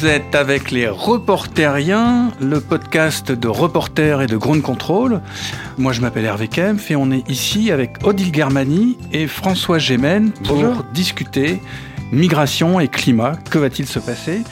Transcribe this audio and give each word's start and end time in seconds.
vous 0.00 0.06
êtes 0.06 0.34
avec 0.34 0.70
les 0.70 0.88
Reporteriens, 0.88 2.30
le 2.40 2.60
podcast 2.60 3.32
de 3.32 3.48
reporters 3.48 4.20
et 4.20 4.26
de 4.26 4.36
ground 4.36 4.60
control. 4.60 5.22
Moi, 5.78 5.92
je 5.92 6.00
m'appelle 6.00 6.24
Hervé 6.24 6.48
Kempf 6.48 6.90
et 6.90 6.96
on 6.96 7.10
est 7.10 7.28
ici 7.30 7.70
avec 7.70 8.04
Odile 8.04 8.34
Germani 8.34 8.98
et 9.12 9.26
François 9.26 9.78
Gémen 9.78 10.32
pour 10.44 10.84
discuter 10.92 11.62
migration 12.12 12.78
et 12.78 12.88
climat. 12.88 13.36
Que 13.50 13.58
va-t-il 13.58 13.86
se 13.86 13.98
passer? 13.98 14.42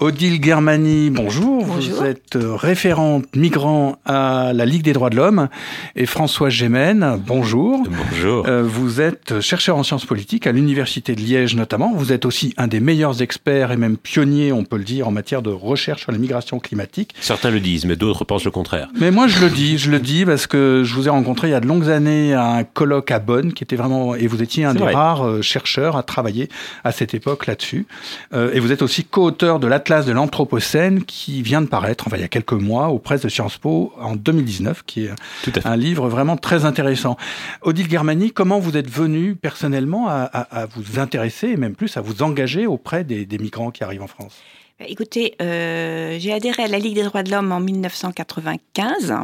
Odile 0.00 0.42
Germani, 0.42 1.08
bonjour. 1.08 1.64
bonjour. 1.64 1.98
Vous 1.98 2.04
êtes 2.04 2.34
euh, 2.34 2.56
référente 2.56 3.24
migrant 3.36 3.96
à 4.04 4.52
la 4.52 4.66
Ligue 4.66 4.82
des 4.82 4.92
droits 4.92 5.08
de 5.08 5.16
l'homme. 5.16 5.48
Et 5.94 6.04
François 6.04 6.50
Gémen, 6.50 7.18
bonjour. 7.24 7.84
Bonjour. 8.10 8.44
Euh, 8.46 8.62
vous 8.64 9.00
êtes 9.00 9.40
chercheur 9.40 9.76
en 9.76 9.84
sciences 9.84 10.04
politiques 10.04 10.48
à 10.48 10.52
l'Université 10.52 11.14
de 11.14 11.20
Liège 11.20 11.54
notamment. 11.54 11.94
Vous 11.94 12.12
êtes 12.12 12.26
aussi 12.26 12.52
un 12.56 12.66
des 12.66 12.80
meilleurs 12.80 13.22
experts 13.22 13.70
et 13.70 13.76
même 13.76 13.96
pionniers, 13.96 14.52
on 14.52 14.64
peut 14.64 14.76
le 14.76 14.84
dire, 14.84 15.06
en 15.06 15.12
matière 15.12 15.42
de 15.42 15.50
recherche 15.50 16.02
sur 16.02 16.12
la 16.12 16.18
migration 16.18 16.58
climatique. 16.58 17.14
Certains 17.20 17.50
le 17.50 17.60
disent, 17.60 17.86
mais 17.86 17.96
d'autres 17.96 18.24
pensent 18.24 18.44
le 18.44 18.50
contraire. 18.50 18.88
Mais 18.98 19.12
moi, 19.12 19.28
je 19.28 19.40
le 19.40 19.48
dis, 19.48 19.78
je 19.78 19.90
le 19.90 20.00
dis 20.00 20.26
parce 20.26 20.48
que 20.48 20.82
je 20.84 20.92
vous 20.94 21.06
ai 21.06 21.10
rencontré 21.10 21.48
il 21.48 21.52
y 21.52 21.54
a 21.54 21.60
de 21.60 21.68
longues 21.68 21.88
années 21.88 22.34
à 22.34 22.48
un 22.48 22.64
colloque 22.64 23.12
à 23.12 23.20
Bonn, 23.20 23.52
qui 23.52 23.62
était 23.62 23.76
vraiment, 23.76 24.16
et 24.16 24.26
vous 24.26 24.42
étiez 24.42 24.64
un 24.64 24.74
des 24.74 24.80
vrai. 24.80 24.92
rares 24.92 25.24
euh, 25.24 25.40
chercheurs 25.40 25.96
à 25.96 26.02
travailler 26.02 26.48
à 26.82 26.90
cette 26.90 27.14
époque 27.14 27.46
là-dessus. 27.46 27.86
Euh, 28.34 28.50
et 28.52 28.60
vous 28.60 28.72
êtes 28.72 28.82
aussi 28.82 29.04
co-auteur 29.04 29.60
de 29.60 29.66
l'Atlas 29.68 29.93
de 30.02 30.12
l'Anthropocène, 30.12 31.04
qui 31.04 31.42
vient 31.42 31.62
de 31.62 31.66
paraître, 31.66 32.06
enfin, 32.06 32.16
il 32.16 32.20
y 32.20 32.24
a 32.24 32.28
quelques 32.28 32.52
mois, 32.52 32.88
aux 32.88 32.98
presses 32.98 33.22
de 33.22 33.28
Sciences 33.28 33.56
Po 33.58 33.92
en 34.00 34.16
2019, 34.16 34.82
qui 34.84 35.04
est 35.04 35.10
Tout 35.44 35.52
à 35.54 35.60
fait. 35.60 35.68
un 35.68 35.76
livre 35.76 36.08
vraiment 36.08 36.36
très 36.36 36.64
intéressant. 36.64 37.16
Odile 37.62 37.88
Germani, 37.88 38.32
comment 38.32 38.58
vous 38.58 38.76
êtes 38.76 38.90
venu 38.90 39.36
personnellement 39.36 40.08
à, 40.08 40.22
à- 40.32 40.62
à 40.62 40.66
vous 40.66 40.98
intéresser 40.98 41.48
et 41.48 41.56
même 41.56 41.76
plus 41.76 41.96
à 41.96 42.00
vous 42.00 42.22
engager 42.22 42.66
auprès 42.66 43.04
des, 43.04 43.24
des 43.24 43.38
migrants 43.38 43.70
qui 43.70 43.84
arrivent 43.84 44.02
en 44.02 44.06
France? 44.08 44.34
Bah, 44.80 44.86
Écoutez, 44.88 45.34
euh, 45.40 46.16
j'ai 46.18 46.32
adhéré 46.32 46.64
à 46.64 46.68
la 46.68 46.78
Ligue 46.80 46.96
des 46.96 47.04
droits 47.04 47.22
de 47.22 47.30
l'homme 47.30 47.52
en 47.52 47.60
1995 47.60 49.14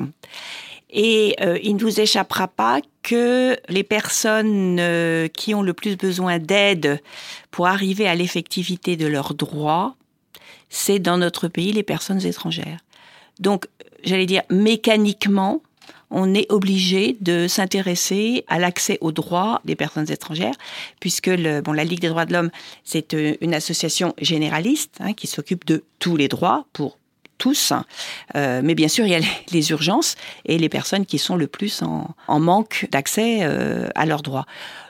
et 0.92 1.36
euh, 1.40 1.58
il 1.62 1.76
ne 1.76 1.80
vous 1.80 2.00
échappera 2.00 2.48
pas 2.48 2.80
que 3.02 3.56
les 3.68 3.84
personnes 3.84 4.78
euh, 4.80 5.28
qui 5.28 5.54
ont 5.54 5.62
le 5.62 5.72
plus 5.72 5.96
besoin 5.96 6.38
d'aide 6.38 7.00
pour 7.50 7.66
arriver 7.68 8.08
à 8.08 8.14
l'effectivité 8.14 8.96
de 8.96 9.06
leurs 9.06 9.34
droits, 9.34 9.94
c'est 10.70 10.98
dans 10.98 11.18
notre 11.18 11.48
pays 11.48 11.72
les 11.72 11.82
personnes 11.82 12.24
étrangères. 12.24 12.80
Donc, 13.38 13.66
j'allais 14.04 14.26
dire 14.26 14.42
mécaniquement, 14.48 15.62
on 16.10 16.34
est 16.34 16.50
obligé 16.50 17.16
de 17.20 17.46
s'intéresser 17.46 18.44
à 18.48 18.58
l'accès 18.58 18.98
aux 19.00 19.12
droits 19.12 19.60
des 19.64 19.76
personnes 19.76 20.10
étrangères, 20.10 20.54
puisque 20.98 21.30
bon, 21.62 21.72
la 21.72 21.84
Ligue 21.84 22.00
des 22.00 22.08
droits 22.08 22.26
de 22.26 22.32
l'homme, 22.32 22.50
c'est 22.84 23.14
euh, 23.14 23.34
une 23.40 23.54
association 23.54 24.14
généraliste 24.18 24.96
hein, 25.00 25.12
qui 25.12 25.26
s'occupe 25.26 25.64
de 25.66 25.84
tous 25.98 26.16
les 26.16 26.28
droits 26.28 26.66
pour 26.72 26.98
tous. 27.40 27.72
Euh, 28.36 28.60
mais 28.62 28.76
bien 28.76 28.86
sûr, 28.86 29.04
il 29.06 29.10
y 29.10 29.14
a 29.16 29.20
les, 29.50 29.70
urgences 29.70 30.14
et 30.44 30.58
les 30.58 30.68
personnes 30.68 31.06
qui 31.06 31.18
sont 31.18 31.34
le 31.34 31.48
plus 31.48 31.82
en, 31.82 32.14
en 32.28 32.38
manque 32.38 32.86
d'accès 32.92 33.40
euh, 33.42 33.88
à 33.96 34.06
leurs 34.06 34.22
droits. 34.22 34.46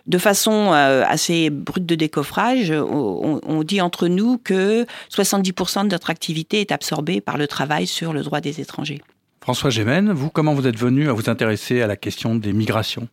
De 0.06 0.18
façon 0.18 0.72
euh, 0.72 1.04
assez 1.06 1.48
brute 1.48 1.86
de 1.86 1.94
décoffrage, 1.94 2.70
on, 2.70 3.40
on 3.46 3.62
dit 3.62 3.80
entre 3.80 4.08
nous 4.08 4.38
que 4.38 4.84
70% 5.14 5.84
de 5.84 5.88
notre 5.90 6.10
activité 6.10 6.60
est 6.60 6.72
absorbée 6.72 7.20
par 7.20 7.38
le 7.38 7.46
travail 7.46 7.86
sur 7.86 8.12
le 8.12 8.22
droit 8.22 8.40
des 8.40 8.60
étrangers. 8.60 9.00
François 9.40 9.70
Gémen, 9.70 10.12
vous, 10.12 10.28
comment 10.28 10.54
vous 10.54 10.66
êtes 10.66 10.78
venu 10.78 11.08
à 11.08 11.12
vous 11.12 11.30
intéresser 11.30 11.80
à 11.80 11.86
la 11.86 11.96
question 11.96 12.34
des 12.34 12.52
migrations? 12.52 13.08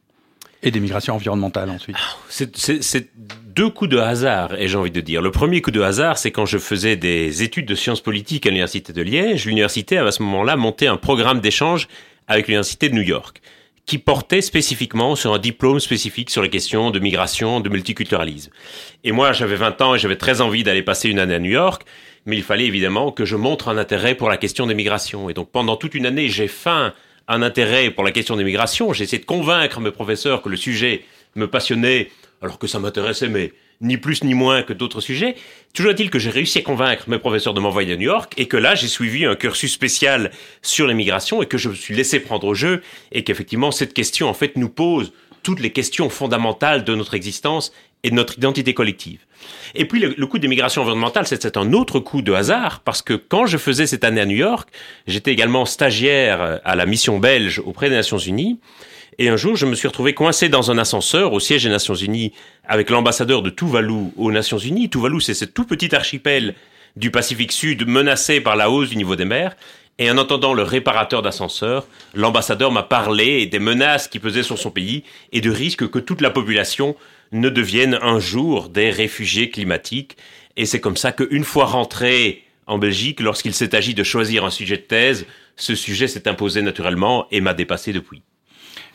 Et 0.64 0.72
des 0.72 0.80
migrations 0.80 1.16
environnementales 1.16 1.70
ensuite 1.70 1.96
C'est- 2.30 3.10
deux 3.58 3.70
coups 3.70 3.90
de 3.90 3.98
hasard, 3.98 4.54
et 4.60 4.68
j'ai 4.68 4.78
envie 4.78 4.92
de 4.92 5.02
dire. 5.02 5.20
Le 5.22 5.32
premier 5.32 5.62
coup 5.64 5.72
de 5.72 5.82
hasard, 5.82 6.20
c'est 6.20 6.30
quand 6.30 6.46
je 6.46 6.60
faisais 6.60 6.96
des 6.96 7.42
études 7.42 7.66
de 7.66 7.74
sciences 7.74 8.02
politiques 8.02 8.46
à 8.46 8.50
l'Université 8.50 8.94
de 8.94 9.02
Liège. 9.02 9.46
L'université 9.48 9.98
avait 9.98 10.10
à 10.10 10.12
ce 10.12 10.22
moment-là 10.22 10.56
monté 10.58 10.86
un 10.88 10.98
programme 10.98 11.40
d'échange 11.40 11.88
avec 12.28 12.48
l'Université 12.48 12.88
de 12.90 12.94
New 12.94 13.02
York, 13.02 13.42
qui 13.88 13.98
portait 13.98 14.42
spécifiquement 14.42 15.16
sur 15.16 15.34
un 15.34 15.40
diplôme 15.40 15.80
spécifique 15.80 16.30
sur 16.30 16.44
les 16.44 16.50
questions 16.52 16.92
de 16.92 17.00
migration, 17.00 17.60
de 17.60 17.70
multiculturalisme. 17.70 18.52
Et 19.04 19.12
moi, 19.12 19.32
j'avais 19.34 19.56
20 19.56 19.82
ans 19.82 19.96
et 19.96 19.98
j'avais 19.98 20.18
très 20.18 20.40
envie 20.42 20.64
d'aller 20.64 20.84
passer 20.84 21.10
une 21.10 21.18
année 21.18 21.34
à 21.36 21.40
New 21.40 21.50
York, 21.50 21.84
mais 22.28 22.36
il 22.36 22.44
fallait 22.44 22.66
évidemment 22.66 23.12
que 23.12 23.26
je 23.26 23.36
montre 23.38 23.70
un 23.70 23.78
intérêt 23.80 24.14
pour 24.14 24.30
la 24.30 24.38
question 24.38 24.68
des 24.68 24.76
migrations. 24.76 25.32
Et 25.32 25.34
donc 25.34 25.50
pendant 25.52 25.78
toute 25.78 25.96
une 25.96 26.06
année, 26.06 26.28
j'ai 26.28 26.48
faim 26.48 26.94
un 27.28 27.42
intérêt 27.42 27.92
pour 27.92 28.04
la 28.04 28.12
question 28.12 28.36
des 28.36 28.44
migrations. 28.44 28.94
J'ai 28.94 29.04
essayé 29.04 29.22
de 29.22 29.26
convaincre 29.26 29.80
mes 29.80 29.92
professeurs 29.92 30.42
que 30.42 30.50
le 30.50 30.58
sujet 30.58 31.04
me 31.36 31.48
passionnait, 31.48 32.10
alors 32.42 32.60
que 32.60 32.68
ça 32.68 32.80
m'intéressait, 32.80 33.30
mais 33.30 33.54
ni 33.82 33.98
plus 33.98 34.24
ni 34.24 34.34
moins 34.34 34.64
que 34.64 34.74
d'autres 34.74 35.02
sujets. 35.02 35.36
Toujours 35.74 35.92
est-il 35.92 36.10
que 36.10 36.20
j'ai 36.20 36.30
réussi 36.30 36.60
à 36.60 36.62
convaincre 36.62 37.10
mes 37.10 37.20
professeurs 37.20 37.54
de 37.54 37.60
m'envoyer 37.60 37.94
à 37.94 37.96
New 37.96 38.04
York 38.04 38.34
et 38.38 38.48
que 38.48 38.58
là, 38.58 38.76
j'ai 38.76 38.88
suivi 38.88 39.26
un 39.26 39.36
cursus 39.36 39.72
spécial 39.72 40.32
sur 40.62 40.88
les 40.88 40.94
migrations 40.94 41.44
et 41.44 41.46
que 41.46 41.58
je 41.58 41.70
me 41.70 41.76
suis 41.76 41.94
laissé 41.94 42.20
prendre 42.20 42.48
au 42.48 42.56
jeu 42.56 42.82
et 43.12 43.24
qu'effectivement, 43.24 43.72
cette 43.72 43.94
question, 43.94 44.30
en 44.30 44.34
fait, 44.34 44.56
nous 44.56 44.70
pose 44.70 45.12
toutes 45.44 45.60
les 45.60 45.72
questions 45.72 46.10
fondamentales 46.10 46.84
de 46.84 46.96
notre 46.96 47.14
existence 47.14 47.72
et 48.04 48.10
de 48.10 48.16
notre 48.16 48.38
identité 48.38 48.74
collective. 48.74 49.20
Et 49.76 49.86
puis 49.86 50.00
le, 50.00 50.14
le 50.18 50.28
coup 50.28 50.40
des 50.40 50.48
migrations 50.48 50.82
environnementales, 50.82 51.28
c'est 51.28 51.58
un 51.58 51.74
autre 51.74 52.00
coup 52.00 52.22
de 52.22 52.34
hasard, 52.34 52.82
parce 52.82 53.02
que 53.02 53.14
quand 53.14 53.46
je 53.46 53.58
faisais 53.58 53.88
cette 53.88 54.04
année 54.04 54.22
à 54.22 54.26
New 54.26 54.36
York, 54.36 54.70
j'étais 55.08 55.32
également 55.32 55.66
stagiaire 55.66 56.60
à 56.64 56.76
la 56.76 56.86
mission 56.86 57.20
belge 57.20 57.62
auprès 57.66 57.90
des 57.90 57.96
Nations 57.96 58.18
Unies, 58.18 58.60
et 59.20 59.30
un 59.30 59.38
jour 59.38 59.56
je 59.56 59.66
me 59.66 59.76
suis 59.76 59.88
retrouvé 59.88 60.14
coincé 60.14 60.48
dans 60.48 60.70
un 60.70 60.78
ascenseur 60.78 61.34
au 61.34 61.40
siège 61.40 61.64
des 61.64 61.70
Nations 61.70 61.96
Unies 61.96 62.34
avec 62.66 62.90
l'ambassadeur 62.90 63.42
de 63.42 63.50
Tuvalu 63.50 64.12
aux 64.16 64.32
Nations 64.32 64.60
Unies. 64.60 64.90
Tuvalu, 64.90 65.22
c'est 65.22 65.34
ce 65.34 65.46
tout 65.46 65.66
petit 65.66 65.96
archipel 65.96 66.54
du 66.96 67.10
Pacifique 67.10 67.52
Sud 67.52 67.88
menacé 67.88 68.42
par 68.42 68.56
la 68.56 68.70
hausse 68.70 68.90
du 68.90 68.96
niveau 68.96 69.16
des 69.16 69.26
mers. 69.26 69.56
Et 70.00 70.12
en 70.12 70.20
entendant 70.20 70.54
le 70.54 70.62
réparateur 70.62 71.24
d'ascenseur, 71.24 71.88
l'ambassadeur 72.14 72.72
m'a 72.72 72.84
parlé 72.84 73.48
des 73.48 73.58
menaces 73.58 74.08
qui 74.08 74.20
pesaient 74.20 74.44
sur 74.44 74.60
son 74.60 74.70
pays 74.70 75.04
et 75.32 75.42
du 75.42 75.50
risque 75.50 75.90
que 75.90 75.98
toute 75.98 76.22
la 76.22 76.30
population 76.30 76.96
ne 77.32 77.50
devienne 77.50 78.00
un 78.02 78.20
jour 78.20 78.70
des 78.70 78.90
réfugiés 78.90 79.50
climatiques. 79.50 80.18
Et 80.56 80.66
c'est 80.66 80.80
comme 80.80 80.98
ça 80.98 81.12
qu'une 81.12 81.44
fois 81.44 81.66
rentré 81.66 82.44
en 82.66 82.78
Belgique, 82.78 83.20
lorsqu'il 83.20 83.54
s'est 83.54 83.76
agi 83.76 83.94
de 83.94 84.04
choisir 84.04 84.46
un 84.46 84.50
sujet 84.50 84.78
de 84.78 84.82
thèse, 84.82 85.26
ce 85.56 85.76
sujet 85.76 86.08
s'est 86.08 86.28
imposé 86.28 86.62
naturellement 86.62 87.28
et 87.32 87.42
m'a 87.42 87.54
dépassé 87.54 87.94
depuis. 87.94 88.22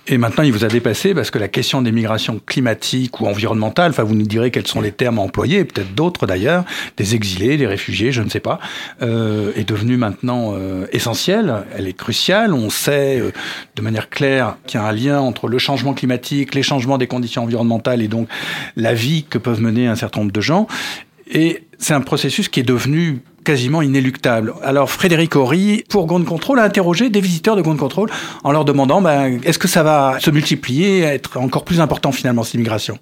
Et 0.09 0.19
maintenant, 0.19 0.43
il 0.43 0.53
vous 0.53 0.65
a 0.65 0.69
dépassé 0.69 1.15
parce 1.15 1.31
que 1.31 1.39
la 1.39 1.47
question 1.47 1.81
des 1.81 1.93
migrations 1.93 2.41
climatiques 2.45 3.21
ou 3.21 3.27
environnementales, 3.27 3.91
enfin, 3.91 4.03
vous 4.03 4.17
nous 4.17 4.27
direz 4.27 4.51
quels 4.51 4.67
sont 4.67 4.81
les 4.81 4.91
termes 4.91 5.21
à 5.21 5.23
employer, 5.23 5.61
et 5.61 5.65
peut-être 5.65 5.95
d'autres 5.95 6.27
d'ailleurs, 6.27 6.65
des 6.97 7.15
exilés, 7.15 7.57
des 7.57 7.69
réfugiés, 7.69 8.11
je 8.11 8.21
ne 8.21 8.29
sais 8.29 8.41
pas, 8.41 8.59
euh, 9.01 9.53
est 9.55 9.69
devenue 9.69 9.97
maintenant 9.97 10.55
euh, 10.57 10.87
essentielle. 10.93 11.55
Elle 11.77 11.87
est 11.87 11.93
cruciale. 11.93 12.53
On 12.53 12.69
sait 12.69 13.21
euh, 13.21 13.31
de 13.77 13.83
manière 13.83 14.11
claire 14.11 14.57
qu'il 14.67 14.81
y 14.81 14.83
a 14.83 14.87
un 14.87 14.93
lien 14.93 15.21
entre 15.21 15.47
le 15.47 15.59
changement 15.59 15.95
climatique, 15.95 16.55
les 16.55 16.65
changements 16.65 16.99
des 16.99 17.07
conditions 17.07 17.45
environnementales 17.45 18.03
et 18.03 18.09
donc 18.09 18.29
la 18.77 18.95
vie 18.95 19.25
que 19.25 19.39
peuvent 19.39 19.61
mener 19.61 19.87
un 19.87 19.97
certain 19.97 20.21
nombre 20.21 20.33
de 20.33 20.41
gens. 20.41 20.67
Et 21.31 21.63
c'est 21.79 21.95
un 21.95 22.01
processus 22.01 22.49
qui 22.49 22.59
est 22.59 22.65
devenu 22.65 23.21
quasiment 23.45 23.83
inéluctable. 23.83 24.55
Alors 24.63 24.91
Frédéric 24.91 25.37
Horry, 25.37 25.85
pour 25.89 26.07
Ground 26.07 26.25
Control, 26.25 26.59
a 26.59 26.65
interrogé 26.65 27.11
des 27.11 27.21
visiteurs 27.21 27.57
de 27.57 27.63
Ground 27.63 27.79
Control 27.79 28.11
en 28.45 28.53
leur 28.53 28.65
demandant 28.65 29.01
ben, 29.01 29.41
est-ce 29.45 29.59
que 29.59 29.69
ça 29.69 29.83
va 29.83 30.17
se 30.21 30.31
multiplier, 30.31 31.01
être 31.01 31.39
encore 31.39 31.65
plus 31.65 31.81
important 31.81 32.13
finalement 32.13 32.43
ces 32.43 32.59
migrations 32.59 32.99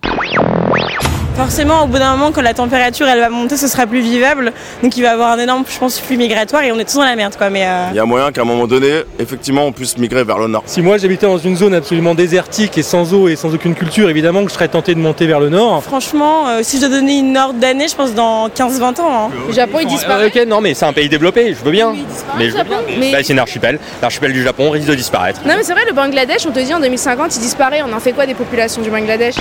Forcément, 1.41 1.85
au 1.85 1.87
bout 1.87 1.99
d'un 1.99 2.13
moment, 2.17 2.33
quand 2.33 2.43
la 2.43 2.53
température 2.53 3.09
elle 3.09 3.19
va 3.19 3.31
monter, 3.31 3.57
ce 3.57 3.67
sera 3.67 3.87
plus 3.87 4.01
vivable. 4.03 4.53
Donc 4.83 4.95
il 4.99 5.03
va 5.03 5.09
y 5.09 5.11
avoir 5.11 5.31
un 5.33 5.39
énorme, 5.39 5.65
je 5.67 5.79
pense, 5.79 5.99
flux 5.99 6.19
migratoire 6.19 6.63
et 6.65 6.71
on 6.71 6.79
est 6.79 6.85
tous 6.85 6.97
dans 6.97 7.03
la 7.05 7.17
merde, 7.17 7.35
quoi. 7.37 7.49
Mais 7.49 7.65
euh, 7.65 7.87
Il 7.93 7.97
y 7.97 7.99
a 7.99 8.05
moyen 8.05 8.31
qu'à 8.31 8.43
un 8.43 8.45
moment 8.45 8.67
donné, 8.67 8.91
effectivement, 9.19 9.65
on 9.65 9.73
puisse 9.73 9.97
migrer 9.97 10.23
vers 10.23 10.39
le 10.39 10.49
nord. 10.49 10.63
Si 10.67 10.83
moi 10.83 10.99
j'habitais 10.99 11.25
dans 11.27 11.39
une 11.39 11.57
zone 11.57 11.73
absolument 11.75 12.15
désertique 12.15 12.77
et 12.77 12.83
sans 12.83 13.15
eau 13.15 13.27
et 13.27 13.37
sans 13.37 13.55
aucune 13.55 13.75
culture, 13.75 14.11
évidemment 14.11 14.43
que 14.45 14.51
je 14.51 14.55
serais 14.55 14.69
tenté 14.69 14.95
de 14.95 15.01
monter 15.01 15.27
vers 15.27 15.41
le 15.41 15.49
nord. 15.49 15.83
franchement, 15.83 16.47
euh, 16.49 16.61
si 16.63 16.77
je 16.77 16.83
dois 16.87 16.91
donner 16.91 17.19
une 17.19 17.37
ordre 17.39 17.59
d'année, 17.59 17.89
je 17.89 17.97
pense 17.97 18.13
dans 18.13 18.49
15-20 18.51 19.01
ans. 19.01 19.09
hein. 19.11 19.31
Le 19.49 19.55
Japon, 19.55 19.79
il 19.81 19.87
Euh, 19.87 19.89
disparaît. 19.89 20.27
ok, 20.27 20.47
non 20.47 20.61
mais 20.61 20.75
c'est 20.75 20.85
un 20.85 20.93
pays 20.93 21.09
développé, 21.09 21.55
je 21.59 21.65
veux 21.65 21.73
bien. 21.73 21.93
Il 21.95 22.05
disparaît, 22.05 22.39
Mais 22.39 22.47
le. 22.49 22.51
Japon. 22.57 22.75
Mais- 22.99 23.13
Bah, 23.13 23.19
c'est 23.23 23.33
un 23.33 23.39
archipel. 23.39 23.79
L'archipel 24.03 24.33
du 24.35 24.43
Japon 24.43 24.69
risque 24.71 24.89
de 24.89 24.95
disparaître. 24.95 25.41
Non 25.47 25.55
mais 25.57 25.63
c'est 25.65 25.73
vrai, 25.73 25.85
le 25.89 25.95
Bangladesh, 25.95 26.45
on 26.47 26.51
te 26.53 26.61
dit 26.61 26.75
en 26.75 26.81
2050, 26.81 27.35
il 27.37 27.41
disparaît. 27.41 27.81
On 27.89 27.93
en 27.97 28.01
fait 28.01 28.13
quoi 28.13 28.27
des 28.27 28.35
populations 28.35 28.83
du 28.83 28.91
Bangladesh? 28.91 29.37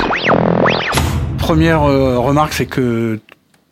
Première 1.50 1.82
euh, 1.82 2.20
remarque, 2.20 2.54
c'est 2.54 2.68
que 2.68 3.20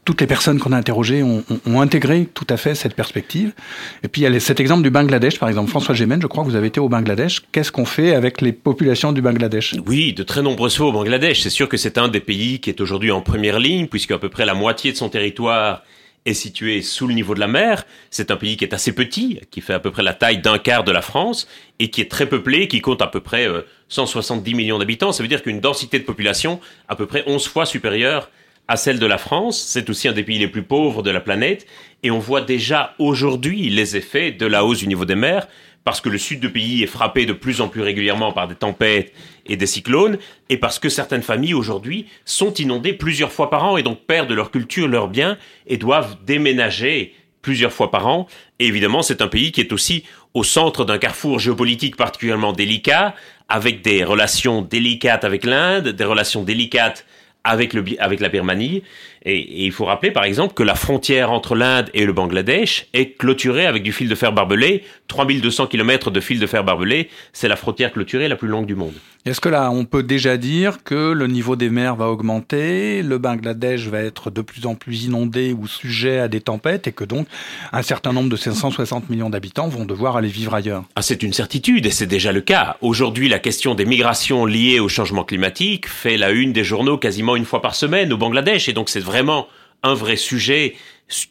toutes 0.03 0.19
les 0.19 0.25
personnes 0.25 0.57
qu'on 0.57 0.71
a 0.71 0.77
interrogées 0.77 1.21
ont, 1.21 1.43
intégré 1.79 2.27
tout 2.33 2.47
à 2.49 2.57
fait 2.57 2.73
cette 2.73 2.95
perspective. 2.95 3.53
Et 4.01 4.07
puis 4.07 4.23
il 4.23 4.23
y 4.23 4.35
a 4.35 4.39
cet 4.39 4.59
exemple 4.59 4.81
du 4.81 4.89
Bangladesh, 4.89 5.37
par 5.37 5.47
exemple. 5.47 5.69
François 5.69 5.93
Gémen, 5.93 6.19
je 6.19 6.25
crois 6.25 6.43
que 6.43 6.49
vous 6.49 6.55
avez 6.55 6.69
été 6.69 6.79
au 6.79 6.89
Bangladesh. 6.89 7.43
Qu'est-ce 7.51 7.71
qu'on 7.71 7.85
fait 7.85 8.15
avec 8.15 8.41
les 8.41 8.51
populations 8.51 9.11
du 9.11 9.21
Bangladesh? 9.21 9.75
Oui, 9.85 10.13
de 10.13 10.23
très 10.23 10.41
nombreuses 10.41 10.75
fois 10.75 10.87
au 10.87 10.91
Bangladesh. 10.91 11.43
C'est 11.43 11.51
sûr 11.51 11.69
que 11.69 11.77
c'est 11.77 11.99
un 11.99 12.07
des 12.07 12.19
pays 12.19 12.59
qui 12.61 12.71
est 12.71 12.81
aujourd'hui 12.81 13.11
en 13.11 13.21
première 13.21 13.59
ligne, 13.59 13.85
puisque 13.85 14.09
à 14.09 14.17
peu 14.17 14.29
près 14.29 14.45
la 14.45 14.55
moitié 14.55 14.91
de 14.91 14.97
son 14.97 15.09
territoire 15.09 15.83
est 16.27 16.33
situé 16.33 16.81
sous 16.81 17.07
le 17.07 17.13
niveau 17.13 17.33
de 17.33 17.39
la 17.39 17.47
mer. 17.47 17.85
C'est 18.11 18.31
un 18.31 18.35
pays 18.35 18.57
qui 18.57 18.65
est 18.65 18.73
assez 18.73 18.93
petit, 18.93 19.39
qui 19.49 19.61
fait 19.61 19.73
à 19.73 19.79
peu 19.79 19.91
près 19.91 20.03
la 20.03 20.13
taille 20.13 20.39
d'un 20.39 20.59
quart 20.59 20.83
de 20.83 20.91
la 20.91 21.01
France, 21.01 21.47
et 21.79 21.89
qui 21.89 22.01
est 22.01 22.11
très 22.11 22.27
peuplé, 22.27 22.67
qui 22.67 22.81
compte 22.81 23.01
à 23.01 23.07
peu 23.07 23.21
près 23.21 23.47
euh, 23.47 23.61
170 23.89 24.53
millions 24.53 24.77
d'habitants. 24.77 25.11
Ça 25.11 25.23
veut 25.23 25.29
dire 25.29 25.41
qu'une 25.41 25.61
densité 25.61 25.99
de 25.99 26.03
population 26.03 26.59
à 26.87 26.95
peu 26.95 27.05
près 27.05 27.23
11 27.25 27.47
fois 27.47 27.65
supérieure 27.65 28.29
à 28.67 28.75
celle 28.75 28.99
de 28.99 29.05
la 29.05 29.17
France. 29.17 29.63
C'est 29.67 29.89
aussi 29.89 30.07
un 30.07 30.13
des 30.13 30.23
pays 30.23 30.39
les 30.39 30.49
plus 30.49 30.63
pauvres 30.63 31.01
de 31.01 31.11
la 31.11 31.21
planète. 31.21 31.65
Et 32.03 32.11
on 32.11 32.19
voit 32.19 32.41
déjà 32.41 32.93
aujourd'hui 32.99 33.69
les 33.69 33.95
effets 33.95 34.31
de 34.31 34.45
la 34.45 34.65
hausse 34.65 34.79
du 34.79 34.87
niveau 34.87 35.05
des 35.05 35.15
mers, 35.15 35.47
parce 35.83 36.01
que 36.01 36.09
le 36.09 36.17
sud 36.17 36.41
du 36.41 36.51
pays 36.51 36.83
est 36.83 36.87
frappé 36.87 37.25
de 37.25 37.33
plus 37.33 37.61
en 37.61 37.69
plus 37.69 37.81
régulièrement 37.81 38.33
par 38.33 38.49
des 38.49 38.55
tempêtes 38.55 39.13
et 39.47 39.57
des 39.57 39.67
cyclones, 39.67 40.17
et 40.49 40.57
parce 40.57 40.79
que 40.79 40.89
certaines 40.89 41.21
familles 41.21 41.53
aujourd'hui 41.53 42.07
sont 42.25 42.53
inondées 42.53 42.93
plusieurs 42.93 43.31
fois 43.31 43.49
par 43.49 43.63
an 43.63 43.77
et 43.77 43.83
donc 43.83 43.99
perdent 44.05 44.31
leur 44.31 44.51
culture, 44.51 44.87
leurs 44.87 45.07
biens, 45.07 45.37
et 45.65 45.77
doivent 45.77 46.17
déménager 46.25 47.13
plusieurs 47.41 47.71
fois 47.71 47.91
par 47.91 48.07
an. 48.07 48.27
Et 48.59 48.67
évidemment, 48.67 49.01
c'est 49.01 49.21
un 49.21 49.27
pays 49.27 49.51
qui 49.51 49.61
est 49.61 49.71
aussi 49.71 50.03
au 50.33 50.43
centre 50.43 50.85
d'un 50.85 50.97
carrefour 50.97 51.39
géopolitique 51.39 51.95
particulièrement 51.95 52.53
délicat, 52.53 53.15
avec 53.49 53.81
des 53.81 54.03
relations 54.03 54.61
délicates 54.61 55.23
avec 55.23 55.45
l'Inde, 55.45 55.87
des 55.87 56.03
relations 56.03 56.43
délicates 56.43 57.05
avec, 57.47 57.73
le, 57.73 57.83
avec 57.99 58.19
la 58.19 58.29
Birmanie. 58.29 58.83
Et, 59.23 59.65
il 59.65 59.71
faut 59.71 59.85
rappeler, 59.85 60.11
par 60.11 60.23
exemple, 60.23 60.53
que 60.53 60.63
la 60.63 60.75
frontière 60.75 61.31
entre 61.31 61.55
l'Inde 61.55 61.89
et 61.93 62.05
le 62.05 62.13
Bangladesh 62.13 62.87
est 62.93 63.17
clôturée 63.17 63.65
avec 63.65 63.83
du 63.83 63.91
fil 63.91 64.09
de 64.09 64.15
fer 64.15 64.31
barbelé. 64.31 64.83
3200 65.07 65.67
km 65.67 66.11
de 66.11 66.19
fil 66.19 66.39
de 66.39 66.47
fer 66.47 66.63
barbelé, 66.63 67.09
c'est 67.33 67.47
la 67.47 67.55
frontière 67.55 67.91
clôturée 67.91 68.27
la 68.27 68.35
plus 68.35 68.47
longue 68.47 68.65
du 68.65 68.75
monde. 68.75 68.93
Est-ce 69.25 69.41
que 69.41 69.49
là, 69.49 69.71
on 69.71 69.83
peut 69.83 70.03
déjà 70.03 70.37
dire 70.37 70.83
que 70.85 71.11
le 71.11 71.27
niveau 71.27 71.57
des 71.57 71.69
mers 71.69 71.97
va 71.97 72.07
augmenter, 72.07 73.03
le 73.03 73.17
Bangladesh 73.17 73.87
va 73.87 73.99
être 73.99 74.29
de 74.31 74.41
plus 74.41 74.65
en 74.65 74.75
plus 74.75 75.03
inondé 75.03 75.53
ou 75.53 75.67
sujet 75.67 76.19
à 76.19 76.29
des 76.29 76.39
tempêtes 76.39 76.87
et 76.87 76.93
que 76.93 77.03
donc 77.03 77.27
un 77.73 77.81
certain 77.81 78.13
nombre 78.13 78.29
de 78.29 78.37
560 78.37 79.09
millions 79.09 79.29
d'habitants 79.29 79.67
vont 79.67 79.83
devoir 79.83 80.15
aller 80.15 80.29
vivre 80.29 80.53
ailleurs? 80.53 80.83
Ah, 80.95 81.01
C'est 81.01 81.23
une 81.23 81.33
certitude 81.33 81.85
et 81.85 81.91
c'est 81.91 82.05
déjà 82.05 82.31
le 82.31 82.39
cas. 82.39 82.77
Aujourd'hui, 82.79 83.27
la 83.27 83.39
question 83.39 83.75
des 83.75 83.85
migrations 83.85 84.45
liées 84.45 84.79
au 84.79 84.87
changement 84.87 85.25
climatique 85.25 85.89
fait 85.89 86.15
la 86.15 86.31
une 86.31 86.53
des 86.53 86.63
journaux 86.63 86.97
quasiment 86.97 87.35
une 87.37 87.45
fois 87.45 87.61
par 87.61 87.75
semaine 87.75 88.11
au 88.11 88.17
Bangladesh 88.17 88.67
et 88.67 88.73
donc 88.73 88.89
c'est 88.89 88.99
vraiment 88.99 89.47
un 89.83 89.93
vrai 89.93 90.15
sujet 90.15 90.75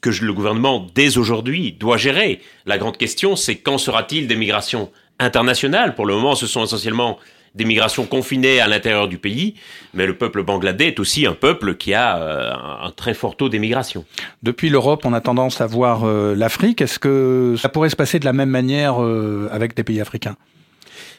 que 0.00 0.11
le 0.11 0.32
gouvernement, 0.32 0.87
dès 0.94 1.19
aujourd'hui, 1.19 1.73
doit 1.73 1.97
gérer. 1.99 2.41
La 2.64 2.79
grande 2.79 2.97
question, 2.97 3.37
c'est 3.37 3.56
quand 3.56 3.79
sera-t-il 3.79 4.26
des 4.26 4.37
migrations 4.37 4.91
internationales? 5.19 5.94
Pour 5.94 6.06
le 6.06 6.14
moment, 6.14 6.35
ce 6.35 6.47
sont 6.47 6.64
essentiellement 6.64 7.19
des 7.55 7.64
migrations 7.64 8.05
confinées 8.05 8.61
à 8.61 8.69
l'intérieur 8.69 9.08
du 9.08 9.19
pays, 9.19 9.55
mais 9.94 10.06
le 10.06 10.17
peuple 10.17 10.43
bangladais 10.43 10.88
est 10.88 11.00
aussi 11.00 11.26
un 11.26 11.32
peuple 11.32 11.75
qui 11.75 11.94
a 11.94 12.19
euh, 12.19 12.52
un 12.82 12.91
très 12.91 13.14
fort 13.14 13.37
taux 13.37 13.49
d'émigration. 13.49 14.05
Depuis 14.43 14.69
l'Europe, 14.69 15.05
on 15.05 15.14
a 15.14 15.23
tendance 15.23 15.61
à 15.61 15.67
voir 15.67 16.05
euh, 16.05 16.35
l'Afrique. 16.35 16.82
Est-ce 16.82 16.99
que 16.99 17.55
ça 17.59 17.70
pourrait 17.70 17.88
se 17.88 17.97
passer 17.97 18.19
de 18.19 18.26
la 18.26 18.35
même 18.35 18.50
manière 18.50 19.02
euh, 19.02 19.49
avec 19.50 19.75
des 19.75 19.85
pays 19.85 20.00
africains? 20.00 20.37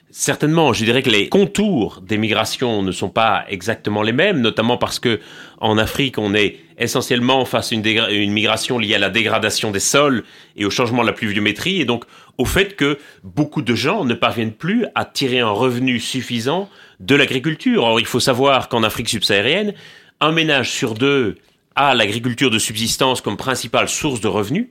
Certainement, 0.09 0.71
je 0.71 0.85
dirais 0.85 1.03
que 1.03 1.09
les 1.09 1.27
contours 1.27 2.01
des 2.01 2.17
migrations 2.17 2.81
ne 2.81 2.93
sont 2.93 3.09
pas 3.09 3.43
exactement 3.49 4.01
les 4.01 4.13
mêmes, 4.13 4.39
notamment 4.39 4.77
parce 4.77 4.99
que 4.99 5.19
en 5.59 5.77
Afrique, 5.77 6.17
on 6.17 6.33
est 6.33 6.59
essentiellement 6.77 7.43
face 7.43 7.73
à 7.73 7.75
une, 7.75 7.85
une, 7.85 8.31
migration 8.31 8.79
liée 8.79 8.95
à 8.95 8.99
la 8.99 9.09
dégradation 9.09 9.69
des 9.69 9.81
sols 9.81 10.23
et 10.55 10.63
au 10.63 10.69
changement 10.69 11.01
de 11.01 11.07
la 11.07 11.13
pluviométrie, 11.13 11.81
et 11.81 11.85
donc 11.85 12.05
au 12.37 12.45
fait 12.45 12.77
que 12.77 12.99
beaucoup 13.23 13.61
de 13.61 13.75
gens 13.75 14.05
ne 14.05 14.13
parviennent 14.13 14.53
plus 14.53 14.85
à 14.95 15.03
tirer 15.03 15.39
un 15.39 15.49
revenu 15.49 15.99
suffisant 15.99 16.69
de 17.01 17.15
l'agriculture. 17.15 17.83
Or, 17.83 17.99
il 17.99 18.05
faut 18.05 18.21
savoir 18.21 18.69
qu'en 18.69 18.83
Afrique 18.83 19.09
subsaharienne, 19.09 19.73
un 20.21 20.31
ménage 20.31 20.71
sur 20.71 20.93
deux 20.93 21.35
a 21.75 21.93
l'agriculture 21.93 22.49
de 22.49 22.59
subsistance 22.59 23.21
comme 23.21 23.37
principale 23.37 23.89
source 23.89 24.21
de 24.21 24.27
revenus. 24.27 24.67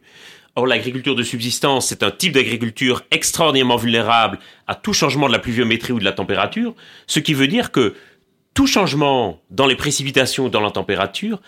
Or, 0.58 0.66
l'agriculture 0.66 1.14
de 1.14 1.22
subsistance, 1.22 1.88
c'est 1.88 2.02
un 2.02 2.10
type 2.10 2.32
d'agriculture 2.32 3.02
extraordinairement 3.10 3.76
vulnérable 3.76 4.38
à 4.66 4.74
tout 4.74 4.94
changement 4.94 5.26
de 5.26 5.32
la 5.32 5.38
pluviométrie 5.38 5.92
ou 5.92 5.98
de 5.98 6.04
la 6.04 6.12
température, 6.12 6.74
ce 7.06 7.20
qui 7.20 7.34
veut 7.34 7.46
dire 7.46 7.72
que 7.72 7.94
tout 8.54 8.66
changement 8.66 9.42
dans 9.50 9.66
les 9.66 9.76
précipitations 9.76 10.46
ou 10.46 10.48
dans 10.48 10.62
la 10.62 10.70
température 10.70 11.42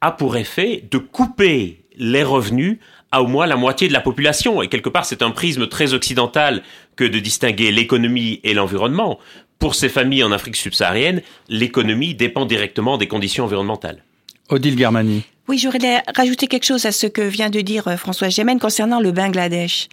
a 0.00 0.12
pour 0.12 0.38
effet 0.38 0.82
de 0.90 0.96
couper 0.96 1.84
les 1.96 2.22
revenus 2.22 2.78
à 3.12 3.22
au 3.22 3.26
moins 3.26 3.46
la 3.46 3.56
moitié 3.56 3.86
de 3.86 3.92
la 3.92 4.00
population. 4.00 4.62
Et 4.62 4.68
quelque 4.68 4.88
part, 4.88 5.04
c'est 5.04 5.20
un 5.20 5.30
prisme 5.30 5.68
très 5.68 5.92
occidental 5.92 6.62
que 6.96 7.04
de 7.04 7.18
distinguer 7.18 7.70
l'économie 7.70 8.40
et 8.44 8.54
l'environnement. 8.54 9.18
Pour 9.58 9.74
ces 9.74 9.90
familles 9.90 10.24
en 10.24 10.32
Afrique 10.32 10.56
subsaharienne, 10.56 11.20
l'économie 11.50 12.14
dépend 12.14 12.46
directement 12.46 12.96
des 12.96 13.08
conditions 13.08 13.44
environnementales. 13.44 14.02
Odile 14.54 14.78
Germani. 14.78 15.24
Oui, 15.48 15.58
j'aurais 15.58 16.02
rajouter 16.16 16.46
quelque 16.46 16.64
chose 16.64 16.86
à 16.86 16.92
ce 16.92 17.06
que 17.06 17.20
vient 17.20 17.50
de 17.50 17.60
dire 17.60 17.88
euh, 17.88 17.96
François 17.96 18.28
Gémen 18.28 18.58
concernant 18.58 19.00
le 19.00 19.12
Bangladesh. 19.12 19.88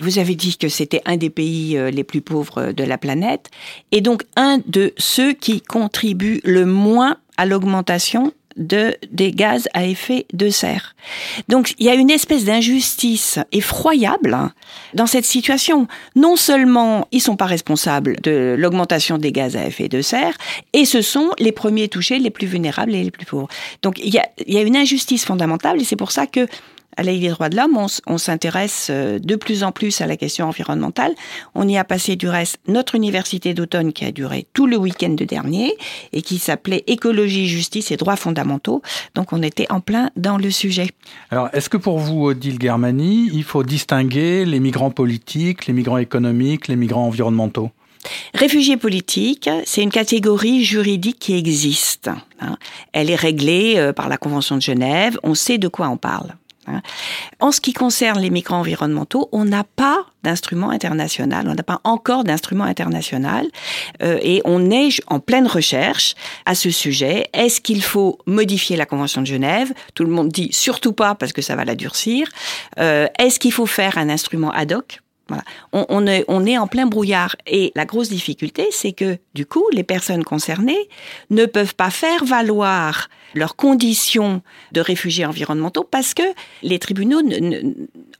Vous 0.00 0.18
avez 0.18 0.34
dit 0.34 0.56
que 0.56 0.68
c'était 0.68 1.02
un 1.04 1.16
des 1.16 1.30
pays 1.30 1.76
euh, 1.76 1.90
les 1.90 2.02
plus 2.02 2.22
pauvres 2.22 2.72
de 2.72 2.82
la 2.82 2.98
planète 2.98 3.50
et 3.92 4.00
donc 4.00 4.24
un 4.34 4.58
de 4.66 4.94
ceux 4.96 5.32
qui 5.32 5.60
contribuent 5.60 6.40
le 6.44 6.64
moins 6.64 7.18
à 7.36 7.46
l'augmentation 7.46 8.32
de, 8.56 8.96
des 9.10 9.32
gaz 9.32 9.68
à 9.74 9.86
effet 9.86 10.26
de 10.32 10.50
serre. 10.50 10.94
Donc 11.48 11.74
il 11.78 11.86
y 11.86 11.90
a 11.90 11.94
une 11.94 12.10
espèce 12.10 12.44
d'injustice 12.44 13.38
effroyable 13.52 14.34
hein, 14.34 14.52
dans 14.94 15.06
cette 15.06 15.24
situation. 15.24 15.86
Non 16.14 16.36
seulement 16.36 17.06
ils 17.12 17.20
sont 17.20 17.36
pas 17.36 17.46
responsables 17.46 18.16
de 18.22 18.54
l'augmentation 18.58 19.18
des 19.18 19.32
gaz 19.32 19.56
à 19.56 19.66
effet 19.66 19.88
de 19.88 20.02
serre, 20.02 20.36
et 20.72 20.84
ce 20.84 21.02
sont 21.02 21.30
les 21.38 21.52
premiers 21.52 21.88
touchés, 21.88 22.18
les 22.18 22.30
plus 22.30 22.46
vulnérables 22.46 22.94
et 22.94 23.04
les 23.04 23.10
plus 23.10 23.26
pauvres. 23.26 23.48
Donc 23.82 23.98
il 23.98 24.12
y 24.12 24.18
a, 24.18 24.28
il 24.46 24.54
y 24.54 24.58
a 24.58 24.62
une 24.62 24.76
injustice 24.76 25.24
fondamentale, 25.24 25.80
et 25.80 25.84
c'est 25.84 25.96
pour 25.96 26.12
ça 26.12 26.26
que 26.26 26.46
à 26.96 27.02
la 27.02 27.12
Ligue 27.12 27.22
des 27.22 27.30
droits 27.30 27.48
de 27.48 27.56
l'homme, 27.56 27.78
on, 28.06 28.18
s'intéresse 28.18 28.88
euh, 28.90 29.18
de 29.18 29.36
plus 29.36 29.62
en 29.62 29.72
plus 29.72 30.00
à 30.00 30.06
la 30.06 30.16
question 30.16 30.48
environnementale. 30.48 31.12
On 31.54 31.68
y 31.68 31.76
a 31.76 31.84
passé 31.84 32.16
du 32.16 32.28
reste 32.28 32.58
notre 32.68 32.94
université 32.94 33.54
d'automne 33.54 33.92
qui 33.92 34.04
a 34.04 34.12
duré 34.12 34.46
tout 34.52 34.66
le 34.66 34.76
week-end 34.76 35.10
de 35.10 35.24
dernier 35.24 35.72
et 36.12 36.22
qui 36.22 36.38
s'appelait 36.38 36.84
Écologie, 36.86 37.46
justice 37.46 37.90
et 37.90 37.96
droits 37.96 38.16
fondamentaux. 38.16 38.82
Donc 39.14 39.32
on 39.32 39.42
était 39.42 39.66
en 39.70 39.80
plein 39.80 40.10
dans 40.16 40.38
le 40.38 40.50
sujet. 40.50 40.88
Alors 41.30 41.48
est-ce 41.52 41.68
que 41.68 41.76
pour 41.76 41.98
vous, 41.98 42.24
Odile 42.24 42.58
Germani, 42.60 43.30
il 43.32 43.44
faut 43.44 43.62
distinguer 43.62 44.44
les 44.44 44.60
migrants 44.60 44.90
politiques, 44.90 45.66
les 45.66 45.72
migrants 45.72 45.98
économiques, 45.98 46.68
les 46.68 46.76
migrants 46.76 47.06
environnementaux? 47.06 47.70
Réfugiés 48.34 48.76
politiques, 48.76 49.50
c'est 49.64 49.82
une 49.82 49.90
catégorie 49.90 50.64
juridique 50.64 51.18
qui 51.18 51.34
existe. 51.34 52.10
Hein. 52.40 52.56
Elle 52.92 53.10
est 53.10 53.16
réglée 53.16 53.74
euh, 53.76 53.92
par 53.92 54.08
la 54.08 54.16
Convention 54.16 54.56
de 54.56 54.62
Genève, 54.62 55.18
on 55.22 55.34
sait 55.34 55.58
de 55.58 55.68
quoi 55.68 55.88
on 55.88 55.96
parle. 55.96 56.34
En 57.40 57.52
ce 57.52 57.60
qui 57.60 57.72
concerne 57.72 58.20
les 58.20 58.30
micro 58.30 58.54
environnementaux, 58.54 59.28
on 59.32 59.44
n'a 59.44 59.64
pas 59.64 60.06
d'instrument 60.22 60.70
international, 60.70 61.46
on 61.48 61.54
n'a 61.54 61.62
pas 61.62 61.80
encore 61.84 62.24
d'instrument 62.24 62.64
international, 62.64 63.46
euh, 64.02 64.18
et 64.22 64.42
on 64.44 64.70
est 64.70 65.00
en 65.06 65.20
pleine 65.20 65.46
recherche 65.46 66.14
à 66.46 66.54
ce 66.54 66.70
sujet. 66.70 67.28
Est-ce 67.32 67.60
qu'il 67.60 67.82
faut 67.82 68.18
modifier 68.26 68.76
la 68.76 68.86
Convention 68.86 69.20
de 69.20 69.26
Genève? 69.26 69.72
Tout 69.94 70.04
le 70.04 70.10
monde 70.10 70.28
dit 70.28 70.48
surtout 70.52 70.92
pas 70.92 71.14
parce 71.14 71.32
que 71.32 71.42
ça 71.42 71.54
va 71.54 71.64
la 71.64 71.74
durcir. 71.74 72.28
Euh, 72.78 73.06
est-ce 73.18 73.38
qu'il 73.38 73.52
faut 73.52 73.66
faire 73.66 73.98
un 73.98 74.08
instrument 74.08 74.50
ad 74.50 74.72
hoc? 74.72 75.00
Voilà. 75.28 75.42
On, 75.72 76.06
est, 76.06 76.24
on 76.28 76.46
est 76.46 76.56
en 76.56 76.68
plein 76.68 76.86
brouillard. 76.86 77.34
Et 77.48 77.72
la 77.74 77.84
grosse 77.84 78.10
difficulté, 78.10 78.68
c'est 78.70 78.92
que, 78.92 79.18
du 79.34 79.44
coup, 79.44 79.64
les 79.72 79.82
personnes 79.82 80.22
concernées 80.22 80.88
ne 81.30 81.46
peuvent 81.46 81.74
pas 81.74 81.90
faire 81.90 82.24
valoir 82.24 83.08
leurs 83.34 83.56
conditions 83.56 84.40
de 84.70 84.80
réfugiés 84.80 85.26
environnementaux 85.26 85.82
parce 85.82 86.14
que 86.14 86.22
les 86.62 86.78
tribunaux, 86.78 87.20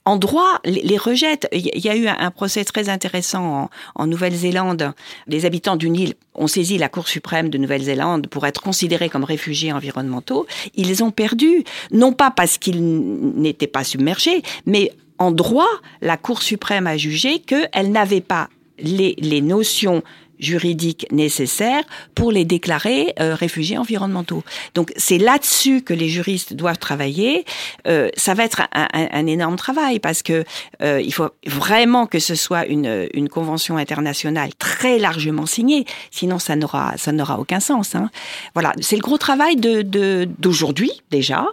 en 0.03 0.17
droit, 0.17 0.59
les, 0.65 0.97
rejettent. 0.97 1.47
Il 1.53 1.79
y 1.79 1.89
a 1.89 1.95
eu 1.95 2.07
un 2.07 2.31
procès 2.31 2.65
très 2.65 2.89
intéressant 2.89 3.69
en, 3.95 4.03
en 4.03 4.07
Nouvelle-Zélande. 4.07 4.91
Les 5.27 5.45
habitants 5.45 5.77
d'une 5.77 5.95
île 5.95 6.15
ont 6.35 6.47
saisi 6.47 6.77
la 6.77 6.89
Cour 6.89 7.07
suprême 7.07 7.49
de 7.49 7.57
Nouvelle-Zélande 7.57 8.27
pour 8.27 8.45
être 8.45 8.61
considérés 8.61 9.09
comme 9.09 9.23
réfugiés 9.23 9.71
environnementaux. 9.71 10.45
Ils 10.75 11.03
ont 11.05 11.11
perdu, 11.11 11.63
non 11.91 12.11
pas 12.11 12.31
parce 12.31 12.57
qu'ils 12.57 12.83
n'étaient 12.83 13.65
pas 13.65 13.85
submergés, 13.85 14.43
mais 14.65 14.91
en 15.19 15.31
droit, 15.31 15.69
la 16.01 16.17
Cour 16.17 16.41
suprême 16.41 16.87
a 16.87 16.97
jugé 16.97 17.39
qu'elle 17.39 17.91
n'avait 17.91 18.21
pas 18.21 18.49
les, 18.79 19.41
notions 19.41 20.03
juridiques 20.39 21.07
nécessaires 21.11 21.83
pour 22.15 22.31
les 22.31 22.45
déclarer 22.45 23.13
euh, 23.19 23.35
réfugiés 23.35 23.77
environnementaux. 23.77 24.43
Donc 24.75 24.91
c'est 24.95 25.17
là-dessus 25.17 25.81
que 25.81 25.93
les 25.93 26.09
juristes 26.09 26.53
doivent 26.53 26.77
travailler. 26.77 27.45
Euh, 27.87 28.09
ça 28.15 28.33
va 28.33 28.43
être 28.43 28.61
un, 28.73 28.87
un, 28.93 29.07
un, 29.11 29.27
énorme 29.27 29.55
travail 29.55 29.99
parce 29.99 30.21
que 30.23 30.43
euh, 30.81 31.01
il 31.01 31.13
faut 31.13 31.29
vraiment 31.45 32.05
que 32.05 32.19
ce 32.19 32.35
soit 32.35 32.65
une, 32.65 33.07
une 33.13 33.29
convention 33.29 33.77
internationale 33.77 34.51
très 34.57 34.99
largement 34.99 35.45
signée, 35.45 35.85
sinon 36.11 36.39
ça 36.39 36.55
n'aura 36.55 36.93
ça 36.97 37.11
n'aura 37.11 37.39
aucun 37.39 37.59
sens. 37.59 37.95
Hein. 37.95 38.09
Voilà, 38.53 38.73
c'est 38.79 38.95
le 38.95 39.01
gros 39.01 39.17
travail 39.17 39.55
de 39.55 40.27
d'aujourd'hui 40.39 40.91
déjà 41.11 41.45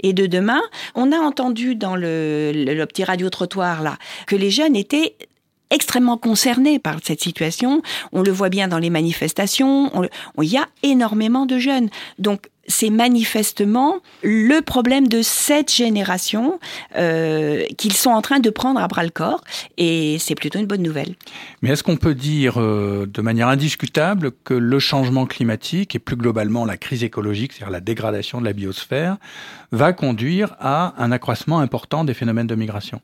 et 0.00 0.12
de 0.12 0.26
demain. 0.26 0.62
On 0.94 1.12
a 1.12 1.18
entendu 1.18 1.74
dans 1.74 1.96
le, 1.96 2.52
le, 2.54 2.74
le 2.74 2.86
petit 2.86 3.04
radio 3.04 3.30
trottoir 3.30 3.82
là 3.82 3.96
que 4.26 4.36
les 4.36 4.50
jeunes 4.50 4.76
étaient 4.76 5.14
extrêmement 5.72 6.16
concernés 6.16 6.78
par 6.78 6.98
cette 7.02 7.22
situation. 7.22 7.82
On 8.12 8.22
le 8.22 8.30
voit 8.30 8.50
bien 8.50 8.68
dans 8.68 8.78
les 8.78 8.90
manifestations. 8.90 9.90
Il 10.40 10.48
y 10.48 10.58
a 10.58 10.66
énormément 10.82 11.46
de 11.46 11.58
jeunes. 11.58 11.88
Donc, 12.18 12.48
c'est 12.68 12.90
manifestement 12.90 13.98
le 14.22 14.60
problème 14.60 15.08
de 15.08 15.22
cette 15.22 15.72
génération 15.72 16.60
euh, 16.96 17.64
qu'ils 17.76 17.92
sont 17.92 18.10
en 18.10 18.22
train 18.22 18.38
de 18.38 18.50
prendre 18.50 18.80
à 18.80 18.86
bras 18.86 19.02
le 19.02 19.10
corps, 19.10 19.42
et 19.78 20.16
c'est 20.20 20.34
plutôt 20.34 20.58
une 20.58 20.66
bonne 20.66 20.82
nouvelle. 20.82 21.16
Mais 21.60 21.70
est-ce 21.70 21.82
qu'on 21.82 21.96
peut 21.96 22.14
dire 22.14 22.60
euh, 22.60 23.06
de 23.12 23.20
manière 23.20 23.48
indiscutable 23.48 24.32
que 24.44 24.54
le 24.54 24.78
changement 24.78 25.26
climatique 25.26 25.96
et 25.96 25.98
plus 25.98 26.16
globalement 26.16 26.64
la 26.64 26.76
crise 26.76 27.02
écologique, 27.02 27.52
c'est-à-dire 27.52 27.72
la 27.72 27.80
dégradation 27.80 28.40
de 28.40 28.44
la 28.44 28.52
biosphère, 28.52 29.16
va 29.72 29.92
conduire 29.92 30.54
à 30.60 30.94
un 30.98 31.10
accroissement 31.12 31.58
important 31.58 32.04
des 32.04 32.14
phénomènes 32.14 32.46
de 32.46 32.54
migration? 32.54 33.00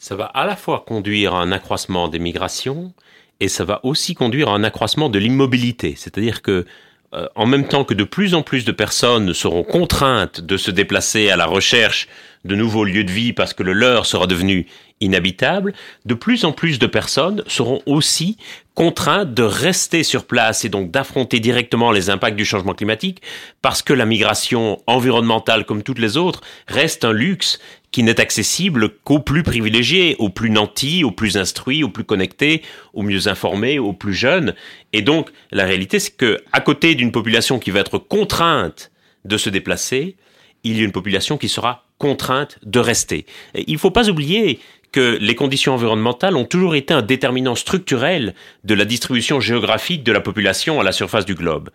Ça 0.00 0.16
va 0.16 0.24
à 0.24 0.46
la 0.46 0.56
fois 0.56 0.82
conduire 0.86 1.34
à 1.34 1.42
un 1.42 1.52
accroissement 1.52 2.08
des 2.08 2.18
migrations, 2.18 2.94
et 3.38 3.48
ça 3.48 3.64
va 3.64 3.80
aussi 3.84 4.14
conduire 4.14 4.48
à 4.48 4.52
un 4.52 4.64
accroissement 4.64 5.10
de 5.10 5.18
l'immobilité, 5.18 5.92
c'est-à-dire 5.94 6.40
que 6.40 6.64
euh, 7.12 7.26
en 7.34 7.44
même 7.44 7.68
temps 7.68 7.84
que 7.84 7.92
de 7.92 8.04
plus 8.04 8.34
en 8.34 8.42
plus 8.42 8.64
de 8.64 8.72
personnes 8.72 9.34
seront 9.34 9.62
contraintes 9.62 10.40
de 10.40 10.56
se 10.56 10.70
déplacer 10.70 11.28
à 11.28 11.36
la 11.36 11.44
recherche 11.44 12.08
de 12.46 12.54
nouveaux 12.54 12.84
lieux 12.84 13.04
de 13.04 13.10
vie 13.10 13.34
parce 13.34 13.52
que 13.52 13.62
le 13.62 13.74
leur 13.74 14.06
sera 14.06 14.26
devenu 14.26 14.66
inhabitable, 15.02 15.74
de 16.06 16.14
plus 16.14 16.46
en 16.46 16.52
plus 16.52 16.78
de 16.78 16.86
personnes 16.86 17.42
seront 17.46 17.82
aussi 17.84 18.38
contraintes 18.80 19.34
de 19.34 19.42
rester 19.42 20.02
sur 20.02 20.24
place 20.24 20.64
et 20.64 20.70
donc 20.70 20.90
d'affronter 20.90 21.38
directement 21.38 21.92
les 21.92 22.08
impacts 22.08 22.38
du 22.38 22.46
changement 22.46 22.72
climatique 22.72 23.20
parce 23.60 23.82
que 23.82 23.92
la 23.92 24.06
migration 24.06 24.78
environnementale 24.86 25.66
comme 25.66 25.82
toutes 25.82 25.98
les 25.98 26.16
autres 26.16 26.40
reste 26.66 27.04
un 27.04 27.12
luxe 27.12 27.58
qui 27.90 28.02
n'est 28.02 28.18
accessible 28.18 28.88
qu'aux 29.04 29.18
plus 29.18 29.42
privilégiés, 29.42 30.16
aux 30.18 30.30
plus 30.30 30.48
nantis, 30.48 31.04
aux 31.04 31.10
plus 31.10 31.36
instruits, 31.36 31.84
aux 31.84 31.90
plus 31.90 32.04
connectés, 32.04 32.62
aux 32.94 33.02
mieux 33.02 33.28
informés, 33.28 33.78
aux 33.78 33.92
plus 33.92 34.14
jeunes. 34.14 34.54
Et 34.94 35.02
donc, 35.02 35.28
la 35.50 35.66
réalité, 35.66 35.98
c'est 35.98 36.16
que, 36.16 36.38
à 36.50 36.62
côté 36.62 36.94
d'une 36.94 37.12
population 37.12 37.58
qui 37.58 37.70
va 37.70 37.80
être 37.80 37.98
contrainte 37.98 38.92
de 39.26 39.36
se 39.36 39.50
déplacer, 39.50 40.16
il 40.64 40.78
y 40.78 40.80
a 40.80 40.84
une 40.84 40.92
population 40.92 41.36
qui 41.36 41.50
sera 41.50 41.84
contrainte 41.98 42.58
de 42.62 42.80
rester. 42.80 43.26
il 43.54 43.74
ne 43.74 43.78
faut 43.78 43.90
pas 43.90 44.08
oublier 44.08 44.58
que 44.92 45.18
les 45.20 45.34
conditions 45.34 45.74
environnementales 45.74 46.36
ont 46.36 46.44
toujours 46.44 46.74
été 46.74 46.92
un 46.92 47.02
déterminant 47.02 47.54
structurel 47.54 48.34
de 48.64 48.74
la 48.74 48.84
distribution 48.84 49.40
géographique 49.40 50.02
de 50.02 50.12
la 50.12 50.20
population 50.20 50.80
à 50.80 50.84
la 50.84 50.92
surface 50.92 51.24
du 51.24 51.34
globe. 51.34 51.70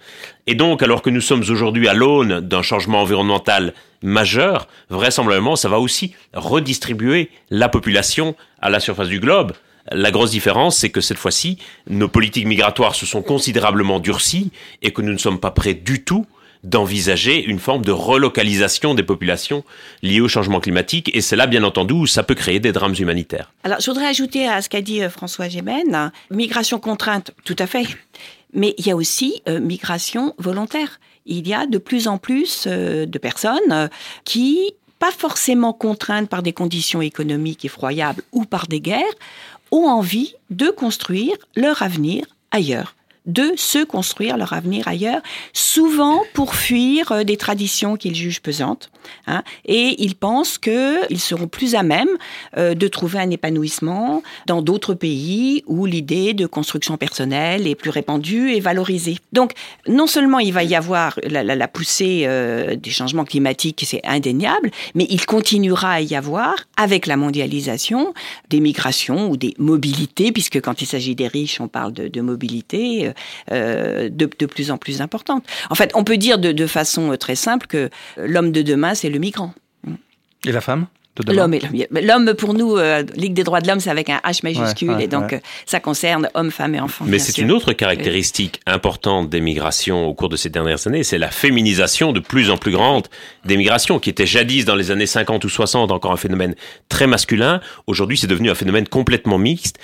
Et 0.47 0.55
donc, 0.55 0.83
alors 0.83 1.01
que 1.01 1.09
nous 1.09 1.21
sommes 1.21 1.43
aujourd'hui 1.49 1.87
à 1.87 1.93
l'aune 1.93 2.41
d'un 2.41 2.61
changement 2.61 3.01
environnemental 3.01 3.73
majeur, 4.01 4.67
vraisemblablement, 4.89 5.55
ça 5.55 5.69
va 5.69 5.79
aussi 5.79 6.13
redistribuer 6.33 7.29
la 7.49 7.69
population 7.69 8.35
à 8.61 8.69
la 8.69 8.79
surface 8.79 9.07
du 9.07 9.19
globe. 9.19 9.53
La 9.91 10.11
grosse 10.11 10.31
différence, 10.31 10.77
c'est 10.77 10.89
que 10.89 11.01
cette 11.01 11.17
fois-ci, 11.17 11.59
nos 11.87 12.07
politiques 12.07 12.47
migratoires 12.47 12.95
se 12.95 13.05
sont 13.05 13.21
considérablement 13.21 13.99
durcies 13.99 14.51
et 14.81 14.91
que 14.91 15.01
nous 15.01 15.13
ne 15.13 15.17
sommes 15.17 15.39
pas 15.39 15.51
prêts 15.51 15.75
du 15.75 16.03
tout 16.03 16.25
d'envisager 16.65 17.43
une 17.43 17.59
forme 17.59 17.85
de 17.85 17.91
relocalisation 17.91 18.95
des 18.95 19.03
populations 19.03 19.63
liées 20.01 20.19
au 20.19 20.27
changement 20.27 20.59
climatique. 20.59 21.11
Et 21.13 21.21
c'est 21.21 21.35
là, 21.35 21.47
bien 21.47 21.63
entendu, 21.63 21.93
où 21.93 22.07
ça 22.07 22.23
peut 22.23 22.35
créer 22.35 22.59
des 22.59 22.71
drames 22.71 22.95
humanitaires. 22.97 23.51
Alors, 23.63 23.79
je 23.79 23.89
voudrais 23.89 24.07
ajouter 24.07 24.47
à 24.47 24.61
ce 24.61 24.69
qu'a 24.69 24.81
dit 24.81 25.03
euh, 25.03 25.09
François 25.09 25.47
Gémen, 25.47 26.11
migration 26.31 26.79
contrainte, 26.79 27.31
tout 27.43 27.55
à 27.59 27.67
fait. 27.67 27.85
Mais 28.53 28.73
il 28.77 28.87
y 28.87 28.91
a 28.91 28.95
aussi 28.95 29.41
euh, 29.47 29.59
migration 29.59 30.33
volontaire. 30.37 30.99
Il 31.27 31.47
y 31.47 31.53
a 31.53 31.65
de 31.67 31.77
plus 31.77 32.07
en 32.07 32.17
plus 32.17 32.65
euh, 32.67 33.05
de 33.05 33.17
personnes 33.19 33.89
qui, 34.23 34.73
pas 34.99 35.11
forcément 35.11 35.73
contraintes 35.73 36.29
par 36.29 36.41
des 36.41 36.53
conditions 36.53 37.01
économiques 37.01 37.65
effroyables 37.65 38.23
ou 38.31 38.45
par 38.45 38.67
des 38.67 38.81
guerres, 38.81 39.03
ont 39.71 39.87
envie 39.87 40.33
de 40.49 40.69
construire 40.69 41.35
leur 41.55 41.81
avenir 41.81 42.25
ailleurs 42.51 42.95
de 43.25 43.53
se 43.55 43.83
construire 43.83 44.37
leur 44.37 44.53
avenir 44.53 44.87
ailleurs, 44.87 45.21
souvent 45.53 46.21
pour 46.33 46.55
fuir 46.55 47.11
euh, 47.11 47.23
des 47.23 47.37
traditions 47.37 47.95
qu'ils 47.95 48.15
jugent 48.15 48.41
pesantes. 48.41 48.91
Hein, 49.27 49.43
et 49.65 50.03
ils 50.03 50.15
pensent 50.15 50.57
qu'ils 50.57 51.19
seront 51.19 51.47
plus 51.47 51.75
à 51.75 51.83
même 51.83 52.09
euh, 52.57 52.73
de 52.73 52.87
trouver 52.87 53.19
un 53.19 53.29
épanouissement 53.29 54.23
dans 54.47 54.61
d'autres 54.61 54.93
pays 54.93 55.63
où 55.67 55.85
l'idée 55.85 56.33
de 56.33 56.47
construction 56.47 56.97
personnelle 56.97 57.67
est 57.67 57.75
plus 57.75 57.91
répandue 57.91 58.51
et 58.51 58.59
valorisée. 58.59 59.17
Donc, 59.31 59.51
non 59.87 60.07
seulement 60.07 60.39
il 60.39 60.53
va 60.53 60.63
y 60.63 60.75
avoir 60.75 61.19
la, 61.23 61.67
poussée 61.67 62.23
euh, 62.25 62.75
des 62.75 62.89
changements 62.89 63.25
climatiques, 63.25 63.83
c'est 63.87 64.01
indéniable, 64.05 64.71
mais 64.95 65.05
il 65.09 65.25
continuera 65.25 65.93
à 65.93 66.01
y 66.01 66.15
avoir, 66.15 66.55
avec 66.77 67.05
la 67.05 67.17
mondialisation, 67.17 68.13
des 68.49 68.59
migrations 68.59 69.29
ou 69.29 69.37
des 69.37 69.53
mobilités, 69.57 70.31
puisque 70.31 70.61
quand 70.61 70.81
il 70.81 70.85
s'agit 70.85 71.15
des 71.15 71.27
riches, 71.27 71.61
on 71.61 71.67
parle 71.67 71.93
de, 71.93 72.07
de 72.07 72.21
mobilité 72.21 73.13
euh, 73.51 74.09
de, 74.09 74.25
plus 74.45 74.71
en 74.71 74.77
plus 74.77 75.01
importante. 75.01 75.45
En 75.69 75.75
fait, 75.75 75.91
on 75.95 76.03
peut 76.03 76.17
dire 76.17 76.37
de, 76.37 76.67
façon 76.67 77.11
euh, 77.11 77.17
très 77.17 77.35
simple 77.35 77.67
que 77.67 77.89
l'homme 78.17 78.51
de 78.51 78.61
demain, 78.61 78.95
c'est 78.95 79.09
le 79.09 79.19
migrant. 79.19 79.53
Et 80.45 80.51
la 80.51 80.61
femme 80.61 80.87
L'homme, 81.27 81.55
l'homme 81.91 82.33
pour 82.33 82.53
nous, 82.53 82.75
euh, 82.75 83.03
Ligue 83.15 83.33
des 83.33 83.45
droits 83.45 83.61
de 83.61 83.67
l'homme, 83.69 83.79
c'est 83.79 83.89
avec 83.89 84.09
un 84.09 84.17
H 84.25 84.41
majuscule, 84.43 84.99
et 84.99 85.07
donc 85.07 85.39
ça 85.65 85.79
concerne 85.79 86.29
hommes, 86.33 86.51
femmes 86.51 86.75
et 86.75 86.79
enfants. 86.81 87.05
Mais 87.07 87.19
c'est 87.19 87.37
une 87.37 87.51
autre 87.51 87.71
caractéristique 87.71 88.59
importante 88.65 89.29
des 89.29 89.39
migrations 89.39 90.07
au 90.07 90.13
cours 90.13 90.27
de 90.27 90.35
ces 90.35 90.49
dernières 90.49 90.85
années, 90.87 91.03
c'est 91.03 91.17
la 91.17 91.31
féminisation 91.31 92.11
de 92.11 92.19
plus 92.19 92.51
en 92.51 92.57
plus 92.57 92.71
grande 92.71 93.07
des 93.45 93.55
migrations, 93.55 93.99
qui 93.99 94.09
était 94.09 94.25
jadis 94.25 94.65
dans 94.65 94.75
les 94.75 94.91
années 94.91 95.05
50 95.05 95.45
ou 95.45 95.49
60 95.49 95.91
encore 95.91 96.11
un 96.11 96.17
phénomène 96.17 96.53
très 96.89 97.07
masculin. 97.07 97.61
Aujourd'hui, 97.87 98.17
c'est 98.17 98.27
devenu 98.27 98.49
un 98.49 98.55
phénomène 98.55 98.87
complètement 98.87 99.37
mixte 99.37 99.79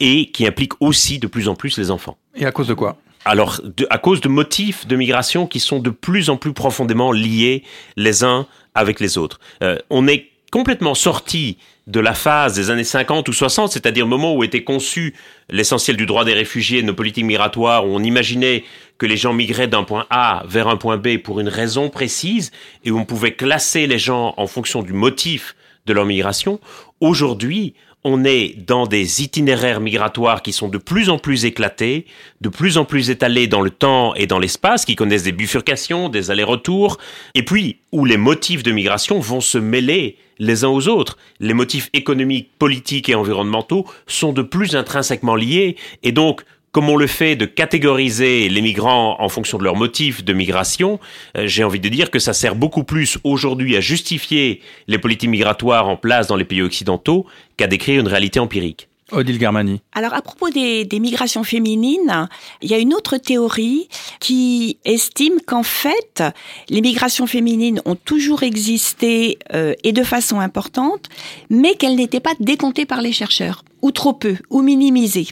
et 0.00 0.30
qui 0.30 0.46
implique 0.46 0.72
aussi 0.80 1.18
de 1.18 1.26
plus 1.26 1.48
en 1.48 1.54
plus 1.54 1.78
les 1.78 1.90
enfants. 1.90 2.18
Et 2.34 2.44
à 2.44 2.52
cause 2.52 2.68
de 2.68 2.74
quoi? 2.74 2.98
Alors, 3.24 3.60
à 3.90 3.98
cause 3.98 4.20
de 4.20 4.28
motifs 4.28 4.86
de 4.86 4.94
migration 4.94 5.46
qui 5.46 5.58
sont 5.58 5.80
de 5.80 5.90
plus 5.90 6.30
en 6.30 6.36
plus 6.36 6.52
profondément 6.52 7.10
liés 7.10 7.64
les 7.96 8.22
uns 8.22 8.46
avec 8.74 9.00
les 9.00 9.18
autres. 9.18 9.40
Euh, 9.62 9.78
on 9.90 10.06
est 10.06 10.28
complètement 10.52 10.94
sorti 10.94 11.58
de 11.86 12.00
la 12.00 12.14
phase 12.14 12.54
des 12.54 12.70
années 12.70 12.84
50 12.84 13.28
ou 13.28 13.32
60, 13.32 13.72
c'est-à-dire 13.72 14.04
le 14.04 14.10
moment 14.10 14.34
où 14.34 14.44
était 14.44 14.64
conçu 14.64 15.14
l'essentiel 15.50 15.96
du 15.96 16.06
droit 16.06 16.24
des 16.24 16.34
réfugiés, 16.34 16.82
nos 16.82 16.94
politiques 16.94 17.24
migratoires, 17.24 17.86
où 17.86 17.90
on 17.90 18.02
imaginait 18.02 18.64
que 18.98 19.06
les 19.06 19.16
gens 19.16 19.32
migraient 19.32 19.68
d'un 19.68 19.84
point 19.84 20.06
A 20.10 20.42
vers 20.48 20.68
un 20.68 20.76
point 20.76 20.96
B 20.96 21.18
pour 21.18 21.40
une 21.40 21.48
raison 21.48 21.90
précise, 21.90 22.50
et 22.84 22.90
où 22.90 22.98
on 22.98 23.04
pouvait 23.04 23.34
classer 23.34 23.86
les 23.86 23.98
gens 23.98 24.34
en 24.36 24.46
fonction 24.46 24.82
du 24.82 24.92
motif 24.92 25.54
de 25.86 25.92
leur 25.92 26.04
migration. 26.04 26.60
Aujourd'hui, 27.00 27.74
on 28.08 28.22
est 28.22 28.54
dans 28.56 28.86
des 28.86 29.20
itinéraires 29.24 29.80
migratoires 29.80 30.40
qui 30.40 30.52
sont 30.52 30.68
de 30.68 30.78
plus 30.78 31.10
en 31.10 31.18
plus 31.18 31.44
éclatés, 31.44 32.06
de 32.40 32.48
plus 32.48 32.78
en 32.78 32.84
plus 32.84 33.10
étalés 33.10 33.48
dans 33.48 33.62
le 33.62 33.70
temps 33.70 34.14
et 34.14 34.28
dans 34.28 34.38
l'espace, 34.38 34.84
qui 34.84 34.94
connaissent 34.94 35.24
des 35.24 35.32
bifurcations, 35.32 36.08
des 36.08 36.30
allers-retours, 36.30 36.98
et 37.34 37.42
puis 37.42 37.78
où 37.90 38.04
les 38.04 38.16
motifs 38.16 38.62
de 38.62 38.70
migration 38.70 39.18
vont 39.18 39.40
se 39.40 39.58
mêler 39.58 40.18
les 40.38 40.62
uns 40.62 40.68
aux 40.68 40.86
autres. 40.86 41.18
Les 41.40 41.52
motifs 41.52 41.90
économiques, 41.94 42.50
politiques 42.60 43.08
et 43.08 43.16
environnementaux 43.16 43.86
sont 44.06 44.32
de 44.32 44.42
plus 44.42 44.76
intrinsèquement 44.76 45.34
liés, 45.34 45.74
et 46.04 46.12
donc 46.12 46.44
comme 46.76 46.90
on 46.90 46.98
le 46.98 47.06
fait 47.06 47.36
de 47.36 47.46
catégoriser 47.46 48.50
les 48.50 48.60
migrants 48.60 49.16
en 49.18 49.30
fonction 49.30 49.56
de 49.56 49.64
leurs 49.64 49.76
motifs 49.76 50.22
de 50.22 50.34
migration, 50.34 51.00
euh, 51.34 51.46
j'ai 51.46 51.64
envie 51.64 51.80
de 51.80 51.88
dire 51.88 52.10
que 52.10 52.18
ça 52.18 52.34
sert 52.34 52.54
beaucoup 52.54 52.84
plus 52.84 53.16
aujourd'hui 53.24 53.78
à 53.78 53.80
justifier 53.80 54.60
les 54.86 54.98
politiques 54.98 55.30
migratoires 55.30 55.88
en 55.88 55.96
place 55.96 56.26
dans 56.26 56.36
les 56.36 56.44
pays 56.44 56.60
occidentaux 56.60 57.24
qu'à 57.56 57.66
décrire 57.66 58.02
une 58.02 58.08
réalité 58.08 58.40
empirique. 58.40 58.90
Odile 59.10 59.40
Germani. 59.40 59.80
Alors 59.94 60.12
à 60.12 60.20
propos 60.20 60.50
des, 60.50 60.86
migrations 61.00 61.44
féminines, 61.44 62.28
il 62.60 62.70
y 62.70 62.74
a 62.74 62.78
une 62.78 62.92
autre 62.92 63.16
théorie 63.16 63.88
qui 64.20 64.76
estime 64.84 65.40
qu'en 65.46 65.62
fait, 65.62 66.22
les 66.68 66.82
migrations 66.82 67.26
féminines 67.26 67.80
ont 67.86 67.94
toujours 67.94 68.42
existé 68.42 69.38
euh, 69.54 69.72
et 69.82 69.92
de 69.92 70.02
façon 70.02 70.40
importante, 70.40 71.08
mais 71.48 71.74
qu'elles 71.76 71.96
n'étaient 71.96 72.20
pas 72.20 72.34
décomptées 72.38 72.84
par 72.84 73.00
les 73.00 73.12
chercheurs, 73.12 73.64
ou 73.80 73.92
trop 73.92 74.12
peu, 74.12 74.36
ou 74.50 74.60
minimisées 74.60 75.28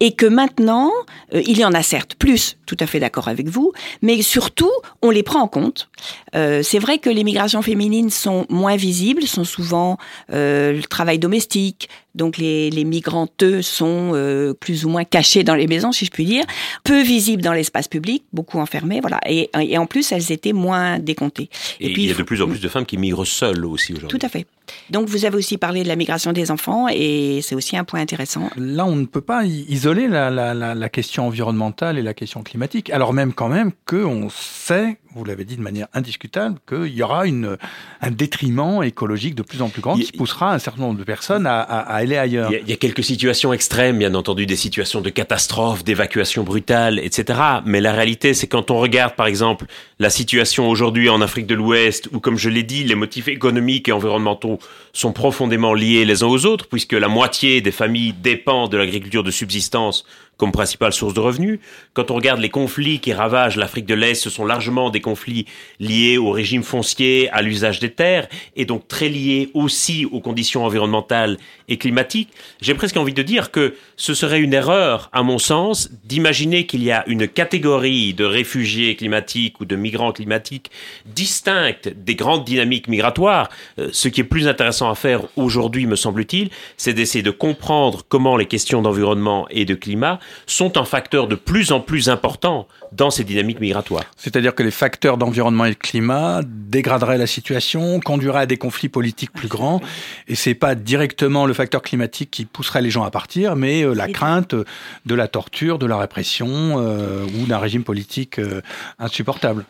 et 0.00 0.12
que 0.12 0.26
maintenant, 0.26 0.90
euh, 1.34 1.42
il 1.46 1.58
y 1.58 1.64
en 1.64 1.72
a 1.72 1.82
certes 1.82 2.14
plus, 2.14 2.56
tout 2.66 2.76
à 2.80 2.86
fait 2.86 3.00
d'accord 3.00 3.28
avec 3.28 3.48
vous, 3.48 3.72
mais 4.02 4.22
surtout, 4.22 4.72
on 5.02 5.10
les 5.10 5.22
prend 5.22 5.40
en 5.40 5.48
compte. 5.48 5.88
Euh, 6.34 6.62
c'est 6.62 6.78
vrai 6.78 6.98
que 6.98 7.10
les 7.10 7.24
migrations 7.24 7.62
féminines 7.62 8.10
sont 8.10 8.46
moins 8.48 8.76
visibles, 8.76 9.24
sont 9.24 9.44
souvent 9.44 9.98
euh, 10.32 10.72
le 10.72 10.82
travail 10.82 11.18
domestique, 11.18 11.88
donc 12.14 12.38
les, 12.38 12.70
les 12.70 12.84
migrantes 12.84 13.44
sont 13.62 14.12
euh, 14.14 14.54
plus 14.54 14.84
ou 14.84 14.88
moins 14.88 15.04
cachées 15.04 15.42
dans 15.42 15.54
les 15.54 15.66
maisons, 15.66 15.92
si 15.92 16.04
je 16.04 16.10
puis 16.10 16.24
dire, 16.24 16.44
peu 16.84 17.02
visibles 17.02 17.42
dans 17.42 17.52
l'espace 17.52 17.88
public, 17.88 18.24
beaucoup 18.32 18.58
enfermées, 18.58 19.00
voilà. 19.00 19.20
Et, 19.26 19.50
et, 19.60 19.78
en 19.78 19.86
plus, 19.86 20.12
elles 20.12 20.30
étaient 20.30 20.52
moins 20.52 20.98
décomptées. 20.98 21.48
Et, 21.80 21.92
puis, 21.92 22.04
il 22.04 22.08
y 22.08 22.12
a 22.12 22.14
de 22.14 22.22
plus 22.22 22.40
en 22.40 22.48
plus 22.48 22.60
de 22.60 22.68
femmes 22.68 22.86
qui 22.86 22.98
migrent 22.98 23.26
seules 23.26 23.64
aussi 23.64 23.92
aujourd'hui. 23.92 24.18
Tout 24.18 24.24
à 24.24 24.28
fait. 24.28 24.46
Donc 24.90 25.08
vous 25.08 25.24
avez 25.24 25.36
aussi 25.36 25.58
parlé 25.58 25.82
de 25.82 25.88
la 25.88 25.96
migration 25.96 26.32
des 26.32 26.50
enfants 26.50 26.86
et 26.88 27.40
c'est 27.42 27.54
aussi 27.54 27.76
un 27.76 27.84
point 27.84 28.00
intéressant. 28.00 28.48
Là, 28.56 28.86
on 28.86 28.96
ne 28.96 29.04
peut 29.04 29.20
pas 29.20 29.44
isoler 29.68 30.08
la, 30.08 30.30
la, 30.30 30.54
la, 30.54 30.74
la 30.74 30.88
question 30.88 31.26
environnementale 31.26 31.98
et 31.98 32.02
la 32.02 32.14
question 32.14 32.42
climatique, 32.42 32.90
alors 32.90 33.12
même 33.12 33.32
quand 33.32 33.48
même 33.48 33.72
qu'on 33.86 34.28
sait 34.30 34.98
vous 35.14 35.24
l'avez 35.24 35.44
dit 35.44 35.56
de 35.56 35.62
manière 35.62 35.86
indiscutable, 35.94 36.58
qu'il 36.68 36.92
y 36.92 37.02
aura 37.02 37.26
une, 37.26 37.56
un 38.00 38.10
détriment 38.10 38.82
écologique 38.82 39.34
de 39.34 39.42
plus 39.42 39.62
en 39.62 39.68
plus 39.68 39.80
grand 39.80 39.96
qui 39.96 40.10
poussera 40.12 40.52
un 40.52 40.58
certain 40.58 40.82
nombre 40.82 40.98
de 40.98 41.04
personnes 41.04 41.46
à, 41.46 42.04
est 42.04 42.16
ailleurs. 42.16 42.50
Il 42.50 42.54
y, 42.54 42.56
a, 42.56 42.60
il 42.60 42.68
y, 42.68 42.72
a, 42.72 42.76
quelques 42.76 43.04
situations 43.04 43.52
extrêmes, 43.52 43.98
bien 43.98 44.14
entendu, 44.14 44.46
des 44.46 44.56
situations 44.56 45.00
de 45.00 45.10
catastrophe, 45.10 45.84
d'évacuation 45.84 46.42
brutale, 46.42 46.98
etc. 46.98 47.38
Mais 47.64 47.80
la 47.80 47.92
réalité, 47.92 48.34
c'est 48.34 48.46
quand 48.46 48.70
on 48.70 48.78
regarde, 48.78 49.14
par 49.14 49.26
exemple, 49.26 49.66
la 49.98 50.10
situation 50.10 50.68
aujourd'hui 50.68 51.08
en 51.08 51.20
Afrique 51.20 51.46
de 51.46 51.54
l'Ouest, 51.54 52.08
où, 52.12 52.18
comme 52.18 52.36
je 52.36 52.48
l'ai 52.48 52.64
dit, 52.64 52.84
les 52.84 52.96
motifs 52.96 53.28
économiques 53.28 53.88
et 53.88 53.92
environnementaux 53.92 54.58
sont 54.92 55.12
profondément 55.12 55.74
liés 55.74 56.04
les 56.04 56.22
uns 56.22 56.26
aux 56.26 56.44
autres, 56.44 56.66
puisque 56.66 56.92
la 56.92 57.08
moitié 57.08 57.60
des 57.60 57.72
familles 57.72 58.12
dépendent 58.12 58.72
de 58.72 58.76
l'agriculture 58.76 59.22
de 59.22 59.30
subsistance 59.44 60.02
comme 60.36 60.52
principale 60.52 60.92
source 60.92 61.14
de 61.14 61.20
revenus. 61.20 61.60
Quand 61.92 62.10
on 62.10 62.14
regarde 62.14 62.40
les 62.40 62.48
conflits 62.48 63.00
qui 63.00 63.12
ravagent 63.12 63.56
l'Afrique 63.56 63.86
de 63.86 63.94
l'Est, 63.94 64.14
ce 64.14 64.30
sont 64.30 64.44
largement 64.44 64.90
des 64.90 65.00
conflits 65.00 65.46
liés 65.80 66.18
au 66.18 66.30
régime 66.30 66.62
foncier, 66.62 67.30
à 67.30 67.42
l'usage 67.42 67.78
des 67.80 67.90
terres, 67.90 68.28
et 68.56 68.64
donc 68.64 68.88
très 68.88 69.08
liés 69.08 69.50
aussi 69.54 70.04
aux 70.06 70.20
conditions 70.20 70.64
environnementales 70.64 71.38
et 71.68 71.76
climatiques. 71.76 72.30
J'ai 72.60 72.74
presque 72.74 72.96
envie 72.96 73.14
de 73.14 73.22
dire 73.22 73.50
que 73.50 73.74
ce 73.96 74.14
serait 74.14 74.40
une 74.40 74.54
erreur, 74.54 75.08
à 75.12 75.22
mon 75.22 75.38
sens, 75.38 75.90
d'imaginer 76.04 76.66
qu'il 76.66 76.82
y 76.82 76.90
a 76.90 77.04
une 77.06 77.28
catégorie 77.28 78.14
de 78.14 78.24
réfugiés 78.24 78.96
climatiques 78.96 79.60
ou 79.60 79.64
de 79.64 79.76
migrants 79.76 80.12
climatiques 80.12 80.70
distincte 81.06 81.88
des 81.88 82.14
grandes 82.14 82.44
dynamiques 82.44 82.88
migratoires. 82.88 83.48
Euh, 83.78 83.88
ce 83.92 84.08
qui 84.08 84.20
est 84.20 84.24
plus 84.24 84.48
intéressant 84.48 84.90
à 84.90 84.94
faire 84.94 85.22
aujourd'hui, 85.36 85.86
me 85.86 85.96
semble-t-il, 85.96 86.50
c'est 86.76 86.92
d'essayer 86.92 87.22
de 87.22 87.30
comprendre 87.30 88.04
comment 88.08 88.36
les 88.36 88.46
questions 88.46 88.82
d'environnement 88.82 89.46
et 89.50 89.64
de 89.64 89.74
climat 89.74 90.18
sont 90.46 90.78
un 90.78 90.84
facteur 90.84 91.28
de 91.28 91.34
plus 91.34 91.72
en 91.72 91.80
plus 91.80 92.08
important 92.08 92.66
dans 92.92 93.10
ces 93.10 93.24
dynamiques 93.24 93.60
migratoires. 93.60 94.04
C'est-à-dire 94.16 94.54
que 94.54 94.62
les 94.62 94.70
facteurs 94.70 95.18
d'environnement 95.18 95.64
et 95.64 95.70
de 95.70 95.74
climat 95.74 96.40
dégraderaient 96.44 97.18
la 97.18 97.26
situation, 97.26 98.00
conduiraient 98.00 98.42
à 98.42 98.46
des 98.46 98.56
conflits 98.56 98.88
politiques 98.88 99.32
plus 99.32 99.48
grands, 99.48 99.80
et 100.28 100.34
c'est 100.34 100.54
pas 100.54 100.74
directement 100.74 101.46
le 101.46 101.54
facteur 101.54 101.82
climatique 101.82 102.30
qui 102.30 102.44
pousserait 102.44 102.82
les 102.82 102.90
gens 102.90 103.04
à 103.04 103.10
partir, 103.10 103.56
mais 103.56 103.82
euh, 103.82 103.94
la 103.94 104.08
crainte 104.08 104.54
de 104.54 105.14
la 105.14 105.28
torture, 105.28 105.78
de 105.78 105.86
la 105.86 105.96
répression 105.96 106.48
euh, 106.48 107.24
ou 107.24 107.46
d'un 107.46 107.58
régime 107.58 107.84
politique 107.84 108.38
euh, 108.38 108.60
insupportable. 108.98 109.64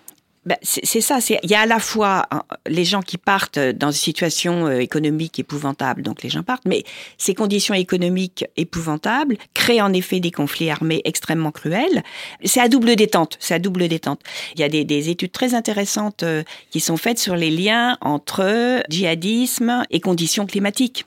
Ben, 0.47 0.57
c'est 0.63 1.01
ça. 1.01 1.19
Il 1.43 1.51
y 1.51 1.55
a 1.55 1.61
à 1.61 1.67
la 1.67 1.79
fois 1.79 2.27
hein, 2.31 2.43
les 2.67 2.85
gens 2.85 3.01
qui 3.01 3.17
partent 3.17 3.59
dans 3.59 3.89
des 3.89 3.95
situations 3.95 4.67
euh, 4.67 4.79
économiques 4.79 5.39
épouvantables, 5.39 6.03
donc 6.03 6.23
les 6.23 6.29
gens 6.29 6.43
partent, 6.43 6.67
mais 6.67 6.85
ces 7.17 7.35
conditions 7.35 7.75
économiques 7.75 8.45
épouvantables 8.57 9.39
créent 9.55 9.81
en 9.81 9.93
effet 9.95 10.21
des 10.21 10.31
conflits 10.31 10.71
armés 10.71 11.01
extrêmement 11.05 11.51
cruels. 11.51 12.03
C'est 12.45 12.61
à 12.61 12.69
double 12.69 12.95
détente. 12.97 13.39
C'est 13.41 13.55
à 13.55 13.59
double 13.59 13.89
détente. 13.89 14.21
Il 14.55 14.61
y 14.61 14.65
a 14.65 14.69
des, 14.69 14.85
des, 14.85 15.09
études 15.09 15.33
très 15.33 15.55
intéressantes 15.55 16.23
euh, 16.23 16.43
qui 16.71 16.81
sont 16.81 16.99
faites 16.99 17.19
sur 17.19 17.37
les 17.37 17.51
liens 17.51 17.97
entre 18.03 18.83
djihadisme 18.91 19.85
et 19.91 20.01
conditions 20.01 20.47
climatiques. 20.47 21.07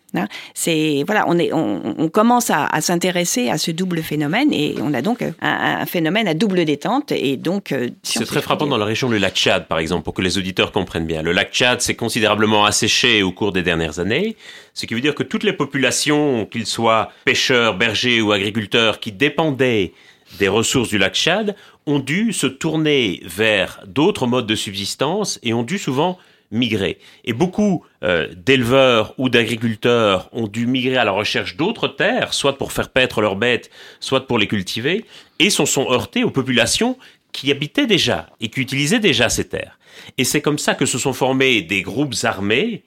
C'est 0.53 1.03
voilà, 1.05 1.25
on 1.27 1.37
est, 1.37 1.53
on, 1.53 1.95
on 1.97 2.09
commence 2.09 2.49
à, 2.49 2.65
à 2.65 2.81
s'intéresser 2.81 3.49
à 3.49 3.57
ce 3.57 3.71
double 3.71 4.01
phénomène 4.01 4.51
et 4.51 4.75
on 4.81 4.93
a 4.93 5.01
donc 5.01 5.21
un, 5.21 5.33
un 5.41 5.85
phénomène 5.85 6.27
à 6.27 6.33
double 6.33 6.65
détente 6.65 7.11
et 7.11 7.37
donc. 7.37 7.71
Euh, 7.71 7.89
c'est 8.03 8.25
très 8.25 8.41
frappant 8.41 8.67
dans 8.67 8.77
la 8.77 8.85
région 8.85 9.09
de 9.09 9.17
lac 9.17 9.35
Tchad, 9.35 9.67
par 9.67 9.79
exemple, 9.79 10.03
pour 10.03 10.13
que 10.13 10.21
les 10.21 10.37
auditeurs 10.37 10.71
comprennent 10.71 11.05
bien. 11.05 11.21
Le 11.21 11.31
lac 11.31 11.51
Tchad 11.51 11.81
s'est 11.81 11.95
considérablement 11.95 12.65
asséché 12.65 13.23
au 13.23 13.31
cours 13.31 13.51
des 13.51 13.63
dernières 13.63 13.99
années, 13.99 14.35
ce 14.73 14.85
qui 14.85 14.93
veut 14.93 15.01
dire 15.01 15.15
que 15.15 15.23
toutes 15.23 15.43
les 15.43 15.53
populations, 15.53 16.45
qu'ils 16.45 16.65
soient 16.65 17.11
pêcheurs, 17.25 17.77
bergers 17.77 18.21
ou 18.21 18.31
agriculteurs, 18.31 18.99
qui 18.99 19.11
dépendaient 19.11 19.93
des 20.39 20.47
ressources 20.47 20.89
du 20.89 20.97
lac 20.97 21.15
Tchad, 21.15 21.55
ont 21.85 21.99
dû 21.99 22.33
se 22.33 22.47
tourner 22.47 23.21
vers 23.23 23.81
d'autres 23.87 24.27
modes 24.27 24.47
de 24.47 24.55
subsistance 24.55 25.39
et 25.41 25.53
ont 25.53 25.63
dû 25.63 25.77
souvent 25.77 26.17
migrer. 26.51 26.97
Et 27.25 27.33
beaucoup 27.33 27.83
euh, 28.03 28.27
d'éleveurs 28.35 29.13
ou 29.17 29.29
d'agriculteurs 29.29 30.29
ont 30.31 30.47
dû 30.47 30.67
migrer 30.67 30.97
à 30.97 31.03
la 31.03 31.11
recherche 31.11 31.57
d'autres 31.57 31.87
terres, 31.87 32.33
soit 32.33 32.57
pour 32.57 32.71
faire 32.71 32.89
paître 32.89 33.21
leurs 33.21 33.35
bêtes, 33.35 33.69
soit 33.99 34.27
pour 34.27 34.37
les 34.37 34.47
cultiver, 34.47 35.05
et 35.39 35.49
s'en 35.49 35.65
sont 35.65 35.91
heurtés 35.91 36.23
aux 36.23 36.31
populations 36.31 36.97
qui 37.31 37.51
habitaient 37.51 37.87
déjà 37.87 38.29
et 38.39 38.49
qui 38.49 38.61
utilisaient 38.61 38.99
déjà 38.99 39.29
ces 39.29 39.47
terres. 39.47 39.77
Et 40.17 40.23
c'est 40.23 40.41
comme 40.41 40.57
ça 40.57 40.75
que 40.75 40.85
se 40.85 40.97
sont 40.97 41.13
formés 41.13 41.61
des 41.61 41.81
groupes 41.81 42.15
armés 42.23 42.83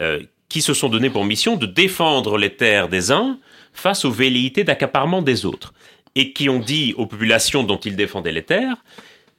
euh, 0.00 0.20
qui 0.48 0.60
se 0.60 0.74
sont 0.74 0.88
donnés 0.88 1.10
pour 1.10 1.24
mission 1.24 1.56
de 1.56 1.66
défendre 1.66 2.38
les 2.38 2.54
terres 2.54 2.88
des 2.88 3.10
uns 3.10 3.38
face 3.72 4.04
aux 4.04 4.10
velléités 4.10 4.64
d'accaparement 4.64 5.22
des 5.22 5.44
autres, 5.44 5.74
et 6.14 6.32
qui 6.32 6.48
ont 6.48 6.58
dit 6.58 6.94
aux 6.96 7.06
populations 7.06 7.62
dont 7.62 7.78
ils 7.78 7.96
défendaient 7.96 8.32
les 8.32 8.42
terres, 8.42 8.76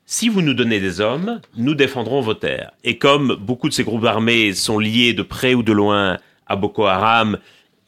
si 0.09 0.29
vous 0.29 0.41
nous 0.41 0.53
donnez 0.53 0.79
des 0.79 1.01
hommes, 1.01 1.41
nous 1.57 1.75
défendrons 1.75 2.21
vos 2.21 2.33
terres. 2.33 2.71
Et 2.85 2.97
comme 2.97 3.35
beaucoup 3.35 3.67
de 3.67 3.73
ces 3.73 3.83
groupes 3.83 4.05
armés 4.05 4.53
sont 4.53 4.79
liés 4.79 5.13
de 5.13 5.21
près 5.21 5.53
ou 5.53 5.63
de 5.63 5.73
loin 5.73 6.17
à 6.47 6.55
Boko 6.55 6.85
Haram 6.85 7.37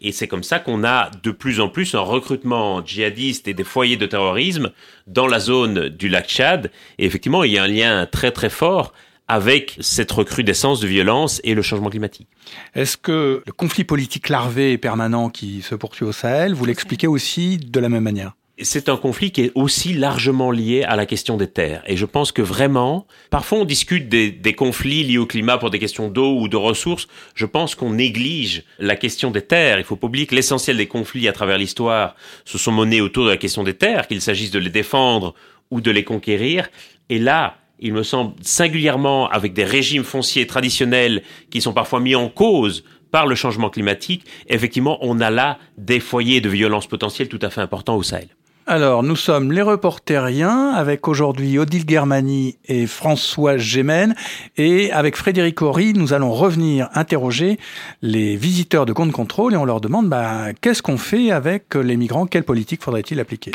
et 0.01 0.11
c'est 0.11 0.27
comme 0.27 0.43
ça 0.43 0.59
qu'on 0.59 0.83
a 0.83 1.11
de 1.23 1.31
plus 1.31 1.59
en 1.59 1.67
plus 1.67 1.93
un 1.95 1.99
recrutement 1.99 2.85
djihadiste 2.85 3.47
et 3.47 3.53
des 3.53 3.63
foyers 3.63 3.97
de 3.97 4.05
terrorisme 4.05 4.71
dans 5.07 5.27
la 5.27 5.39
zone 5.39 5.89
du 5.89 6.07
lac 6.07 6.27
Tchad. 6.27 6.71
Et 6.97 7.05
effectivement, 7.05 7.43
il 7.43 7.51
y 7.51 7.57
a 7.57 7.63
un 7.63 7.67
lien 7.67 8.05
très 8.05 8.31
très 8.31 8.49
fort 8.49 8.93
avec 9.27 9.77
cette 9.79 10.11
recrudescence 10.11 10.79
de 10.79 10.87
violence 10.87 11.39
et 11.43 11.53
le 11.53 11.61
changement 11.61 11.89
climatique. 11.89 12.27
Est-ce 12.75 12.97
que 12.97 13.43
le 13.45 13.51
conflit 13.51 13.83
politique 13.83 14.29
larvé 14.29 14.71
et 14.71 14.77
permanent 14.77 15.29
qui 15.29 15.61
se 15.61 15.75
poursuit 15.75 16.05
au 16.05 16.11
Sahel, 16.11 16.53
vous 16.53 16.65
l'expliquez 16.65 17.07
aussi 17.07 17.57
de 17.57 17.79
la 17.79 17.89
même 17.89 18.03
manière? 18.03 18.33
C'est 18.61 18.89
un 18.89 18.97
conflit 18.97 19.31
qui 19.31 19.41
est 19.41 19.51
aussi 19.55 19.93
largement 19.93 20.51
lié 20.51 20.83
à 20.83 20.95
la 20.95 21.05
question 21.05 21.37
des 21.37 21.47
terres. 21.47 21.83
Et 21.87 21.97
je 21.97 22.05
pense 22.05 22.31
que 22.31 22.41
vraiment, 22.41 23.07
parfois 23.29 23.59
on 23.59 23.65
discute 23.65 24.09
des, 24.09 24.31
des 24.31 24.53
conflits 24.53 25.03
liés 25.03 25.17
au 25.17 25.25
climat 25.25 25.57
pour 25.57 25.69
des 25.69 25.79
questions 25.79 26.09
d'eau 26.09 26.39
ou 26.39 26.47
de 26.47 26.57
ressources. 26.57 27.07
Je 27.35 27.45
pense 27.45 27.75
qu'on 27.75 27.91
néglige 27.91 28.63
la 28.79 28.95
question 28.95 29.31
des 29.31 29.41
terres. 29.41 29.79
Il 29.79 29.85
faut 29.85 29.95
pas 29.95 30.07
oublier 30.07 30.25
que 30.25 30.35
l'essentiel 30.35 30.77
des 30.77 30.87
conflits 30.87 31.27
à 31.27 31.33
travers 31.33 31.57
l'histoire 31.57 32.15
se 32.45 32.57
sont 32.57 32.71
menés 32.71 33.01
autour 33.01 33.25
de 33.25 33.29
la 33.29 33.37
question 33.37 33.63
des 33.63 33.73
terres, 33.73 34.07
qu'il 34.07 34.21
s'agisse 34.21 34.51
de 34.51 34.59
les 34.59 34.69
défendre 34.69 35.35
ou 35.71 35.81
de 35.81 35.91
les 35.91 36.03
conquérir. 36.03 36.69
Et 37.09 37.19
là, 37.19 37.57
il 37.79 37.93
me 37.93 38.03
semble 38.03 38.33
singulièrement 38.41 39.29
avec 39.29 39.53
des 39.53 39.63
régimes 39.63 40.03
fonciers 40.03 40.47
traditionnels 40.47 41.23
qui 41.49 41.61
sont 41.61 41.73
parfois 41.73 41.99
mis 41.99 42.15
en 42.15 42.29
cause 42.29 42.83
par 43.11 43.25
le 43.25 43.35
changement 43.35 43.69
climatique, 43.69 44.25
effectivement, 44.47 44.97
on 45.01 45.19
a 45.19 45.31
là 45.31 45.57
des 45.77 45.99
foyers 45.99 46.41
de 46.41 46.49
violence 46.49 46.87
potentielle 46.87 47.27
tout 47.27 47.39
à 47.41 47.49
fait 47.49 47.61
importants 47.61 47.95
au 47.95 48.03
Sahel. 48.03 48.27
Alors, 48.71 49.01
nous 49.01 49.15
sommes 49.15 49.51
les 49.51 49.63
reporteriens 49.63 50.73
avec 50.75 51.07
aujourd'hui 51.07 51.57
Odile 51.57 51.85
Germani 51.87 52.59
et 52.67 52.85
François 52.85 53.57
Gémen. 53.57 54.13
Et 54.57 54.91
avec 54.91 55.15
Frédéric 55.15 55.59
Horry, 55.63 55.93
nous 55.95 56.13
allons 56.13 56.31
revenir 56.31 56.87
interroger 56.93 57.57
les 58.03 58.35
visiteurs 58.35 58.85
de 58.85 58.93
compte 58.93 59.11
contrôle 59.11 59.55
et 59.55 59.57
on 59.57 59.65
leur 59.65 59.81
demande 59.81 60.07
bah, 60.07 60.53
qu'est-ce 60.61 60.83
qu'on 60.83 60.99
fait 60.99 61.31
avec 61.31 61.73
les 61.73 61.97
migrants, 61.97 62.27
quelle 62.27 62.43
politique 62.43 62.83
faudrait-il 62.83 63.19
appliquer? 63.19 63.53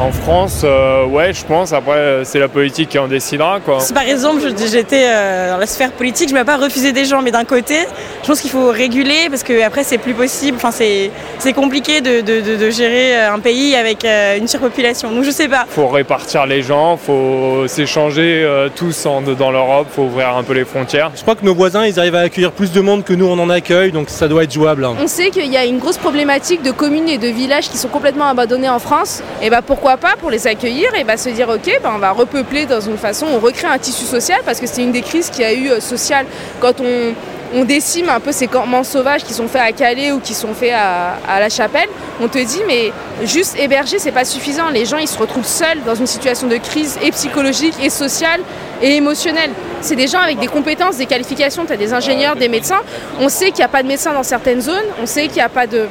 En 0.00 0.10
France, 0.10 0.62
euh, 0.64 1.06
ouais, 1.06 1.32
je 1.32 1.44
pense. 1.44 1.72
Après, 1.72 2.24
c'est 2.24 2.40
la 2.40 2.48
politique 2.48 2.88
qui 2.88 2.98
en 2.98 3.06
décidera. 3.06 3.60
Quoi. 3.60 3.78
Si 3.78 3.92
par 3.92 4.02
exemple, 4.02 4.40
j'étais 4.68 5.06
euh, 5.06 5.52
dans 5.52 5.58
la 5.58 5.66
sphère 5.66 5.92
politique, 5.92 6.28
je 6.30 6.34
ne 6.34 6.40
vais 6.40 6.44
pas 6.44 6.56
refuser 6.56 6.90
des 6.90 7.04
gens, 7.04 7.22
mais 7.22 7.30
d'un 7.30 7.44
côté, 7.44 7.76
je 8.22 8.26
pense 8.26 8.40
qu'il 8.40 8.50
faut 8.50 8.70
réguler 8.70 9.28
parce 9.30 9.44
que 9.44 9.62
après, 9.62 9.84
c'est 9.84 9.98
plus 9.98 10.14
possible. 10.14 10.56
Enfin, 10.56 10.72
c'est 10.72 11.52
compliqué 11.52 12.00
de, 12.00 12.22
de, 12.22 12.40
de, 12.40 12.56
de, 12.56 12.70
gérer 12.70 13.24
un 13.24 13.38
pays 13.38 13.73
avec 13.74 14.04
euh, 14.04 14.38
une 14.38 14.48
surpopulation. 14.48 15.10
Donc, 15.10 15.24
je 15.24 15.30
sais 15.30 15.48
pas. 15.48 15.66
Faut 15.68 15.88
répartir 15.88 16.46
les 16.46 16.62
gens, 16.62 16.96
faut 16.96 17.66
s'échanger 17.66 18.42
euh, 18.42 18.68
tous 18.74 19.06
en, 19.06 19.22
dans 19.22 19.50
l'Europe, 19.50 19.88
faut 19.90 20.02
ouvrir 20.02 20.36
un 20.36 20.42
peu 20.42 20.52
les 20.52 20.64
frontières. 20.64 21.10
Je 21.14 21.22
crois 21.22 21.34
que 21.34 21.44
nos 21.44 21.54
voisins, 21.54 21.84
ils 21.86 21.98
arrivent 21.98 22.14
à 22.14 22.20
accueillir 22.20 22.52
plus 22.52 22.72
de 22.72 22.80
monde 22.80 23.04
que 23.04 23.12
nous, 23.12 23.26
on 23.26 23.38
en 23.38 23.50
accueille, 23.50 23.92
donc 23.92 24.10
ça 24.10 24.28
doit 24.28 24.44
être 24.44 24.52
jouable. 24.52 24.84
Hein. 24.84 24.96
On 25.00 25.06
sait 25.06 25.30
qu'il 25.30 25.50
y 25.52 25.56
a 25.56 25.64
une 25.64 25.78
grosse 25.78 25.98
problématique 25.98 26.62
de 26.62 26.70
communes 26.70 27.08
et 27.08 27.18
de 27.18 27.28
villages 27.28 27.68
qui 27.68 27.78
sont 27.78 27.88
complètement 27.88 28.26
abandonnés 28.26 28.68
en 28.68 28.78
France. 28.78 29.22
Et 29.42 29.50
bah 29.50 29.62
pourquoi 29.66 29.96
pas 29.96 30.14
pour 30.18 30.30
les 30.30 30.46
accueillir 30.46 30.94
et 30.94 31.04
bah, 31.04 31.16
se 31.16 31.28
dire 31.28 31.48
ok 31.48 31.80
bah, 31.82 31.92
on 31.94 31.98
va 31.98 32.12
repeupler 32.12 32.66
dans 32.66 32.80
une 32.80 32.98
façon, 32.98 33.26
on 33.34 33.38
recrée 33.38 33.66
un 33.66 33.78
tissu 33.78 34.04
social 34.04 34.40
parce 34.44 34.60
que 34.60 34.66
c'est 34.66 34.82
une 34.82 34.92
des 34.92 35.02
crises 35.02 35.30
qu'il 35.30 35.42
y 35.42 35.46
a 35.46 35.52
eu 35.52 35.70
euh, 35.70 35.80
sociale 35.80 36.26
quand 36.60 36.80
on, 36.80 37.14
on, 37.54 37.64
décime 37.64 38.08
un 38.08 38.20
peu 38.20 38.32
ces 38.32 38.46
campements 38.46 38.84
sauvages 38.84 39.24
qui 39.24 39.32
sont 39.32 39.48
faits 39.48 39.62
à 39.62 39.72
Calais 39.72 40.12
ou 40.12 40.20
qui 40.20 40.34
sont 40.34 40.54
faits 40.54 40.72
à, 40.74 41.16
à 41.28 41.40
la 41.40 41.48
Chapelle, 41.48 41.88
on 42.20 42.28
te 42.28 42.38
dit 42.38 42.62
mais 42.66 42.92
juste 43.24 43.58
héberger 43.58 43.98
c'est 43.98 44.12
pas 44.12 44.24
suffisant, 44.24 44.70
les 44.70 44.84
gens 44.84 44.98
ils 44.98 45.08
se 45.08 45.18
retrouvent 45.18 45.46
seuls 45.46 45.82
dans 45.86 45.94
une 45.94 46.06
situation 46.06 46.46
de 46.46 46.56
crise 46.56 46.98
et 47.02 47.10
psychologique 47.10 47.74
et 47.82 47.90
sociale 47.90 48.40
et 48.82 48.96
émotionnelle. 48.96 49.50
C'est 49.80 49.96
des 49.96 50.06
gens 50.06 50.20
avec 50.20 50.38
des 50.38 50.46
compétences, 50.46 50.96
des 50.96 51.06
qualifications, 51.06 51.66
tu 51.66 51.72
as 51.72 51.76
des 51.76 51.92
ingénieurs, 51.92 52.36
des 52.36 52.48
médecins, 52.48 52.80
on 53.20 53.28
sait 53.28 53.46
qu'il 53.46 53.58
n'y 53.58 53.64
a 53.64 53.68
pas 53.68 53.82
de 53.82 53.88
médecins 53.88 54.12
dans 54.12 54.22
certaines 54.22 54.60
zones, 54.60 54.84
on 55.02 55.06
sait 55.06 55.26
qu'il 55.26 55.36
n'y 55.36 55.42
a 55.42 55.48
pas 55.48 55.66
de 55.66 55.86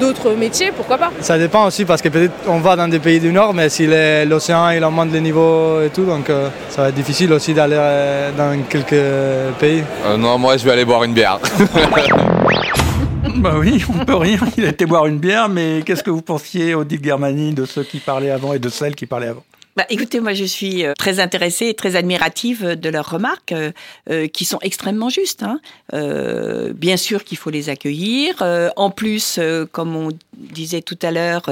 d'autres 0.00 0.32
métiers, 0.32 0.72
pourquoi 0.74 0.98
pas 0.98 1.10
Ça 1.20 1.38
dépend 1.38 1.66
aussi 1.66 1.84
parce 1.84 2.02
que 2.02 2.08
peut-être 2.08 2.34
on 2.46 2.58
va 2.58 2.76
dans 2.76 2.88
des 2.88 2.98
pays 2.98 3.20
du 3.20 3.32
Nord, 3.32 3.54
mais 3.54 3.68
si 3.68 3.86
l'océan 4.26 4.70
il 4.70 4.84
augmente 4.84 5.12
les 5.12 5.20
niveaux 5.20 5.82
et 5.82 5.90
tout, 5.90 6.04
donc 6.04 6.30
euh, 6.30 6.48
ça 6.68 6.82
va 6.82 6.88
être 6.88 6.94
difficile 6.94 7.32
aussi 7.32 7.54
d'aller 7.54 7.76
euh, 7.78 8.30
dans 8.36 8.62
quelques 8.64 9.56
pays. 9.58 9.82
Euh, 10.06 10.16
non, 10.16 10.38
moi 10.38 10.56
je 10.56 10.64
vais 10.64 10.72
aller 10.72 10.84
boire 10.84 11.04
une 11.04 11.14
bière. 11.14 11.38
bah 13.36 13.54
oui, 13.58 13.84
on 13.88 14.04
peut 14.04 14.16
rien. 14.16 14.38
Il 14.56 14.64
a 14.64 14.68
été 14.68 14.86
boire 14.86 15.06
une 15.06 15.18
bière, 15.18 15.48
mais 15.48 15.82
qu'est-ce 15.84 16.02
que 16.02 16.10
vous 16.10 16.22
pensiez, 16.22 16.74
Odile 16.74 17.00
Germani, 17.02 17.54
de 17.54 17.64
ceux 17.64 17.82
qui 17.84 17.98
parlaient 17.98 18.30
avant 18.30 18.52
et 18.52 18.58
de 18.58 18.68
celles 18.68 18.94
qui 18.94 19.06
parlaient 19.06 19.28
avant? 19.28 19.44
Bah, 19.76 19.84
écoutez, 19.90 20.20
moi 20.20 20.34
je 20.34 20.44
suis 20.44 20.84
euh, 20.84 20.92
très 20.96 21.18
intéressée 21.18 21.66
et 21.66 21.74
très 21.74 21.96
admirative 21.96 22.78
de 22.78 22.88
leurs 22.88 23.10
remarques 23.10 23.50
euh, 23.50 23.72
euh, 24.08 24.28
qui 24.28 24.44
sont 24.44 24.60
extrêmement 24.62 25.08
justes. 25.08 25.42
Hein. 25.42 25.58
Euh, 25.94 26.72
bien 26.72 26.96
sûr 26.96 27.24
qu'il 27.24 27.38
faut 27.38 27.50
les 27.50 27.70
accueillir. 27.70 28.36
Euh, 28.40 28.70
en 28.76 28.90
plus, 28.90 29.36
euh, 29.38 29.66
comme 29.66 29.96
on 29.96 30.10
disait 30.36 30.80
tout 30.80 30.98
à 31.02 31.10
l'heure, 31.12 31.48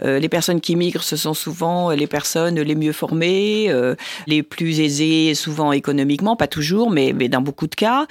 les 0.00 0.28
personnes 0.30 0.62
qui 0.62 0.74
migrent, 0.74 1.02
ce 1.02 1.16
sont 1.16 1.34
souvent 1.34 1.90
les 1.90 2.06
personnes 2.06 2.58
les 2.58 2.74
mieux 2.74 2.92
formées, 2.92 3.70
les 4.26 4.42
plus 4.42 4.80
aisées, 4.80 5.34
souvent 5.34 5.70
économiquement, 5.70 6.34
pas 6.34 6.46
toujours, 6.46 6.90
mais, 6.90 7.12
mais 7.14 7.28
dans 7.28 7.42
beaucoup 7.42 7.66
de 7.66 7.74
cas. 7.74 8.06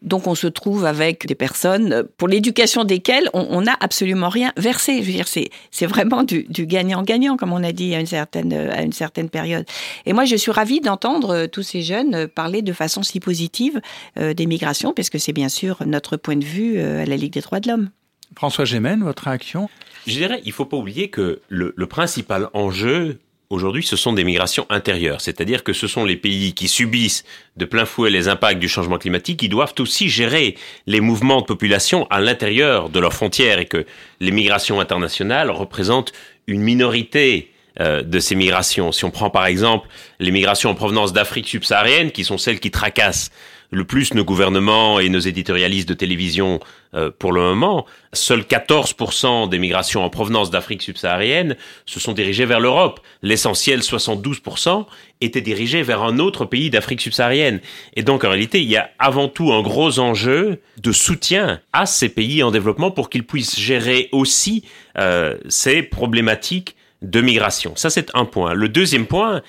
Donc 0.00 0.26
on 0.26 0.34
se 0.34 0.46
trouve 0.46 0.86
avec 0.86 1.26
des 1.26 1.34
personnes 1.34 2.04
pour 2.16 2.28
l'éducation 2.28 2.84
desquelles 2.84 3.28
on 3.34 3.60
n'a 3.60 3.76
absolument 3.80 4.30
rien 4.30 4.52
versé. 4.56 5.02
Je 5.02 5.06
veux 5.06 5.12
dire, 5.12 5.28
c'est 5.28 5.86
vraiment 5.86 6.22
du 6.24 6.66
gagnant-gagnant, 6.66 7.36
comme 7.36 7.52
on 7.52 7.62
a 7.62 7.72
dit 7.72 7.94
à 7.94 8.00
une 8.00 8.06
certaine 8.06 8.54
à 8.82 8.84
une 8.84 8.92
certaine 8.92 9.30
période. 9.30 9.64
Et 10.04 10.12
moi, 10.12 10.24
je 10.24 10.36
suis 10.36 10.52
ravie 10.52 10.80
d'entendre 10.80 11.30
euh, 11.30 11.46
tous 11.46 11.62
ces 11.62 11.82
jeunes 11.82 12.14
euh, 12.14 12.26
parler 12.26 12.60
de 12.62 12.72
façon 12.72 13.02
si 13.02 13.20
positive 13.20 13.80
euh, 14.18 14.34
des 14.34 14.46
migrations, 14.46 14.92
parce 14.92 15.08
que 15.08 15.18
c'est 15.18 15.32
bien 15.32 15.48
sûr 15.48 15.78
notre 15.86 16.16
point 16.16 16.36
de 16.36 16.44
vue 16.44 16.78
euh, 16.78 17.02
à 17.02 17.06
la 17.06 17.16
Ligue 17.16 17.32
des 17.32 17.40
droits 17.40 17.60
de 17.60 17.68
l'homme. 17.68 17.90
François 18.36 18.64
Gémen, 18.64 19.02
votre 19.02 19.24
réaction? 19.24 19.68
Je 20.06 20.12
dirais, 20.12 20.40
il 20.44 20.52
faut 20.52 20.64
pas 20.64 20.76
oublier 20.76 21.08
que 21.08 21.40
le, 21.48 21.72
le 21.76 21.86
principal 21.86 22.48
enjeu 22.54 23.18
aujourd'hui, 23.50 23.84
ce 23.84 23.96
sont 23.96 24.14
des 24.14 24.24
migrations 24.24 24.66
intérieures. 24.70 25.20
C'est-à-dire 25.20 25.62
que 25.62 25.74
ce 25.74 25.86
sont 25.86 26.06
les 26.06 26.16
pays 26.16 26.54
qui 26.54 26.68
subissent 26.68 27.22
de 27.58 27.66
plein 27.66 27.84
fouet 27.84 28.10
les 28.10 28.28
impacts 28.28 28.58
du 28.58 28.68
changement 28.68 28.96
climatique 28.96 29.38
qui 29.40 29.50
doivent 29.50 29.74
aussi 29.78 30.08
gérer 30.08 30.56
les 30.86 31.00
mouvements 31.00 31.42
de 31.42 31.46
population 31.46 32.06
à 32.08 32.20
l'intérieur 32.20 32.88
de 32.88 32.98
leurs 32.98 33.12
frontières 33.12 33.58
et 33.58 33.66
que 33.66 33.84
les 34.20 34.30
migrations 34.30 34.80
internationales 34.80 35.50
représentent 35.50 36.12
une 36.46 36.62
minorité 36.62 37.51
euh, 37.80 38.02
de 38.02 38.18
ces 38.18 38.34
migrations. 38.34 38.92
Si 38.92 39.04
on 39.04 39.10
prend 39.10 39.30
par 39.30 39.46
exemple 39.46 39.88
les 40.20 40.30
migrations 40.30 40.70
en 40.70 40.74
provenance 40.74 41.12
d'Afrique 41.12 41.48
subsaharienne, 41.48 42.10
qui 42.10 42.24
sont 42.24 42.38
celles 42.38 42.60
qui 42.60 42.70
tracassent 42.70 43.30
le 43.72 43.84
plus 43.84 44.12
nos 44.12 44.24
gouvernements 44.24 45.00
et 45.00 45.08
nos 45.08 45.18
éditorialistes 45.18 45.88
de 45.88 45.94
télévision 45.94 46.60
euh, 46.94 47.10
pour 47.18 47.32
le 47.32 47.40
moment, 47.40 47.86
seuls 48.12 48.42
14% 48.42 49.48
des 49.48 49.58
migrations 49.58 50.04
en 50.04 50.10
provenance 50.10 50.50
d'Afrique 50.50 50.82
subsaharienne 50.82 51.56
se 51.86 51.98
sont 51.98 52.12
dirigées 52.12 52.44
vers 52.44 52.60
l'Europe. 52.60 53.00
L'essentiel, 53.22 53.80
72%, 53.80 54.84
étaient 55.22 55.40
dirigés 55.40 55.82
vers 55.82 56.02
un 56.02 56.18
autre 56.18 56.44
pays 56.44 56.68
d'Afrique 56.68 57.00
subsaharienne. 57.00 57.60
Et 57.96 58.02
donc, 58.02 58.24
en 58.24 58.28
réalité, 58.28 58.60
il 58.60 58.68
y 58.68 58.76
a 58.76 58.90
avant 58.98 59.28
tout 59.28 59.50
un 59.52 59.62
gros 59.62 59.98
enjeu 59.98 60.60
de 60.76 60.92
soutien 60.92 61.60
à 61.72 61.86
ces 61.86 62.10
pays 62.10 62.42
en 62.42 62.50
développement 62.50 62.90
pour 62.90 63.08
qu'ils 63.08 63.24
puissent 63.24 63.58
gérer 63.58 64.10
aussi 64.12 64.64
euh, 64.98 65.38
ces 65.48 65.82
problématiques 65.82 66.76
de 67.02 67.20
migration. 67.20 67.74
Ça, 67.76 67.90
c'est 67.90 68.08
un 68.14 68.24
point. 68.24 68.54
Le 68.54 68.68
deuxième 68.68 69.06
point, 69.06 69.42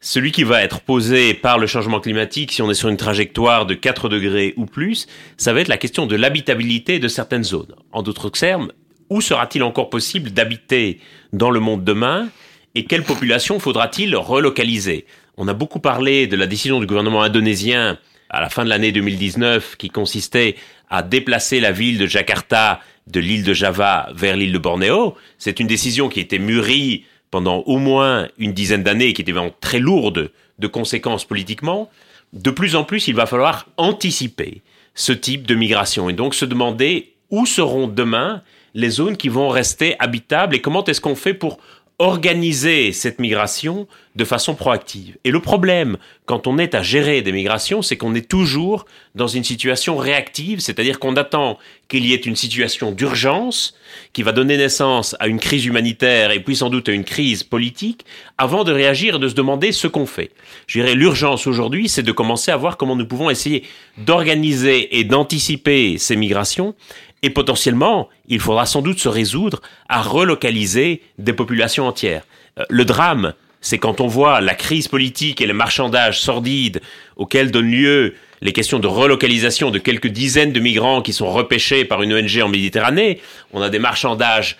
celui 0.00 0.32
qui 0.32 0.44
va 0.44 0.62
être 0.62 0.80
posé 0.80 1.34
par 1.34 1.58
le 1.58 1.66
changement 1.66 2.00
climatique, 2.00 2.52
si 2.52 2.62
on 2.62 2.70
est 2.70 2.74
sur 2.74 2.88
une 2.88 2.96
trajectoire 2.96 3.66
de 3.66 3.74
4 3.74 4.08
degrés 4.08 4.54
ou 4.56 4.66
plus, 4.66 5.06
ça 5.36 5.52
va 5.52 5.60
être 5.60 5.68
la 5.68 5.76
question 5.76 6.06
de 6.06 6.16
l'habitabilité 6.16 6.98
de 6.98 7.08
certaines 7.08 7.44
zones. 7.44 7.74
En 7.92 8.02
d'autres 8.02 8.30
termes, 8.30 8.72
où 9.10 9.20
sera-t-il 9.20 9.62
encore 9.62 9.90
possible 9.90 10.30
d'habiter 10.30 11.00
dans 11.32 11.50
le 11.50 11.60
monde 11.60 11.84
demain 11.84 12.28
et 12.74 12.84
quelle 12.84 13.02
population 13.02 13.58
faudra-t-il 13.58 14.14
relocaliser? 14.14 15.04
On 15.36 15.48
a 15.48 15.54
beaucoup 15.54 15.80
parlé 15.80 16.26
de 16.26 16.36
la 16.36 16.46
décision 16.46 16.80
du 16.80 16.86
gouvernement 16.86 17.22
indonésien 17.22 17.98
à 18.28 18.40
la 18.40 18.48
fin 18.48 18.64
de 18.64 18.68
l'année 18.68 18.92
2019 18.92 19.76
qui 19.76 19.88
consistait 19.88 20.54
à 20.88 21.02
déplacer 21.02 21.60
la 21.60 21.72
ville 21.72 21.98
de 21.98 22.06
Jakarta 22.06 22.80
de 23.10 23.20
l'île 23.20 23.44
de 23.44 23.52
Java 23.52 24.08
vers 24.14 24.36
l'île 24.36 24.52
de 24.52 24.58
Bornéo. 24.58 25.16
C'est 25.38 25.60
une 25.60 25.66
décision 25.66 26.08
qui 26.08 26.20
été 26.20 26.38
mûrie 26.38 27.04
pendant 27.30 27.58
au 27.60 27.78
moins 27.78 28.28
une 28.38 28.52
dizaine 28.52 28.82
d'années 28.82 29.12
qui 29.12 29.22
était 29.22 29.32
vraiment 29.32 29.54
très 29.60 29.78
lourde 29.78 30.30
de 30.58 30.66
conséquences 30.66 31.24
politiquement. 31.24 31.90
De 32.32 32.50
plus 32.50 32.76
en 32.76 32.84
plus, 32.84 33.08
il 33.08 33.14
va 33.14 33.26
falloir 33.26 33.66
anticiper 33.76 34.62
ce 34.94 35.12
type 35.12 35.46
de 35.46 35.54
migration 35.54 36.10
et 36.10 36.12
donc 36.12 36.34
se 36.34 36.44
demander 36.44 37.14
où 37.30 37.46
seront 37.46 37.86
demain 37.86 38.42
les 38.74 38.90
zones 38.90 39.16
qui 39.16 39.28
vont 39.28 39.48
rester 39.48 39.96
habitables 39.98 40.54
et 40.54 40.60
comment 40.60 40.84
est-ce 40.84 41.00
qu'on 41.00 41.16
fait 41.16 41.34
pour 41.34 41.58
organiser 42.00 42.92
cette 42.92 43.18
migration 43.18 43.86
de 44.16 44.24
façon 44.24 44.54
proactive. 44.54 45.18
Et 45.24 45.30
le 45.30 45.38
problème, 45.40 45.98
quand 46.24 46.46
on 46.46 46.56
est 46.56 46.74
à 46.74 46.82
gérer 46.82 47.20
des 47.20 47.30
migrations, 47.30 47.82
c'est 47.82 47.98
qu'on 47.98 48.14
est 48.14 48.26
toujours 48.26 48.86
dans 49.14 49.28
une 49.28 49.44
situation 49.44 49.98
réactive, 49.98 50.60
c'est-à-dire 50.60 50.98
qu'on 50.98 51.14
attend 51.16 51.58
qu'il 51.88 52.06
y 52.06 52.14
ait 52.14 52.16
une 52.16 52.36
situation 52.36 52.90
d'urgence 52.90 53.74
qui 54.14 54.22
va 54.22 54.32
donner 54.32 54.56
naissance 54.56 55.14
à 55.20 55.28
une 55.28 55.38
crise 55.38 55.66
humanitaire 55.66 56.30
et 56.30 56.40
puis 56.40 56.56
sans 56.56 56.70
doute 56.70 56.88
à 56.88 56.92
une 56.92 57.04
crise 57.04 57.42
politique, 57.42 58.06
avant 58.38 58.64
de 58.64 58.72
réagir 58.72 59.16
et 59.16 59.18
de 59.18 59.28
se 59.28 59.34
demander 59.34 59.70
ce 59.70 59.86
qu'on 59.86 60.06
fait. 60.06 60.30
Je 60.68 60.80
dirais 60.80 60.94
l'urgence 60.94 61.46
aujourd'hui, 61.46 61.90
c'est 61.90 62.02
de 62.02 62.12
commencer 62.12 62.50
à 62.50 62.56
voir 62.56 62.78
comment 62.78 62.96
nous 62.96 63.06
pouvons 63.06 63.28
essayer 63.28 63.64
d'organiser 63.98 64.98
et 64.98 65.04
d'anticiper 65.04 65.98
ces 65.98 66.16
migrations 66.16 66.74
et 67.22 67.30
potentiellement, 67.30 68.08
il 68.28 68.40
faudra 68.40 68.66
sans 68.66 68.82
doute 68.82 68.98
se 68.98 69.08
résoudre 69.08 69.60
à 69.88 70.02
relocaliser 70.02 71.02
des 71.18 71.32
populations 71.32 71.86
entières. 71.86 72.24
Euh, 72.58 72.64
Le 72.68 72.84
drame, 72.84 73.34
c'est 73.60 73.78
quand 73.78 74.00
on 74.00 74.06
voit 74.06 74.40
la 74.40 74.54
crise 74.54 74.88
politique 74.88 75.40
et 75.40 75.46
le 75.46 75.52
marchandage 75.54 76.20
sordide 76.20 76.80
auquel 77.16 77.50
donnent 77.50 77.70
lieu 77.70 78.14
les 78.40 78.52
questions 78.52 78.78
de 78.78 78.86
relocalisation 78.86 79.70
de 79.70 79.78
quelques 79.78 80.06
dizaines 80.06 80.52
de 80.52 80.60
migrants 80.60 81.02
qui 81.02 81.12
sont 81.12 81.30
repêchés 81.30 81.84
par 81.84 82.02
une 82.02 82.14
ONG 82.14 82.40
en 82.42 82.48
Méditerranée. 82.48 83.20
On 83.52 83.60
a 83.60 83.68
des 83.68 83.78
marchandages 83.78 84.56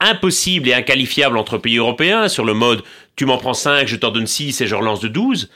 impossibles 0.00 0.68
et 0.68 0.74
inqualifiables 0.74 1.38
entre 1.38 1.56
pays 1.56 1.78
européens 1.78 2.28
sur 2.28 2.44
le 2.44 2.52
mode 2.52 2.82
tu 3.16 3.26
m'en 3.26 3.38
prends 3.38 3.54
5, 3.54 3.86
je 3.86 3.96
t'en 3.96 4.10
donne 4.10 4.26
6 4.26 4.60
et 4.60 4.66
je 4.66 4.74
relance 4.74 5.00
de 5.00 5.08
12 5.08 5.50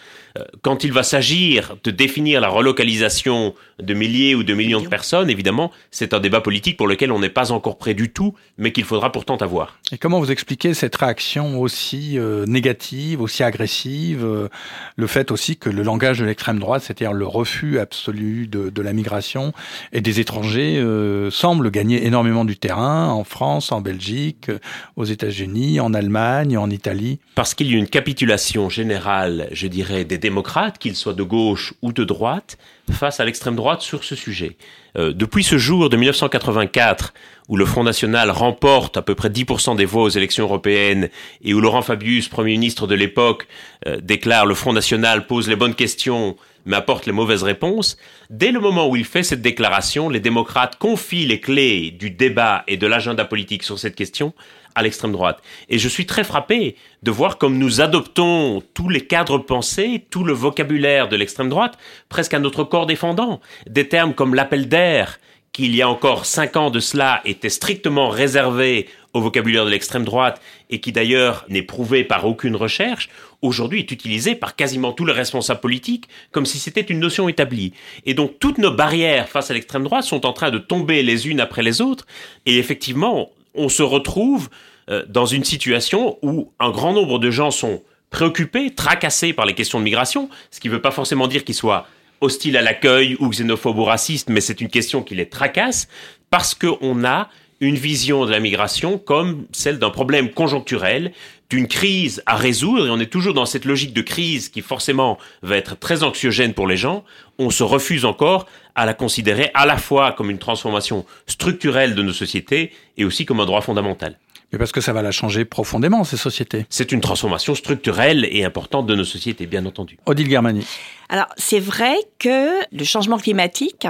quand 0.62 0.85
il 0.85 0.92
va 0.92 1.03
s'agir 1.03 1.77
de 1.85 1.90
définir 1.90 2.40
la 2.40 2.49
relocalisation 2.49 3.55
de 3.81 3.94
milliers 3.94 4.35
ou 4.35 4.42
de 4.42 4.55
millions 4.55 4.81
de 4.81 4.88
personnes, 4.88 5.31
évidemment, 5.31 5.70
c'est 5.90 6.14
un 6.14 6.20
débat 6.20 6.40
politique 6.40 6.77
pour 6.77 6.88
lequel 6.88 7.12
on 7.12 7.18
n'est 7.18 7.29
pas 7.29 7.53
encore 7.53 7.79
prêt 7.79 7.94
du 7.94 8.11
tout, 8.11 8.35
mais 8.59 8.72
qu'il 8.72 8.85
faudra 8.85 9.12
pourtant 9.12 9.37
avoir. 9.37 9.79
Et 9.92 9.99
comment 9.99 10.18
vous 10.18 10.31
expliquez 10.31 10.75
cette 10.75 10.96
réaction 10.96 11.61
aussi 11.61 12.18
euh, 12.18 12.46
négative, 12.46 13.20
aussi 13.20 13.42
agressive, 13.42 14.25
euh, 14.25 14.49
le 14.96 15.07
fait 15.07 15.31
aussi 15.31 15.57
que 15.57 15.70
le 15.70 15.83
langage 15.83 16.18
de 16.18 16.25
l'extrême 16.25 16.59
droite, 16.59 16.83
c'est-à-dire 16.83 17.12
le 17.12 17.27
refus 17.27 17.79
absolu 17.79 18.46
de, 18.46 18.70
de, 18.70 18.83
la 18.83 18.92
migration 18.92 19.53
et 19.92 20.01
des 20.01 20.20
étrangers, 20.20 20.79
euh, 20.79 21.31
semble 21.31 21.70
gagner 21.70 22.07
énormément 22.07 22.44
du 22.44 22.57
terrain 22.57 23.11
en 23.11 23.25
France, 23.25 23.72
en 23.72 23.81
Belgique, 23.81 24.51
aux 24.96 25.05
États-Unis, 25.05 25.81
en 25.81 25.94
Allemagne, 25.94 26.57
en 26.57 26.70
Italie? 26.70 27.18
Parce 27.35 27.55
qu'il 27.55 27.70
y 27.70 27.75
a 27.75 27.79
une 27.79 27.88
capitulation 27.88 28.68
générale, 28.70 29.49
je 29.53 29.66
dirais, 29.66 30.05
des 30.05 30.18
démocrates, 30.29 30.79
qu'ils 30.79 30.97
soient 30.97 31.12
de 31.12 31.23
gauche 31.23 31.75
ou 31.83 31.93
de 31.93 32.05
droite, 32.05 32.59
face 32.91 33.21
à 33.21 33.25
l'extrême 33.25 33.57
droite 33.57 33.83
sur 33.83 34.05
ce 34.05 34.15
sujet. 34.15 34.57
Euh, 34.99 35.12
depuis 35.12 35.45
ce 35.45 35.59
jour 35.59 35.89
de 35.89 35.97
1984, 35.97 37.15
où 37.49 37.57
le 37.57 37.65
Front 37.65 37.85
National 37.85 38.31
remporte 38.31 38.97
à 38.97 39.03
peu 39.03 39.15
près 39.15 39.29
10% 39.29 39.77
des 39.77 39.85
voix 39.85 40.03
aux 40.03 40.09
élections 40.09 40.45
européennes 40.45 41.09
et 41.43 41.55
où 41.55 41.61
Laurent 41.61 41.83
Fabius, 41.83 42.29
Premier 42.29 42.53
ministre 42.53 42.87
de 42.87 42.95
l'époque, 42.95 43.47
euh, 43.87 43.99
déclare 44.03 44.47
le 44.47 44.55
Front 44.55 44.73
National 44.73 45.27
pose 45.27 45.49
les 45.49 45.57
bonnes 45.57 45.75
questions 45.75 46.37
mais 46.67 46.77
apporte 46.77 47.07
les 47.07 47.13
mauvaises 47.13 47.43
réponses, 47.43 47.97
dès 48.29 48.51
le 48.51 48.61
moment 48.61 48.89
où 48.89 48.97
il 48.97 49.05
fait 49.05 49.23
cette 49.23 49.41
déclaration, 49.41 50.09
les 50.11 50.21
démocrates 50.21 50.77
confient 50.77 51.27
les 51.27 51.41
clés 51.41 51.91
du 51.93 52.11
débat 52.11 52.65
et 52.67 52.77
de 52.77 52.87
l'agenda 52.87 53.25
politique 53.25 53.63
sur 53.63 53.79
cette 53.79 53.95
question 53.95 54.35
à 54.75 54.83
l'extrême 54.83 55.13
droite. 55.13 55.43
Et 55.71 55.79
je 55.79 55.89
suis 55.89 56.05
très 56.05 56.23
frappé 56.23 56.77
de 57.03 57.11
voir 57.11 57.39
comme 57.39 57.57
nous 57.57 57.81
adoptons 57.81 58.63
tous 58.75 58.91
les 58.91 59.07
cadres 59.07 59.39
pensés, 59.39 60.05
tout 60.11 60.23
le 60.23 60.35
vocabulaire 60.35 61.09
de 61.09 61.17
l'extrême 61.17 61.49
droite, 61.49 61.79
presque 62.11 62.35
à 62.35 62.39
notre 62.39 62.63
corps 62.63 62.87
défendant. 62.87 63.41
Des 63.67 63.89
termes 63.89 64.13
comme 64.13 64.35
l'appel 64.35 64.69
d'air, 64.69 65.19
qui 65.53 65.65
il 65.65 65.75
y 65.75 65.81
a 65.81 65.89
encore 65.89 66.27
cinq 66.27 66.57
ans 66.57 66.71
de 66.71 66.81
cela 66.81 67.23
était 67.25 67.49
strictement 67.49 68.11
réservé 68.11 68.89
au 69.17 69.21
vocabulaire 69.21 69.65
de 69.65 69.71
l'extrême 69.71 70.05
droite 70.05 70.43
et 70.69 70.79
qui 70.79 70.93
d'ailleurs 70.93 71.47
n'est 71.49 71.63
prouvé 71.63 72.05
par 72.05 72.27
aucune 72.27 72.55
recherche, 72.55 73.09
aujourd'hui 73.41 73.81
est 73.81 73.91
utilisé 73.91 74.35
par 74.35 74.57
quasiment 74.57 74.93
tous 74.93 75.07
les 75.07 75.15
responsables 75.15 75.61
politiques 75.61 76.09
comme 76.33 76.45
si 76.45 76.59
c'était 76.59 76.83
une 76.83 77.01
notion 77.01 77.29
établie. 77.29 77.73
Et 78.05 78.13
donc 78.13 78.39
toutes 78.39 78.59
nos 78.59 78.71
barrières 78.71 79.29
face 79.29 79.51
à 79.51 79.55
l'extrême 79.55 79.85
droite 79.85 80.05
sont 80.05 80.27
en 80.27 80.35
train 80.35 80.51
de 80.51 80.59
tomber 80.59 81.03
les 81.03 81.29
unes 81.29 81.41
après 81.41 81.63
les 81.63 81.81
autres 81.81 82.07
et 82.45 82.59
effectivement 82.59 83.31
on 83.55 83.71
se 83.71 83.83
retrouve 83.83 84.51
euh, 84.91 85.05
dans 85.09 85.25
une 85.25 85.45
situation 85.45 86.19
où 86.21 86.53
un 86.61 86.71
grand 86.71 86.93
nombre 86.93 87.19
de 87.19 87.31
gens 87.31 87.51
sont 87.51 87.83
préoccupés, 88.11 88.75
tracassés 88.75 89.33
par 89.33 89.47
les 89.47 89.55
questions 89.55 89.79
de 89.79 89.85
migration, 89.85 90.29
ce 90.51 90.61
qui 90.61 90.69
ne 90.69 90.75
veut 90.75 90.83
pas 90.83 90.91
forcément 90.91 91.27
dire 91.27 91.43
qu'ils 91.43 91.55
soient 91.55 91.89
hostiles 92.21 92.57
à 92.59 92.63
l'accueil 92.63 93.17
ou 93.19 93.31
xénophobes 93.31 93.79
ou 93.79 93.85
racistes, 93.85 94.29
mais 94.29 94.43
c'est 94.43 94.61
une 94.61 94.69
question 94.69 95.03
qui 95.03 95.15
les 95.15 95.29
tracasse 95.29 95.89
parce 96.31 96.55
qu'on 96.55 97.05
a 97.05 97.31
une 97.61 97.77
vision 97.77 98.27
de 98.27 98.31
la 98.31 98.40
migration 98.40 98.99
comme 98.99 99.47
celle 99.53 99.79
d'un 99.79 99.90
problème 99.90 100.31
conjoncturel, 100.31 101.12
d'une 101.49 101.69
crise 101.69 102.23
à 102.27 102.37
résoudre, 102.37 102.87
et 102.87 102.90
on 102.90 102.99
est 102.99 103.11
toujours 103.11 103.35
dans 103.35 103.47
cette 103.47 103.64
logique 103.64 103.92
de 103.92 104.03
crise 104.03 104.49
qui 104.49 104.62
forcément 104.62 105.19
va 105.42 105.57
être 105.57 105.79
très 105.79 106.03
anxiogène 106.03 106.55
pour 106.55 106.66
les 106.66 106.77
gens, 106.77 107.05
on 107.38 107.51
se 107.51 107.62
refuse 107.62 108.05
encore 108.05 108.47
à 108.75 108.85
la 108.85 108.95
considérer 108.95 109.51
à 109.55 109.64
la 109.64 109.79
fois 109.79 110.12
comme 110.12 110.31
une 110.31 110.38
transformation 110.38 111.07
structurelle 111.27 111.95
de 111.95 112.03
nos 112.03 112.12
sociétés 112.12 112.73
et 112.97 113.05
aussi 113.05 113.25
comme 113.25 113.40
un 113.40 113.47
droit 113.47 113.61
fondamental. 113.61 114.19
Mais 114.53 114.59
parce 114.59 114.71
que 114.71 114.81
ça 114.81 114.92
va 114.92 115.03
la 115.03 115.11
changer 115.11 115.45
profondément, 115.45 116.05
ces 116.05 116.16
sociétés. 116.16 116.66
C'est 116.71 116.92
une 116.92 117.01
transformation 117.01 117.55
structurelle 117.55 118.27
et 118.31 118.45
importante 118.45 118.87
de 118.87 118.95
nos 118.95 119.05
sociétés, 119.05 119.47
bien 119.47 119.66
entendu. 119.66 119.99
Odile 120.07 120.31
Germani. 120.31 120.64
Alors, 121.09 121.27
c'est 121.37 121.59
vrai 121.59 121.97
que 122.19 122.61
le 122.73 122.85
changement 122.85 123.19
climatique 123.19 123.87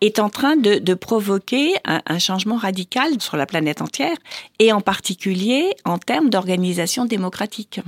est 0.00 0.18
en 0.18 0.28
train 0.28 0.56
de, 0.56 0.78
de 0.78 0.94
provoquer 0.94 1.74
un, 1.84 2.02
un, 2.06 2.18
changement 2.18 2.56
radical 2.56 3.20
sur 3.20 3.36
la 3.36 3.46
planète 3.46 3.80
entière, 3.80 4.16
et 4.58 4.72
en 4.72 4.80
particulier 4.80 5.74
en 5.84 5.98
termes 5.98 6.30
d'organisation 6.30 7.04
démocratique. 7.04 7.80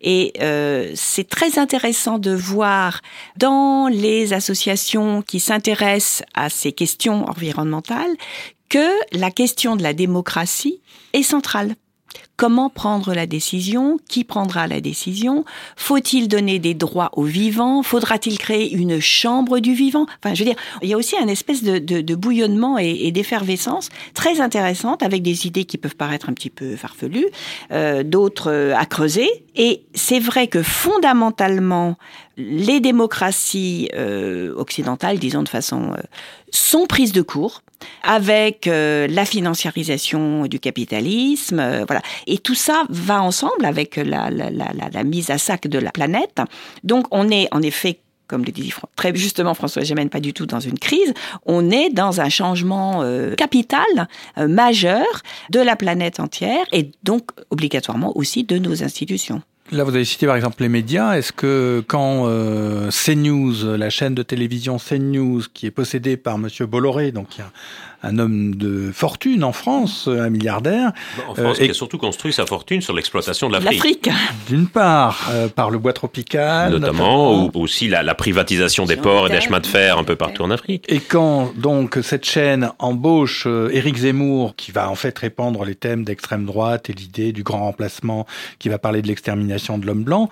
Et 0.00 0.32
euh, 0.40 0.92
c'est 0.94 1.28
très 1.28 1.58
intéressant 1.58 2.18
de 2.18 2.30
voir 2.30 3.02
dans 3.36 3.88
les 3.88 4.32
associations 4.32 5.22
qui 5.22 5.40
s'intéressent 5.40 6.22
à 6.34 6.48
ces 6.48 6.72
questions 6.72 7.28
environnementales 7.28 8.16
que 8.68 8.88
la 9.12 9.30
question 9.30 9.76
de 9.76 9.82
la 9.82 9.92
démocratie 9.92 10.80
est 11.12 11.22
centrale. 11.22 11.74
Comment 12.36 12.70
prendre 12.70 13.14
la 13.14 13.26
décision? 13.26 13.98
Qui 14.08 14.24
prendra 14.24 14.66
la 14.66 14.80
décision? 14.80 15.44
Faut-il 15.76 16.28
donner 16.28 16.58
des 16.58 16.74
droits 16.74 17.10
aux 17.12 17.24
vivants? 17.24 17.82
Faudra-t-il 17.82 18.38
créer 18.38 18.72
une 18.72 19.00
chambre 19.00 19.58
du 19.60 19.74
vivant? 19.74 20.06
Enfin, 20.22 20.34
je 20.34 20.40
veux 20.42 20.50
dire, 20.50 20.58
il 20.82 20.88
y 20.88 20.94
a 20.94 20.96
aussi 20.96 21.16
un 21.16 21.28
espèce 21.28 21.62
de, 21.62 21.78
de, 21.78 22.00
de 22.00 22.14
bouillonnement 22.14 22.78
et, 22.78 23.12
d'effervescence 23.12 23.90
très 24.14 24.40
intéressante 24.40 25.02
avec 25.02 25.22
des 25.22 25.46
idées 25.46 25.64
qui 25.64 25.78
peuvent 25.78 25.96
paraître 25.96 26.28
un 26.30 26.32
petit 26.32 26.50
peu 26.50 26.74
farfelues, 26.76 27.26
euh, 27.70 28.02
d'autres 28.02 28.50
euh, 28.50 28.74
à 28.76 28.86
creuser. 28.86 29.28
Et 29.54 29.82
c'est 29.94 30.20
vrai 30.20 30.46
que 30.46 30.62
fondamentalement, 30.62 31.96
les 32.38 32.80
démocraties 32.80 33.90
euh, 33.94 34.54
occidentales, 34.56 35.18
disons 35.18 35.42
de 35.42 35.48
façon, 35.48 35.92
euh, 35.92 36.00
sont 36.50 36.86
prises 36.86 37.12
de 37.12 37.22
court 37.22 37.62
avec 38.02 38.66
euh, 38.66 39.06
la 39.08 39.24
financiarisation 39.24 40.46
du 40.46 40.60
capitalisme, 40.60 41.58
euh, 41.58 41.84
voilà. 41.86 42.00
Et 42.26 42.38
tout 42.38 42.54
ça 42.54 42.84
va 42.88 43.22
ensemble 43.22 43.64
avec 43.64 43.96
la, 43.96 44.30
mise 45.04 45.30
à 45.30 45.38
sac 45.38 45.66
de 45.66 45.78
la 45.78 45.90
planète. 45.90 46.40
Donc 46.84 47.06
on 47.10 47.28
est 47.30 47.48
en 47.52 47.62
effet 47.62 47.98
comme 48.28 48.44
le 48.46 48.52
dit 48.52 48.72
très 48.96 49.14
justement 49.14 49.52
François 49.52 49.82
Gémen, 49.82 50.08
pas 50.08 50.20
du 50.20 50.32
tout 50.32 50.46
dans 50.46 50.60
une 50.60 50.78
crise, 50.78 51.12
on 51.44 51.70
est 51.70 51.90
dans 51.90 52.22
un 52.22 52.30
changement 52.30 53.02
euh, 53.02 53.34
capital, 53.34 54.08
euh, 54.38 54.48
majeur 54.48 55.04
de 55.50 55.60
la 55.60 55.76
planète 55.76 56.18
entière 56.18 56.64
et 56.72 56.92
donc 57.02 57.28
obligatoirement 57.50 58.16
aussi 58.16 58.44
de 58.44 58.56
nos 58.56 58.82
institutions. 58.82 59.42
Là, 59.70 59.84
vous 59.84 59.94
avez 59.94 60.04
cité 60.04 60.26
par 60.26 60.36
exemple 60.36 60.62
les 60.62 60.68
médias. 60.68 61.14
Est-ce 61.16 61.32
que 61.32 61.84
quand 61.86 62.24
euh, 62.26 62.90
CNews, 62.90 63.76
la 63.76 63.90
chaîne 63.90 64.14
de 64.14 64.22
télévision 64.22 64.76
CNews, 64.78 65.42
qui 65.52 65.66
est 65.66 65.70
possédée 65.70 66.16
par 66.16 66.36
Monsieur 66.36 66.66
Bolloré, 66.66 67.12
donc 67.12 67.38
y 67.38 67.42
a 67.42 67.50
un 68.02 68.18
homme 68.18 68.54
de 68.54 68.90
fortune 68.92 69.44
en 69.44 69.52
France, 69.52 70.08
un 70.08 70.30
milliardaire. 70.30 70.92
En 71.28 71.34
France, 71.34 71.58
euh, 71.60 71.64
qui 71.64 71.70
a 71.70 71.74
surtout 71.74 71.98
construit 71.98 72.32
sa 72.32 72.46
fortune 72.46 72.80
sur 72.80 72.94
l'exploitation 72.94 73.48
de 73.48 73.54
l'Afrique. 73.54 74.08
D'une 74.48 74.66
part, 74.66 75.28
euh, 75.30 75.48
par 75.48 75.70
le 75.70 75.78
bois 75.78 75.92
tropical. 75.92 76.72
Notamment, 76.72 77.32
notamment. 77.32 77.50
ou 77.54 77.62
aussi 77.62 77.88
la, 77.88 78.02
la 78.02 78.14
privatisation 78.14 78.86
des 78.86 78.96
ports 78.96 79.28
et 79.28 79.30
des 79.30 79.40
chemins 79.40 79.60
de 79.60 79.66
fer 79.66 79.98
un 79.98 80.04
peu 80.04 80.16
partout 80.16 80.42
en 80.42 80.50
Afrique. 80.50 80.84
Et 80.88 81.00
quand 81.00 81.52
donc 81.56 81.98
cette 82.02 82.24
chaîne 82.24 82.70
embauche 82.78 83.44
euh, 83.46 83.70
Éric 83.72 83.96
Zemmour, 83.98 84.56
qui 84.56 84.72
va 84.72 84.90
en 84.90 84.94
fait 84.94 85.16
répandre 85.18 85.64
les 85.64 85.74
thèmes 85.74 86.04
d'extrême 86.04 86.44
droite 86.44 86.90
et 86.90 86.92
l'idée 86.92 87.32
du 87.32 87.42
grand 87.42 87.60
remplacement, 87.60 88.26
qui 88.58 88.68
va 88.68 88.78
parler 88.78 89.02
de 89.02 89.08
l'extermination 89.08 89.78
de 89.78 89.86
l'homme 89.86 90.04
blanc, 90.04 90.28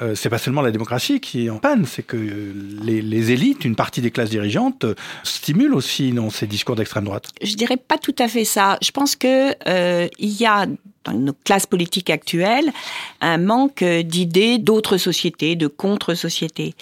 euh, 0.00 0.14
c'est 0.14 0.28
pas 0.28 0.38
seulement 0.38 0.62
la 0.62 0.70
démocratie 0.70 1.20
qui 1.20 1.46
est 1.46 1.50
en 1.50 1.58
panne, 1.58 1.86
c'est 1.86 2.02
que 2.02 2.16
les, 2.82 3.00
les 3.02 3.32
élites, 3.32 3.64
une 3.64 3.76
partie 3.76 4.00
des 4.00 4.10
classes 4.10 4.30
dirigeantes, 4.30 4.84
stimulent 5.22 5.74
aussi 5.74 6.12
dans 6.12 6.30
ces 6.30 6.46
discours 6.46 6.76
d'extrême 6.76 7.04
droite. 7.04 7.13
Je 7.42 7.54
dirais 7.56 7.76
pas 7.76 7.98
tout 7.98 8.14
à 8.18 8.28
fait 8.28 8.44
ça. 8.44 8.78
Je 8.82 8.90
pense 8.90 9.16
que 9.16 9.54
euh, 9.68 10.08
il 10.18 10.40
y 10.40 10.46
a 10.46 10.66
dans 11.04 11.12
nos 11.12 11.34
classes 11.44 11.66
politiques 11.66 12.10
actuelles 12.10 12.72
un 13.20 13.38
manque 13.38 13.84
d'idées 13.84 14.58
d'autres 14.58 14.96
sociétés, 14.96 15.54
de 15.56 15.66
contre-sociétés. 15.66 16.74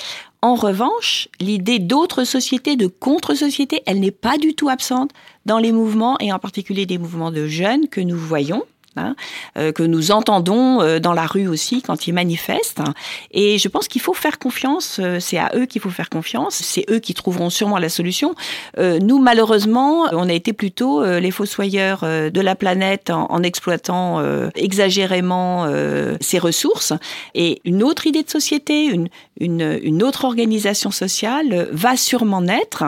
En 0.43 0.57
revanche, 0.57 1.29
l'idée 1.41 1.79
d'autres 1.79 2.25
sociétés, 2.25 2.75
de 2.77 2.89
contre-sociétés, 2.89 3.83
elle 3.87 4.01
n'est 4.01 4.11
pas 4.11 4.39
du 4.39 4.55
tout 4.55 4.69
absente 4.69 5.11
dans 5.47 5.59
les 5.59 5.71
mouvements 5.71 6.17
et 6.19 6.33
en 6.33 6.41
particulier 6.41 6.85
des 6.85 6.99
mouvements 6.99 7.31
de 7.31 7.47
jeunes 7.47 7.89
que 7.89 8.01
nous 8.01 8.19
voyons. 8.19 8.65
Hein, 8.97 9.15
euh, 9.57 9.73
que 9.73 9.83
nous 9.83 10.11
entendons 10.11 10.83
euh, 10.83 10.99
dans 10.99 11.15
la 11.15 11.25
rue 11.25 11.47
aussi 11.47 11.81
quand 11.81 12.07
ils 12.07 12.13
manifestent. 12.13 12.83
Et 13.31 13.57
je 13.57 13.69
pense 13.69 13.89
qu'il 13.89 14.03
faut 14.03 14.13
faire 14.13 14.39
confiance, 14.39 15.01
euh, 15.03 15.19
c'est 15.19 15.39
à 15.39 15.51
eux 15.55 15.65
qu'il 15.65 15.81
faut 15.81 15.89
faire 15.89 16.11
confiance, 16.11 16.57
c'est 16.57 16.85
eux 16.91 16.99
qui 16.99 17.15
trouveront 17.15 17.49
sûrement 17.49 17.79
la 17.79 17.89
solution. 17.89 18.35
Nous, 18.79 19.19
malheureusement, 19.19 20.09
on 20.13 20.29
a 20.29 20.33
été 20.33 20.53
plutôt 20.53 21.05
les 21.05 21.31
fossoyeurs 21.31 22.01
de 22.03 22.41
la 22.41 22.55
planète 22.55 23.11
en, 23.11 23.31
en 23.31 23.43
exploitant 23.43 24.23
exagérément 24.55 25.67
ses 26.21 26.39
ressources. 26.39 26.93
Et 27.35 27.61
une 27.65 27.83
autre 27.83 28.07
idée 28.07 28.23
de 28.23 28.31
société, 28.31 28.85
une, 28.85 29.09
une, 29.39 29.79
une 29.83 30.03
autre 30.03 30.25
organisation 30.25 30.91
sociale 30.91 31.69
va 31.73 31.97
sûrement 31.97 32.43
naître, 32.43 32.85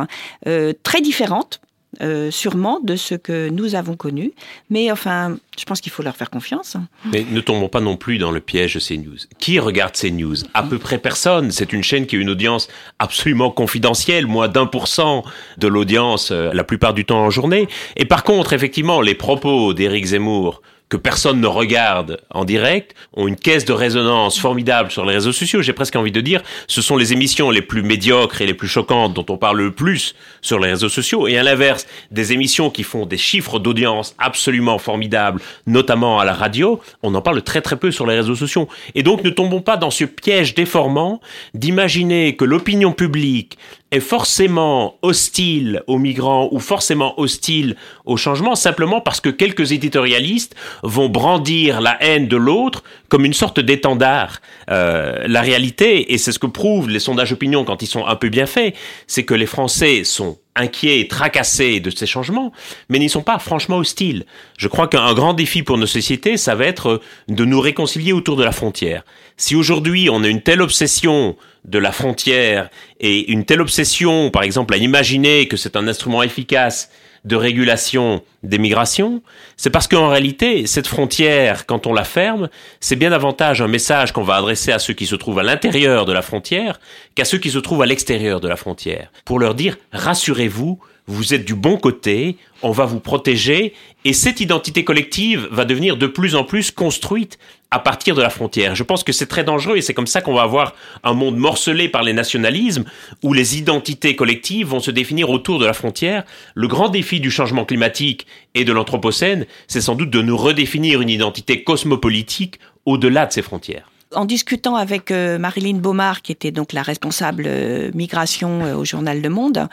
très 0.82 1.00
différente 1.00 1.60
euh, 2.00 2.30
sûrement 2.30 2.80
de 2.80 2.96
ce 2.96 3.14
que 3.14 3.48
nous 3.48 3.74
avons 3.74 3.96
connu. 3.96 4.32
Mais 4.70 4.90
enfin, 4.90 5.36
je 5.58 5.64
pense 5.64 5.80
qu'il 5.80 5.92
faut 5.92 6.02
leur 6.02 6.16
faire 6.16 6.30
confiance. 6.30 6.76
Mais 7.12 7.24
ne 7.30 7.40
tombons 7.40 7.68
pas 7.68 7.80
non 7.80 7.96
plus 7.96 8.18
dans 8.18 8.30
le 8.30 8.40
piège 8.40 8.74
de 8.74 8.80
ces 8.80 8.96
news. 8.96 9.16
Qui 9.38 9.58
regarde 9.58 9.96
ces 9.96 10.10
news? 10.10 10.36
À 10.54 10.62
peu 10.62 10.78
près 10.78 10.98
personne. 10.98 11.50
C'est 11.50 11.72
une 11.72 11.82
chaîne 11.82 12.06
qui 12.06 12.16
a 12.16 12.18
une 12.18 12.30
audience 12.30 12.68
absolument 12.98 13.50
confidentielle, 13.50 14.26
moins 14.26 14.48
d'un 14.48 14.66
pour 14.66 14.88
cent 14.88 15.24
de 15.58 15.68
l'audience 15.68 16.30
euh, 16.30 16.50
la 16.52 16.64
plupart 16.64 16.94
du 16.94 17.04
temps 17.04 17.24
en 17.24 17.30
journée. 17.30 17.68
Et 17.96 18.04
par 18.04 18.24
contre, 18.24 18.52
effectivement, 18.52 19.00
les 19.00 19.14
propos 19.14 19.74
d'Éric 19.74 20.06
Zemmour 20.06 20.62
que 20.88 20.96
personne 20.96 21.40
ne 21.40 21.46
regarde 21.46 22.20
en 22.30 22.44
direct, 22.44 22.94
ont 23.14 23.26
une 23.26 23.36
caisse 23.36 23.64
de 23.64 23.72
résonance 23.72 24.38
formidable 24.38 24.90
sur 24.90 25.04
les 25.04 25.14
réseaux 25.14 25.32
sociaux. 25.32 25.62
J'ai 25.62 25.72
presque 25.72 25.96
envie 25.96 26.12
de 26.12 26.20
dire, 26.20 26.42
ce 26.68 26.82
sont 26.82 26.96
les 26.96 27.12
émissions 27.12 27.50
les 27.50 27.62
plus 27.62 27.82
médiocres 27.82 28.42
et 28.42 28.46
les 28.46 28.54
plus 28.54 28.68
choquantes 28.68 29.14
dont 29.14 29.24
on 29.28 29.36
parle 29.36 29.58
le 29.58 29.70
plus 29.70 30.14
sur 30.42 30.58
les 30.58 30.70
réseaux 30.70 30.88
sociaux. 30.88 31.26
Et 31.26 31.38
à 31.38 31.42
l'inverse, 31.42 31.86
des 32.10 32.32
émissions 32.32 32.70
qui 32.70 32.82
font 32.82 33.06
des 33.06 33.16
chiffres 33.16 33.58
d'audience 33.58 34.14
absolument 34.18 34.78
formidables, 34.78 35.40
notamment 35.66 36.20
à 36.20 36.24
la 36.24 36.34
radio, 36.34 36.80
on 37.02 37.14
en 37.14 37.22
parle 37.22 37.42
très 37.42 37.62
très 37.62 37.76
peu 37.76 37.90
sur 37.90 38.06
les 38.06 38.16
réseaux 38.16 38.36
sociaux. 38.36 38.68
Et 38.94 39.02
donc 39.02 39.24
ne 39.24 39.30
tombons 39.30 39.62
pas 39.62 39.76
dans 39.76 39.90
ce 39.90 40.04
piège 40.04 40.54
déformant 40.54 41.20
d'imaginer 41.54 42.36
que 42.36 42.44
l'opinion 42.44 42.92
publique 42.92 43.58
est 43.94 44.00
forcément 44.00 44.96
hostile 45.02 45.82
aux 45.86 45.98
migrants 45.98 46.48
ou 46.50 46.58
forcément 46.58 47.18
hostile 47.18 47.76
au 48.04 48.16
changement 48.16 48.56
simplement 48.56 49.00
parce 49.00 49.20
que 49.20 49.28
quelques 49.28 49.70
éditorialistes 49.70 50.56
vont 50.82 51.08
brandir 51.08 51.80
la 51.80 51.96
haine 52.02 52.26
de 52.26 52.36
l'autre 52.36 52.82
comme 53.08 53.24
une 53.24 53.32
sorte 53.32 53.60
d'étendard. 53.60 54.40
Euh, 54.70 55.24
la 55.26 55.40
réalité, 55.42 56.12
et 56.12 56.18
c'est 56.18 56.32
ce 56.32 56.40
que 56.40 56.46
prouvent 56.46 56.88
les 56.88 56.98
sondages 56.98 57.32
opinion 57.32 57.64
quand 57.64 57.82
ils 57.82 57.86
sont 57.86 58.04
un 58.04 58.16
peu 58.16 58.28
bien 58.28 58.46
faits, 58.46 58.74
c'est 59.06 59.24
que 59.24 59.34
les 59.34 59.46
Français 59.46 60.02
sont 60.02 60.38
inquiets 60.56 61.00
et 61.00 61.08
tracassés 61.08 61.80
de 61.80 61.90
ces 61.90 62.06
changements, 62.06 62.52
mais 62.88 62.98
n'y 62.98 63.08
sont 63.08 63.22
pas 63.22 63.38
franchement 63.38 63.78
hostiles. 63.78 64.24
Je 64.56 64.68
crois 64.68 64.88
qu'un 64.88 65.12
grand 65.14 65.34
défi 65.34 65.62
pour 65.62 65.78
nos 65.78 65.86
sociétés, 65.86 66.36
ça 66.36 66.54
va 66.54 66.64
être 66.64 67.00
de 67.28 67.44
nous 67.44 67.60
réconcilier 67.60 68.12
autour 68.12 68.36
de 68.36 68.44
la 68.44 68.52
frontière. 68.52 69.04
Si 69.36 69.56
aujourd'hui 69.56 70.08
on 70.10 70.22
a 70.22 70.28
une 70.28 70.42
telle 70.42 70.62
obsession 70.62 71.36
de 71.64 71.78
la 71.78 71.92
frontière 71.92 72.68
et 73.00 73.32
une 73.32 73.44
telle 73.44 73.60
obsession, 73.60 74.30
par 74.30 74.42
exemple, 74.42 74.74
à 74.74 74.76
imaginer 74.76 75.48
que 75.48 75.56
c'est 75.56 75.76
un 75.76 75.88
instrument 75.88 76.22
efficace 76.22 76.90
de 77.24 77.36
régulation 77.36 78.22
des 78.42 78.58
migrations, 78.58 79.22
c'est 79.56 79.70
parce 79.70 79.88
qu'en 79.88 80.08
réalité, 80.08 80.66
cette 80.66 80.86
frontière, 80.86 81.66
quand 81.66 81.86
on 81.86 81.94
la 81.94 82.04
ferme, 82.04 82.48
c'est 82.80 82.96
bien 82.96 83.10
davantage 83.10 83.62
un 83.62 83.68
message 83.68 84.12
qu'on 84.12 84.22
va 84.22 84.36
adresser 84.36 84.72
à 84.72 84.78
ceux 84.78 84.92
qui 84.92 85.06
se 85.06 85.14
trouvent 85.14 85.38
à 85.38 85.42
l'intérieur 85.42 86.04
de 86.04 86.12
la 86.12 86.22
frontière 86.22 86.78
qu'à 87.14 87.24
ceux 87.24 87.38
qui 87.38 87.50
se 87.50 87.58
trouvent 87.58 87.82
à 87.82 87.86
l'extérieur 87.86 88.40
de 88.40 88.48
la 88.48 88.56
frontière, 88.56 89.10
pour 89.24 89.38
leur 89.38 89.54
dire, 89.54 89.76
rassurez-vous, 89.92 90.78
vous 91.06 91.34
êtes 91.34 91.44
du 91.44 91.54
bon 91.54 91.76
côté, 91.76 92.36
on 92.62 92.70
va 92.70 92.86
vous 92.86 93.00
protéger, 93.00 93.74
et 94.04 94.12
cette 94.12 94.40
identité 94.40 94.84
collective 94.84 95.48
va 95.50 95.64
devenir 95.64 95.96
de 95.96 96.06
plus 96.06 96.34
en 96.34 96.44
plus 96.44 96.70
construite 96.70 97.38
à 97.70 97.78
partir 97.78 98.14
de 98.14 98.22
la 98.22 98.30
frontière. 98.30 98.74
Je 98.74 98.84
pense 98.84 99.02
que 99.02 99.12
c'est 99.12 99.26
très 99.26 99.44
dangereux 99.44 99.76
et 99.76 99.82
c'est 99.82 99.94
comme 99.94 100.06
ça 100.06 100.20
qu'on 100.20 100.34
va 100.34 100.42
avoir 100.42 100.74
un 101.02 101.12
monde 101.12 101.36
morcelé 101.36 101.88
par 101.88 102.04
les 102.04 102.12
nationalismes 102.12 102.84
où 103.22 103.32
les 103.32 103.58
identités 103.58 104.14
collectives 104.14 104.68
vont 104.68 104.80
se 104.80 104.90
définir 104.90 105.28
autour 105.28 105.58
de 105.58 105.66
la 105.66 105.72
frontière. 105.72 106.24
Le 106.54 106.68
grand 106.68 106.88
défi 106.88 107.20
du 107.20 107.30
changement 107.30 107.64
climatique 107.64 108.26
et 108.54 108.64
de 108.64 108.72
l'Anthropocène, 108.72 109.46
c'est 109.66 109.80
sans 109.80 109.96
doute 109.96 110.10
de 110.10 110.22
nous 110.22 110.36
redéfinir 110.36 111.00
une 111.00 111.10
identité 111.10 111.64
cosmopolitique 111.64 112.60
au-delà 112.86 113.26
de 113.26 113.32
ces 113.32 113.42
frontières 113.42 113.90
en 114.14 114.24
discutant 114.24 114.76
avec 114.76 115.10
euh, 115.10 115.38
Marilyn 115.38 115.78
Baumard, 115.78 116.22
qui 116.22 116.32
était 116.32 116.50
donc 116.50 116.72
la 116.72 116.82
responsable 116.82 117.44
euh, 117.46 117.90
migration 117.94 118.64
euh, 118.64 118.74
au 118.74 118.84
journal 118.84 119.20
Le 119.20 119.28
Monde, 119.28 119.68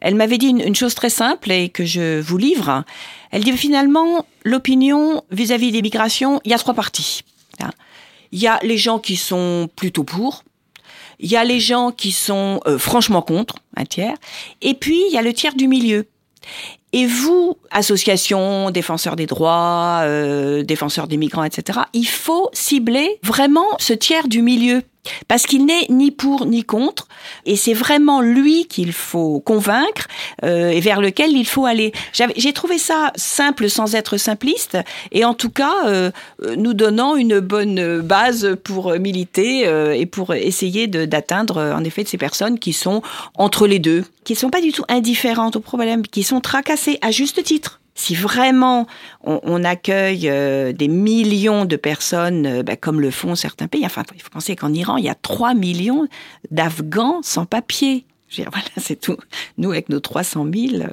elle 0.00 0.14
m'avait 0.14 0.38
dit 0.38 0.48
une, 0.48 0.74
chose 0.74 0.94
très 0.94 1.10
simple 1.10 1.50
et 1.50 1.68
que 1.68 1.84
je 1.84 2.20
vous 2.20 2.38
livre. 2.38 2.84
Elle 3.30 3.44
dit 3.44 3.52
finalement, 3.52 4.26
l'opinion 4.44 5.22
vis-à-vis 5.30 5.72
des 5.72 5.82
migrations, 5.82 6.40
il 6.44 6.50
y 6.50 6.54
a 6.54 6.58
trois 6.58 6.74
parties. 6.74 7.22
Il 8.30 8.38
y 8.38 8.46
a 8.46 8.60
les 8.62 8.76
gens 8.76 8.98
qui 8.98 9.16
sont 9.16 9.70
plutôt 9.74 10.04
pour, 10.04 10.44
il 11.18 11.30
y 11.30 11.36
a 11.36 11.44
les 11.44 11.60
gens 11.60 11.92
qui 11.92 12.12
sont 12.12 12.60
franchement 12.78 13.22
contre, 13.22 13.56
un 13.74 13.86
tiers, 13.86 14.16
et 14.60 14.74
puis 14.74 15.02
il 15.08 15.14
y 15.14 15.16
a 15.16 15.22
le 15.22 15.32
tiers 15.32 15.54
du 15.54 15.66
milieu. 15.66 16.06
Et 16.92 17.06
vous, 17.06 17.56
associations, 17.70 18.70
défenseurs 18.70 19.16
des 19.16 19.26
droits, 19.26 20.00
euh, 20.04 20.62
défenseurs 20.62 21.06
des 21.06 21.16
migrants, 21.16 21.44
etc., 21.44 21.80
il 21.92 22.06
faut 22.06 22.48
cibler 22.52 23.18
vraiment 23.22 23.66
ce 23.78 23.92
tiers 23.92 24.28
du 24.28 24.42
milieu 24.42 24.82
parce 25.26 25.46
qu'il 25.46 25.64
n'est 25.66 25.86
ni 25.88 26.10
pour 26.10 26.46
ni 26.46 26.64
contre, 26.64 27.08
et 27.46 27.56
c'est 27.56 27.72
vraiment 27.72 28.20
lui 28.20 28.66
qu'il 28.66 28.92
faut 28.92 29.40
convaincre 29.40 30.08
euh, 30.44 30.70
et 30.70 30.80
vers 30.80 31.00
lequel 31.00 31.32
il 31.32 31.46
faut 31.46 31.66
aller. 31.66 31.92
J'ai 32.12 32.52
trouvé 32.52 32.78
ça 32.78 33.12
simple 33.16 33.68
sans 33.68 33.94
être 33.94 34.16
simpliste, 34.16 34.78
et 35.12 35.24
en 35.24 35.34
tout 35.34 35.50
cas 35.50 35.74
euh, 35.86 36.10
nous 36.56 36.74
donnant 36.74 37.16
une 37.16 37.40
bonne 37.40 38.00
base 38.00 38.56
pour 38.64 38.92
militer 38.98 39.66
euh, 39.66 39.92
et 39.92 40.06
pour 40.06 40.34
essayer 40.34 40.86
d'atteindre 40.86 41.74
en 41.74 41.84
effet 41.84 42.04
de 42.04 42.08
ces 42.08 42.18
personnes 42.18 42.58
qui 42.58 42.72
sont 42.72 43.02
entre 43.34 43.66
les 43.66 43.78
deux, 43.78 44.04
qui 44.24 44.34
ne 44.34 44.38
sont 44.38 44.50
pas 44.50 44.60
du 44.60 44.72
tout 44.72 44.84
indifférentes 44.88 45.56
au 45.56 45.60
problème, 45.60 46.02
qui 46.06 46.22
sont 46.22 46.40
tracassées 46.78 46.98
à 47.02 47.10
juste 47.10 47.42
titre 47.42 47.80
si 47.94 48.14
vraiment 48.14 48.86
on, 49.24 49.64
accueille 49.64 50.28
euh, 50.30 50.72
des 50.72 50.86
millions 50.86 51.64
de 51.64 51.74
personnes, 51.74 52.46
euh, 52.46 52.62
bah, 52.62 52.76
comme 52.76 53.00
le 53.00 53.10
font 53.10 53.34
certains 53.34 53.66
pays, 53.66 53.84
enfin, 53.84 54.04
il 54.14 54.22
faut 54.22 54.30
penser 54.30 54.54
qu'en 54.54 54.72
Iran, 54.72 54.98
il 54.98 55.04
y 55.04 55.08
a 55.08 55.16
3 55.16 55.54
millions 55.54 56.06
d'Afghans 56.52 57.22
sans 57.22 57.44
papier. 57.44 58.06
voilà, 58.36 58.68
c'est 58.76 59.00
tout. 59.00 59.16
Nous, 59.56 59.72
avec 59.72 59.88
nos 59.88 59.98
300 59.98 60.46
000, 60.54 60.74
euh, 60.76 60.86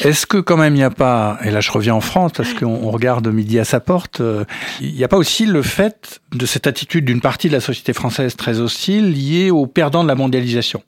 est-ce 0.00 0.26
que 0.26 0.38
quand 0.38 0.56
même 0.56 0.74
il 0.74 0.78
n'y 0.78 0.84
a 0.84 0.90
pas, 0.90 1.38
et 1.42 1.50
là 1.50 1.60
je 1.60 1.72
reviens 1.72 1.94
en 1.94 2.00
France 2.00 2.30
parce 2.36 2.54
qu'on 2.54 2.90
regarde 2.90 3.26
midi 3.28 3.58
à 3.58 3.64
sa 3.64 3.80
porte, 3.80 4.20
euh, 4.20 4.44
il 4.80 4.94
n'y 4.94 5.02
a 5.02 5.08
pas 5.08 5.16
aussi 5.16 5.44
le 5.44 5.62
fait 5.62 6.20
de 6.32 6.46
cette 6.46 6.68
attitude 6.68 7.04
d'une 7.04 7.20
partie 7.20 7.48
de 7.48 7.52
la 7.52 7.60
société 7.60 7.92
française 7.92 8.36
très 8.36 8.60
hostile 8.60 9.12
liée 9.12 9.50
aux 9.50 9.66
perdants 9.66 10.04
de 10.04 10.08
la 10.08 10.14
mondialisation, 10.14 10.82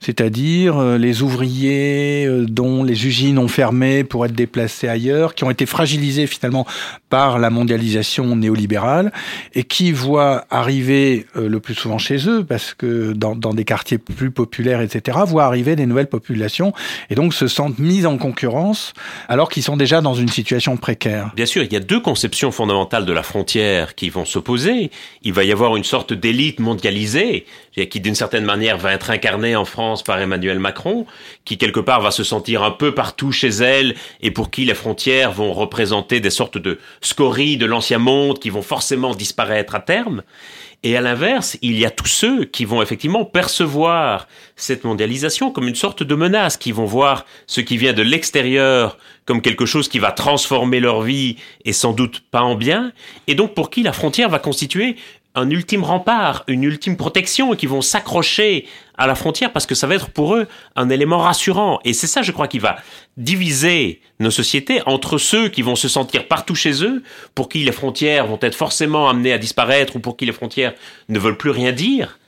c'est-à-dire 0.00 0.78
euh, 0.78 0.96
les 0.96 1.22
ouvriers 1.22 2.24
euh, 2.26 2.46
dont 2.46 2.84
les 2.84 3.06
usines 3.06 3.38
ont 3.38 3.48
fermé 3.48 4.04
pour 4.04 4.26
être 4.26 4.34
déplacés 4.34 4.88
ailleurs, 4.88 5.34
qui 5.34 5.42
ont 5.42 5.50
été 5.50 5.66
fragilisés 5.66 6.28
finalement 6.28 6.64
par 7.10 7.40
la 7.40 7.50
mondialisation 7.50 8.36
néolibérale 8.36 9.12
et 9.54 9.64
qui 9.64 9.90
voient 9.90 10.46
arriver 10.50 11.26
le 11.34 11.60
plus 11.60 11.74
souvent 11.74 11.98
chez 11.98 12.28
eux, 12.28 12.44
parce 12.44 12.74
que 12.74 13.12
dans, 13.12 13.34
dans 13.34 13.54
des 13.54 13.64
quartiers 13.64 13.98
plus 13.98 14.30
populaires, 14.30 14.80
etc., 14.80 15.18
voient 15.26 15.44
arriver 15.44 15.76
des 15.76 15.86
nouvelles 15.86 16.08
populations 16.08 16.72
et 17.10 17.14
donc 17.14 17.34
se 17.34 17.46
sentent 17.52 17.78
mis 17.78 18.06
en 18.06 18.18
concurrence 18.18 18.94
alors 19.28 19.48
qu'ils 19.48 19.62
sont 19.62 19.76
déjà 19.76 20.00
dans 20.00 20.14
une 20.14 20.28
situation 20.28 20.76
précaire. 20.76 21.30
Bien 21.36 21.46
sûr, 21.46 21.62
il 21.62 21.72
y 21.72 21.76
a 21.76 21.80
deux 21.80 22.00
conceptions 22.00 22.50
fondamentales 22.50 23.06
de 23.06 23.12
la 23.12 23.22
frontière 23.22 23.94
qui 23.94 24.10
vont 24.10 24.24
s'opposer. 24.24 24.90
Il 25.22 25.32
va 25.32 25.44
y 25.44 25.52
avoir 25.52 25.76
une 25.76 25.84
sorte 25.84 26.12
d'élite 26.12 26.60
mondialisée 26.60 27.46
qui 27.74 28.00
d'une 28.00 28.14
certaine 28.14 28.44
manière 28.44 28.78
va 28.78 28.92
être 28.92 29.10
incarnée 29.10 29.56
en 29.56 29.64
France 29.64 30.02
par 30.02 30.20
Emmanuel 30.20 30.58
Macron, 30.58 31.06
qui 31.44 31.58
quelque 31.58 31.80
part 31.80 32.00
va 32.00 32.10
se 32.10 32.24
sentir 32.24 32.62
un 32.62 32.70
peu 32.70 32.94
partout 32.94 33.32
chez 33.32 33.48
elle 33.48 33.94
et 34.20 34.30
pour 34.30 34.50
qui 34.50 34.64
les 34.64 34.74
frontières 34.74 35.32
vont 35.32 35.52
représenter 35.52 36.20
des 36.20 36.30
sortes 36.30 36.58
de 36.58 36.78
scories 37.00 37.56
de 37.56 37.66
l'ancien 37.66 37.98
monde 37.98 38.38
qui 38.38 38.50
vont 38.50 38.62
forcément 38.62 39.14
disparaître 39.14 39.74
à 39.74 39.80
terme. 39.80 40.22
Et 40.84 40.96
à 40.96 41.00
l'inverse, 41.00 41.56
il 41.62 41.78
y 41.78 41.84
a 41.84 41.90
tous 41.90 42.08
ceux 42.08 42.44
qui 42.44 42.64
vont 42.64 42.82
effectivement 42.82 43.24
percevoir 43.24 44.26
cette 44.56 44.82
mondialisation 44.82 45.52
comme 45.52 45.68
une 45.68 45.76
sorte 45.76 46.02
de 46.02 46.14
menace, 46.16 46.56
qui 46.56 46.72
vont 46.72 46.86
voir 46.86 47.24
ce 47.46 47.60
qui 47.60 47.76
vient 47.76 47.92
de 47.92 48.02
l'extérieur 48.02 48.98
comme 49.24 49.42
quelque 49.42 49.64
chose 49.64 49.88
qui 49.88 50.00
va 50.00 50.10
transformer 50.10 50.80
leur 50.80 51.02
vie 51.02 51.36
et 51.64 51.72
sans 51.72 51.92
doute 51.92 52.24
pas 52.32 52.42
en 52.42 52.56
bien, 52.56 52.92
et 53.28 53.36
donc 53.36 53.54
pour 53.54 53.70
qui 53.70 53.84
la 53.84 53.92
frontière 53.92 54.28
va 54.28 54.40
constituer 54.40 54.96
un 55.34 55.48
ultime 55.48 55.82
rempart, 55.82 56.44
une 56.46 56.62
ultime 56.64 56.96
protection 56.96 57.54
et 57.54 57.56
qui 57.56 57.66
vont 57.66 57.80
s'accrocher 57.80 58.66
à 58.98 59.06
la 59.06 59.14
frontière 59.14 59.52
parce 59.52 59.66
que 59.66 59.74
ça 59.74 59.86
va 59.86 59.94
être 59.94 60.10
pour 60.10 60.34
eux 60.36 60.46
un 60.76 60.90
élément 60.90 61.18
rassurant. 61.18 61.80
Et 61.84 61.92
c'est 61.92 62.06
ça, 62.06 62.22
je 62.22 62.32
crois, 62.32 62.48
qui 62.48 62.58
va 62.58 62.76
diviser 63.16 64.00
nos 64.20 64.30
sociétés 64.30 64.82
entre 64.86 65.18
ceux 65.18 65.48
qui 65.48 65.62
vont 65.62 65.76
se 65.76 65.88
sentir 65.88 66.28
partout 66.28 66.54
chez 66.54 66.84
eux, 66.84 67.02
pour 67.34 67.48
qui 67.48 67.64
les 67.64 67.72
frontières 67.72 68.26
vont 68.26 68.38
être 68.42 68.54
forcément 68.54 69.08
amenées 69.08 69.32
à 69.32 69.38
disparaître 69.38 69.96
ou 69.96 70.00
pour 70.00 70.16
qui 70.16 70.26
les 70.26 70.32
frontières 70.32 70.74
ne 71.08 71.18
veulent 71.18 71.38
plus 71.38 71.50
rien 71.50 71.72
dire. 71.72 72.18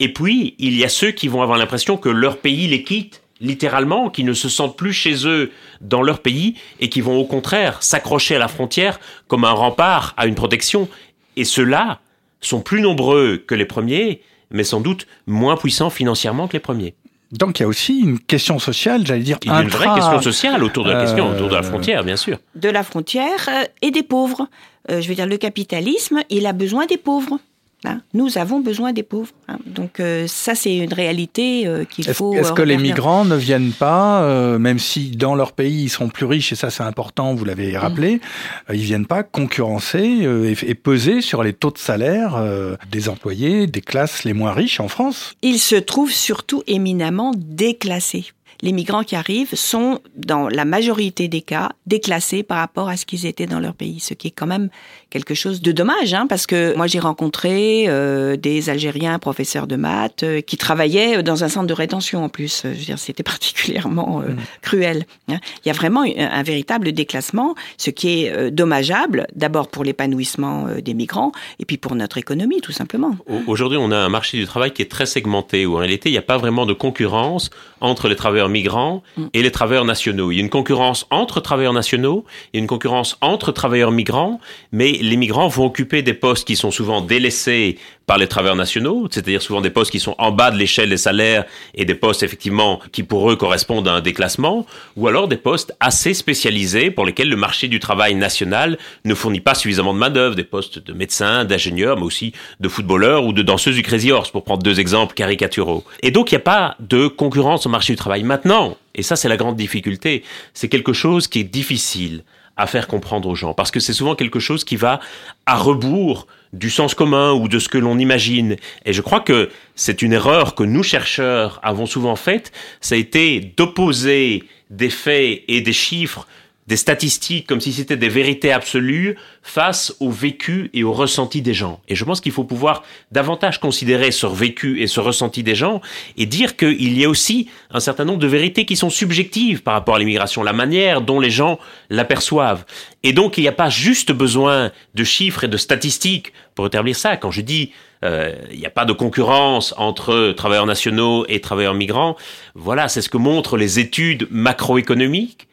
Et 0.00 0.12
puis, 0.12 0.54
il 0.58 0.76
y 0.76 0.84
a 0.84 0.88
ceux 0.88 1.12
qui 1.12 1.28
vont 1.28 1.42
avoir 1.42 1.58
l'impression 1.58 1.96
que 1.96 2.08
leur 2.08 2.38
pays 2.38 2.66
les 2.66 2.82
quitte 2.82 3.22
littéralement, 3.40 4.10
qui 4.10 4.22
ne 4.22 4.34
se 4.34 4.48
sentent 4.48 4.76
plus 4.76 4.92
chez 4.92 5.26
eux 5.26 5.50
dans 5.80 6.02
leur 6.02 6.20
pays 6.20 6.56
et 6.78 6.90
qui 6.90 7.00
vont 7.00 7.16
au 7.16 7.24
contraire 7.24 7.82
s'accrocher 7.82 8.36
à 8.36 8.38
la 8.38 8.48
frontière 8.48 9.00
comme 9.28 9.44
un 9.44 9.52
rempart 9.52 10.12
à 10.18 10.26
une 10.26 10.34
protection. 10.34 10.88
Et 11.36 11.44
ceux-là, 11.44 12.00
sont 12.40 12.60
plus 12.60 12.80
nombreux 12.80 13.36
que 13.36 13.54
les 13.54 13.66
premiers, 13.66 14.22
mais 14.50 14.64
sans 14.64 14.80
doute 14.80 15.06
moins 15.26 15.56
puissants 15.56 15.90
financièrement 15.90 16.48
que 16.48 16.54
les 16.54 16.60
premiers. 16.60 16.94
Donc 17.32 17.60
il 17.60 17.62
y 17.62 17.64
a 17.64 17.68
aussi 17.68 18.00
une 18.00 18.18
question 18.18 18.58
sociale, 18.58 19.06
j'allais 19.06 19.22
dire. 19.22 19.38
Il 19.42 19.50
y 19.50 19.54
a 19.54 19.62
une 19.62 19.68
vraie 19.68 19.94
question 19.94 20.20
sociale 20.20 20.64
autour 20.64 20.84
de 20.84 20.90
la 20.90 21.00
question, 21.00 21.30
autour 21.30 21.48
de 21.48 21.54
la 21.54 21.62
frontière, 21.62 22.02
bien 22.02 22.16
sûr. 22.16 22.38
De 22.56 22.68
la 22.68 22.82
frontière 22.82 23.48
euh, 23.48 23.64
et 23.82 23.90
des 23.90 24.02
pauvres. 24.02 24.48
Euh, 24.90 25.00
je 25.00 25.08
veux 25.08 25.14
dire, 25.14 25.26
le 25.26 25.36
capitalisme, 25.36 26.22
il 26.28 26.46
a 26.46 26.52
besoin 26.52 26.86
des 26.86 26.96
pauvres. 26.96 27.38
Hein? 27.84 28.02
Nous 28.12 28.36
avons 28.36 28.60
besoin 28.60 28.92
des 28.92 29.02
pauvres. 29.02 29.32
Hein. 29.48 29.58
Donc 29.66 30.00
euh, 30.00 30.26
ça, 30.26 30.54
c'est 30.54 30.76
une 30.76 30.92
réalité 30.92 31.66
euh, 31.66 31.84
qu'il 31.84 32.04
faut. 32.12 32.34
Est-ce 32.34 32.52
que 32.52 32.62
les 32.62 32.76
migrants 32.76 33.24
ne 33.24 33.36
viennent 33.36 33.72
pas, 33.72 34.22
euh, 34.22 34.58
même 34.58 34.78
si 34.78 35.10
dans 35.12 35.34
leur 35.34 35.52
pays 35.52 35.84
ils 35.84 35.88
sont 35.88 36.08
plus 36.08 36.26
riches 36.26 36.52
et 36.52 36.56
ça 36.56 36.70
c'est 36.70 36.82
important, 36.82 37.34
vous 37.34 37.44
l'avez 37.44 37.76
rappelé, 37.78 38.16
mm. 38.16 38.74
ils 38.74 38.82
viennent 38.82 39.06
pas 39.06 39.22
concurrencer 39.22 40.00
et, 40.02 40.74
peser 40.74 41.20
sur 41.20 41.42
les 41.42 41.52
taux 41.52 41.70
de 41.70 41.78
salaire 41.78 42.42
des 42.90 43.08
employés 43.08 43.66
des 43.66 43.80
classes 43.80 44.24
les 44.24 44.32
moins 44.32 44.52
riches 44.52 44.80
en 44.80 44.88
France? 44.88 45.34
Ils 45.42 45.58
se 45.58 45.76
trouvent 45.76 46.12
surtout 46.12 46.62
éminemment 46.66 47.32
déclassés 47.36 48.32
les 48.62 48.72
migrants 48.72 49.04
qui 49.04 49.16
arrivent 49.16 49.54
sont, 49.54 50.00
dans 50.16 50.48
la 50.48 50.64
majorité 50.64 51.28
des 51.28 51.40
cas, 51.40 51.70
déclassés 51.86 52.42
par 52.42 52.58
rapport 52.58 52.88
à 52.88 52.96
ce 52.96 53.06
qu'ils 53.06 53.26
étaient 53.26 53.46
dans 53.46 53.60
leur 53.60 53.74
pays, 53.74 54.00
ce 54.00 54.14
qui 54.14 54.28
est 54.28 54.32
quand 54.32 54.46
même 54.46 54.68
quelque 55.08 55.34
chose 55.34 55.60
de 55.60 55.72
dommage, 55.72 56.14
hein, 56.14 56.26
parce 56.28 56.46
que 56.46 56.76
moi 56.76 56.86
j'ai 56.86 57.00
rencontré 57.00 57.86
euh, 57.88 58.36
des 58.36 58.70
Algériens 58.70 59.18
professeurs 59.18 59.66
de 59.66 59.76
maths 59.76 60.22
euh, 60.22 60.40
qui 60.40 60.56
travaillaient 60.56 61.22
dans 61.22 61.42
un 61.42 61.48
centre 61.48 61.66
de 61.66 61.74
rétention 61.74 62.24
en 62.24 62.28
plus. 62.28 62.62
Je 62.64 62.68
veux 62.68 62.74
dire, 62.74 62.98
c'était 62.98 63.22
particulièrement 63.24 64.22
euh, 64.22 64.32
mmh. 64.32 64.36
cruel. 64.62 65.06
Hein. 65.28 65.38
Il 65.64 65.68
y 65.68 65.70
a 65.70 65.74
vraiment 65.74 66.02
un, 66.02 66.42
véritable 66.42 66.92
déclassement, 66.92 67.54
ce 67.76 67.90
qui 67.90 68.24
est 68.24 68.50
dommageable, 68.50 69.26
d'abord 69.34 69.68
pour 69.68 69.84
l'épanouissement 69.84 70.66
des 70.82 70.94
migrants, 70.94 71.32
et 71.58 71.64
puis 71.64 71.76
pour 71.76 71.94
notre 71.94 72.18
économie, 72.18 72.60
tout 72.60 72.72
simplement. 72.72 73.14
Aujourd'hui, 73.46 73.78
on 73.80 73.90
a 73.90 73.96
un 73.96 74.08
marché 74.08 74.38
du 74.38 74.46
travail 74.46 74.72
qui 74.72 74.82
est 74.82 74.90
très 74.90 75.06
segmenté, 75.06 75.66
où 75.66 75.74
en 75.76 75.78
réalité, 75.78 76.08
il 76.08 76.12
n'y 76.12 76.18
a 76.18 76.22
pas 76.22 76.38
vraiment 76.38 76.66
de 76.66 76.72
concurrence 76.72 77.50
entre 77.80 78.08
les 78.08 78.16
travailleurs 78.16 78.49
migrants 78.50 79.02
mm. 79.16 79.26
et 79.32 79.42
les 79.42 79.50
travailleurs 79.50 79.84
nationaux. 79.84 80.30
Il 80.30 80.36
y 80.36 80.38
a 80.38 80.42
une 80.42 80.50
concurrence 80.50 81.06
entre 81.10 81.40
travailleurs 81.40 81.72
nationaux, 81.72 82.24
il 82.52 82.56
y 82.56 82.60
a 82.60 82.62
une 82.62 82.68
concurrence 82.68 83.16
entre 83.20 83.52
travailleurs 83.52 83.92
migrants, 83.92 84.40
mais 84.72 84.92
les 84.92 85.16
migrants 85.16 85.48
vont 85.48 85.66
occuper 85.66 86.02
des 86.02 86.14
postes 86.14 86.46
qui 86.46 86.56
sont 86.56 86.70
souvent 86.70 87.00
délaissés 87.00 87.78
par 88.10 88.18
les 88.18 88.26
travailleurs 88.26 88.56
nationaux, 88.56 89.06
c'est-à-dire 89.08 89.40
souvent 89.40 89.60
des 89.60 89.70
postes 89.70 89.92
qui 89.92 90.00
sont 90.00 90.16
en 90.18 90.32
bas 90.32 90.50
de 90.50 90.56
l'échelle 90.56 90.88
des 90.88 90.96
salaires 90.96 91.44
et 91.76 91.84
des 91.84 91.94
postes 91.94 92.24
effectivement 92.24 92.80
qui 92.90 93.04
pour 93.04 93.30
eux 93.30 93.36
correspondent 93.36 93.86
à 93.86 93.92
un 93.92 94.00
déclassement, 94.00 94.66
ou 94.96 95.06
alors 95.06 95.28
des 95.28 95.36
postes 95.36 95.76
assez 95.78 96.12
spécialisés 96.12 96.90
pour 96.90 97.06
lesquels 97.06 97.28
le 97.28 97.36
marché 97.36 97.68
du 97.68 97.78
travail 97.78 98.16
national 98.16 98.78
ne 99.04 99.14
fournit 99.14 99.38
pas 99.38 99.54
suffisamment 99.54 99.94
de 99.94 100.00
main-d'œuvre, 100.00 100.34
des 100.34 100.42
postes 100.42 100.84
de 100.84 100.92
médecins, 100.92 101.44
d'ingénieurs, 101.44 101.98
mais 101.98 102.02
aussi 102.02 102.32
de 102.58 102.68
footballeurs 102.68 103.24
ou 103.26 103.32
de 103.32 103.42
danseuses 103.42 103.76
du 103.76 103.82
Crazy 103.82 104.10
Horse, 104.10 104.32
pour 104.32 104.42
prendre 104.42 104.64
deux 104.64 104.80
exemples 104.80 105.14
caricaturaux. 105.14 105.84
Et 106.02 106.10
donc 106.10 106.32
il 106.32 106.34
n'y 106.34 106.40
a 106.40 106.40
pas 106.40 106.74
de 106.80 107.06
concurrence 107.06 107.64
au 107.66 107.68
marché 107.68 107.92
du 107.92 107.96
travail. 107.96 108.24
Maintenant, 108.24 108.76
et 108.94 109.02
ça 109.02 109.16
c'est 109.16 109.28
la 109.28 109.36
grande 109.36 109.56
difficulté, 109.56 110.22
c'est 110.54 110.68
quelque 110.68 110.92
chose 110.92 111.28
qui 111.28 111.40
est 111.40 111.44
difficile 111.44 112.24
à 112.56 112.66
faire 112.66 112.88
comprendre 112.88 113.28
aux 113.28 113.34
gens, 113.34 113.54
parce 113.54 113.70
que 113.70 113.80
c'est 113.80 113.94
souvent 113.94 114.14
quelque 114.14 114.38
chose 114.38 114.64
qui 114.64 114.76
va 114.76 115.00
à 115.46 115.56
rebours 115.56 116.26
du 116.52 116.68
sens 116.68 116.94
commun 116.94 117.32
ou 117.32 117.48
de 117.48 117.58
ce 117.58 117.68
que 117.68 117.78
l'on 117.78 117.98
imagine. 117.98 118.56
Et 118.84 118.92
je 118.92 119.00
crois 119.00 119.20
que 119.20 119.50
c'est 119.76 120.02
une 120.02 120.12
erreur 120.12 120.54
que 120.54 120.64
nous, 120.64 120.82
chercheurs, 120.82 121.60
avons 121.62 121.86
souvent 121.86 122.16
faite, 122.16 122.52
ça 122.80 122.96
a 122.96 122.98
été 122.98 123.40
d'opposer 123.56 124.44
des 124.68 124.90
faits 124.90 125.42
et 125.48 125.60
des 125.60 125.72
chiffres 125.72 126.26
des 126.70 126.76
statistiques 126.76 127.48
comme 127.48 127.60
si 127.60 127.72
c'était 127.72 127.96
des 127.96 128.08
vérités 128.08 128.52
absolues 128.52 129.16
face 129.42 129.92
au 129.98 130.08
vécu 130.08 130.70
et 130.72 130.84
au 130.84 130.92
ressenti 130.92 131.42
des 131.42 131.52
gens. 131.52 131.80
Et 131.88 131.96
je 131.96 132.04
pense 132.04 132.20
qu'il 132.20 132.30
faut 132.30 132.44
pouvoir 132.44 132.84
davantage 133.10 133.58
considérer 133.58 134.12
ce 134.12 134.28
vécu 134.28 134.80
et 134.80 134.86
ce 134.86 135.00
ressenti 135.00 135.42
des 135.42 135.56
gens 135.56 135.80
et 136.16 136.26
dire 136.26 136.56
qu'il 136.56 136.96
y 136.96 137.04
a 137.04 137.08
aussi 137.08 137.48
un 137.72 137.80
certain 137.80 138.04
nombre 138.04 138.20
de 138.20 138.28
vérités 138.28 138.66
qui 138.66 138.76
sont 138.76 138.88
subjectives 138.88 139.64
par 139.64 139.74
rapport 139.74 139.96
à 139.96 139.98
l'immigration, 139.98 140.44
la 140.44 140.52
manière 140.52 141.00
dont 141.00 141.18
les 141.18 141.30
gens 141.30 141.58
l'aperçoivent. 141.88 142.64
Et 143.02 143.12
donc 143.12 143.36
il 143.36 143.40
n'y 143.40 143.48
a 143.48 143.52
pas 143.52 143.68
juste 143.68 144.12
besoin 144.12 144.70
de 144.94 145.02
chiffres 145.02 145.42
et 145.42 145.48
de 145.48 145.56
statistiques 145.56 146.32
pour 146.54 146.68
établir 146.68 146.94
ça. 146.94 147.16
Quand 147.16 147.32
je 147.32 147.40
dis 147.40 147.72
euh, 148.04 148.32
il 148.52 148.60
n'y 148.60 148.66
a 148.66 148.70
pas 148.70 148.84
de 148.84 148.92
concurrence 148.92 149.74
entre 149.76 150.34
travailleurs 150.36 150.66
nationaux 150.66 151.26
et 151.28 151.40
travailleurs 151.40 151.74
migrants, 151.74 152.16
voilà, 152.54 152.86
c'est 152.86 153.02
ce 153.02 153.08
que 153.08 153.18
montrent 153.18 153.56
les 153.56 153.80
études 153.80 154.28
macroéconomiques 154.30 155.48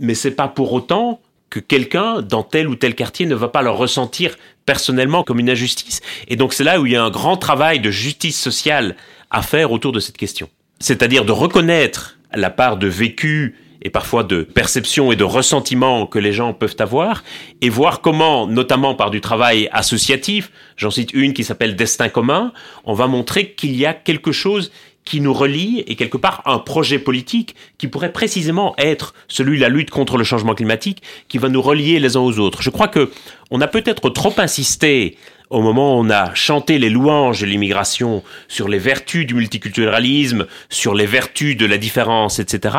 mais 0.00 0.14
c'est 0.14 0.32
pas 0.32 0.48
pour 0.48 0.72
autant 0.72 1.20
que 1.50 1.60
quelqu'un 1.60 2.22
dans 2.22 2.42
tel 2.42 2.68
ou 2.68 2.76
tel 2.76 2.94
quartier 2.94 3.26
ne 3.26 3.34
va 3.34 3.48
pas 3.48 3.62
le 3.62 3.70
ressentir 3.70 4.36
personnellement 4.66 5.24
comme 5.24 5.40
une 5.40 5.50
injustice. 5.50 6.00
Et 6.28 6.36
donc 6.36 6.52
c'est 6.52 6.64
là 6.64 6.80
où 6.80 6.86
il 6.86 6.92
y 6.92 6.96
a 6.96 7.02
un 7.02 7.10
grand 7.10 7.36
travail 7.36 7.80
de 7.80 7.90
justice 7.90 8.40
sociale 8.40 8.96
à 9.30 9.42
faire 9.42 9.72
autour 9.72 9.92
de 9.92 10.00
cette 10.00 10.16
question. 10.16 10.48
C'est-à-dire 10.78 11.24
de 11.24 11.32
reconnaître 11.32 12.18
la 12.32 12.50
part 12.50 12.76
de 12.76 12.86
vécu 12.86 13.56
et 13.82 13.90
parfois 13.90 14.22
de 14.24 14.42
perception 14.42 15.10
et 15.10 15.16
de 15.16 15.24
ressentiment 15.24 16.06
que 16.06 16.18
les 16.18 16.32
gens 16.32 16.52
peuvent 16.52 16.76
avoir, 16.78 17.24
et 17.60 17.70
voir 17.70 18.00
comment, 18.00 18.46
notamment 18.46 18.94
par 18.94 19.10
du 19.10 19.20
travail 19.20 19.68
associatif, 19.72 20.50
j'en 20.76 20.90
cite 20.90 21.12
une 21.14 21.32
qui 21.32 21.44
s'appelle 21.44 21.76
Destin 21.76 22.08
commun, 22.08 22.52
on 22.84 22.92
va 22.92 23.06
montrer 23.06 23.52
qu'il 23.52 23.74
y 23.74 23.86
a 23.86 23.94
quelque 23.94 24.32
chose 24.32 24.70
qui 25.04 25.20
nous 25.20 25.32
relie 25.32 25.82
et 25.86 25.96
quelque 25.96 26.16
part 26.16 26.42
un 26.46 26.58
projet 26.58 26.98
politique 26.98 27.54
qui 27.78 27.88
pourrait 27.88 28.12
précisément 28.12 28.74
être 28.78 29.14
celui 29.28 29.56
de 29.56 29.62
la 29.62 29.68
lutte 29.68 29.90
contre 29.90 30.16
le 30.16 30.24
changement 30.24 30.54
climatique 30.54 31.02
qui 31.28 31.38
va 31.38 31.48
nous 31.48 31.62
relier 31.62 31.98
les 31.98 32.16
uns 32.16 32.20
aux 32.20 32.38
autres. 32.38 32.62
Je 32.62 32.70
crois 32.70 32.88
que 32.88 33.10
on 33.50 33.60
a 33.60 33.66
peut-être 33.66 34.10
trop 34.10 34.34
insisté 34.38 35.16
au 35.48 35.62
moment 35.62 35.96
où 35.96 36.04
on 36.04 36.10
a 36.10 36.32
chanté 36.34 36.78
les 36.78 36.90
louanges 36.90 37.40
de 37.40 37.46
l'immigration 37.46 38.22
sur 38.46 38.68
les 38.68 38.78
vertus 38.78 39.26
du 39.26 39.34
multiculturalisme, 39.34 40.46
sur 40.68 40.94
les 40.94 41.06
vertus 41.06 41.56
de 41.56 41.66
la 41.66 41.76
différence, 41.76 42.38
etc. 42.38 42.76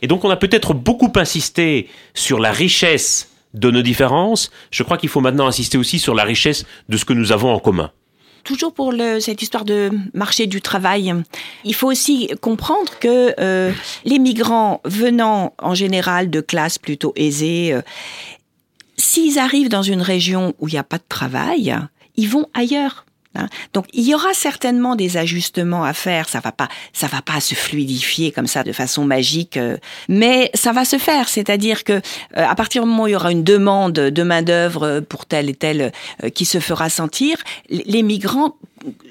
Et 0.00 0.06
donc 0.06 0.24
on 0.24 0.30
a 0.30 0.36
peut-être 0.36 0.72
beaucoup 0.72 1.12
insisté 1.16 1.88
sur 2.14 2.40
la 2.40 2.50
richesse 2.50 3.30
de 3.52 3.70
nos 3.70 3.82
différences. 3.82 4.50
Je 4.70 4.82
crois 4.82 4.96
qu'il 4.96 5.10
faut 5.10 5.20
maintenant 5.20 5.46
insister 5.46 5.76
aussi 5.76 5.98
sur 5.98 6.14
la 6.14 6.24
richesse 6.24 6.64
de 6.88 6.96
ce 6.96 7.04
que 7.04 7.12
nous 7.12 7.30
avons 7.30 7.52
en 7.52 7.58
commun 7.58 7.90
toujours 8.44 8.72
pour 8.72 8.92
le, 8.92 9.18
cette 9.18 9.42
histoire 9.42 9.64
de 9.64 9.90
marché 10.12 10.46
du 10.46 10.60
travail, 10.60 11.12
il 11.64 11.74
faut 11.74 11.90
aussi 11.90 12.30
comprendre 12.40 12.98
que 13.00 13.34
euh, 13.40 13.72
les 14.04 14.18
migrants 14.18 14.80
venant 14.84 15.54
en 15.58 15.74
général 15.74 16.30
de 16.30 16.40
classes 16.40 16.78
plutôt 16.78 17.12
aisées, 17.16 17.72
euh, 17.72 17.82
s'ils 18.96 19.38
arrivent 19.38 19.68
dans 19.68 19.82
une 19.82 20.02
région 20.02 20.54
où 20.60 20.68
il 20.68 20.72
n'y 20.72 20.78
a 20.78 20.84
pas 20.84 20.98
de 20.98 21.04
travail, 21.08 21.76
ils 22.16 22.28
vont 22.28 22.46
ailleurs. 22.54 23.03
Hein. 23.34 23.48
Donc 23.72 23.86
il 23.92 24.04
y 24.04 24.14
aura 24.14 24.32
certainement 24.32 24.96
des 24.96 25.16
ajustements 25.16 25.84
à 25.84 25.92
faire. 25.92 26.28
Ça 26.28 26.40
va 26.40 26.52
pas, 26.52 26.68
ça 26.92 27.06
va 27.06 27.22
pas 27.22 27.40
se 27.40 27.54
fluidifier 27.54 28.32
comme 28.32 28.46
ça 28.46 28.62
de 28.62 28.72
façon 28.72 29.04
magique, 29.04 29.56
euh, 29.56 29.76
mais 30.08 30.50
ça 30.54 30.72
va 30.72 30.84
se 30.84 30.98
faire. 30.98 31.28
C'est-à-dire 31.28 31.84
que 31.84 31.94
euh, 31.94 32.00
à 32.34 32.54
partir 32.54 32.82
du 32.82 32.88
moment 32.88 33.04
où 33.04 33.06
il 33.08 33.12
y 33.12 33.16
aura 33.16 33.32
une 33.32 33.44
demande 33.44 33.92
de 33.92 34.22
main 34.22 34.42
d'œuvre 34.42 35.00
pour 35.00 35.26
tel 35.26 35.48
et 35.48 35.54
tel 35.54 35.92
euh, 36.22 36.28
qui 36.30 36.44
se 36.44 36.60
fera 36.60 36.88
sentir, 36.88 37.36
les 37.68 38.02
migrants 38.02 38.56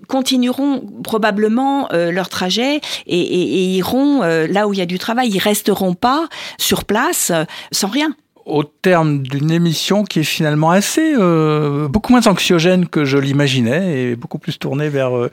continueront 0.07 0.85
probablement 1.03 1.89
leur 1.91 2.29
trajet 2.29 2.79
et, 3.07 3.19
et, 3.19 3.75
iront 3.77 4.21
là 4.21 4.67
où 4.67 4.73
il 4.73 4.77
y 4.77 4.81
a 4.83 4.85
du 4.85 4.99
travail. 4.99 5.29
Ils 5.29 5.39
resteront 5.39 5.95
pas 5.95 6.27
sur 6.59 6.85
place 6.85 7.31
sans 7.71 7.87
rien 7.87 8.15
au 8.45 8.63
terme 8.63 9.23
d'une 9.23 9.51
émission 9.51 10.03
qui 10.03 10.19
est 10.19 10.25
finalement 10.25 10.71
assez 10.71 11.13
euh, 11.17 11.87
beaucoup 11.87 12.11
moins 12.11 12.25
anxiogène 12.27 12.87
que 12.87 13.05
je 13.05 13.17
l'imaginais 13.17 14.01
et 14.01 14.15
beaucoup 14.15 14.37
plus 14.37 14.59
tournée 14.59 14.89
vers 14.89 15.15
euh, 15.15 15.31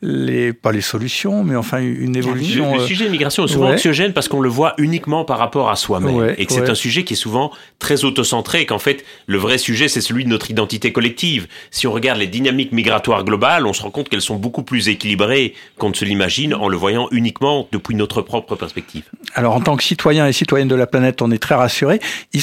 les 0.00 0.52
pas 0.52 0.70
les 0.70 0.80
solutions 0.80 1.42
mais 1.42 1.56
enfin 1.56 1.78
une 1.78 2.14
évolution. 2.14 2.72
Le, 2.72 2.78
le 2.78 2.82
euh, 2.84 2.86
sujet 2.86 3.04
de 3.04 3.08
l'immigration 3.08 3.44
est 3.44 3.48
souvent 3.48 3.70
anxiogène 3.70 4.12
parce 4.12 4.28
qu'on 4.28 4.40
le 4.40 4.48
voit 4.48 4.74
uniquement 4.78 5.24
par 5.24 5.38
rapport 5.38 5.70
à 5.70 5.76
soi-même 5.76 6.34
et 6.38 6.46
que 6.46 6.52
c'est 6.52 6.70
un 6.70 6.74
sujet 6.74 7.02
qui 7.02 7.14
est 7.14 7.16
souvent 7.16 7.50
très 7.80 8.04
autocentré 8.04 8.64
qu'en 8.64 8.78
fait 8.78 9.04
le 9.26 9.38
vrai 9.38 9.58
sujet 9.58 9.88
c'est 9.88 10.00
celui 10.00 10.24
de 10.24 10.28
notre 10.28 10.50
identité 10.50 10.92
collective. 10.92 11.48
Si 11.72 11.88
on 11.88 11.92
regarde 11.92 12.20
les 12.20 12.28
dynamiques 12.28 12.72
migratoires 12.72 13.24
globales, 13.24 13.66
on 13.66 13.72
se 13.72 13.82
rend 13.82 13.90
compte 13.90 14.08
qu'elles 14.08 14.20
sont 14.20 14.36
beaucoup 14.36 14.62
plus 14.62 14.88
équilibrées 14.88 15.54
qu'on 15.78 15.88
ne 15.88 15.94
se 15.94 16.04
l'imagine 16.04 16.54
en 16.54 16.68
le 16.68 16.76
voyant 16.76 17.08
uniquement 17.10 17.66
depuis 17.72 17.96
notre 17.96 18.22
propre 18.22 18.54
perspective. 18.54 19.04
Alors 19.34 19.56
en 19.56 19.60
tant 19.60 19.76
que 19.76 19.82
citoyen 19.82 20.28
et 20.28 20.32
citoyenne 20.32 20.68
de 20.68 20.74
la 20.76 20.86
planète, 20.86 21.22
on 21.22 21.30
est 21.32 21.38
très 21.38 21.56
rassuré 21.56 22.00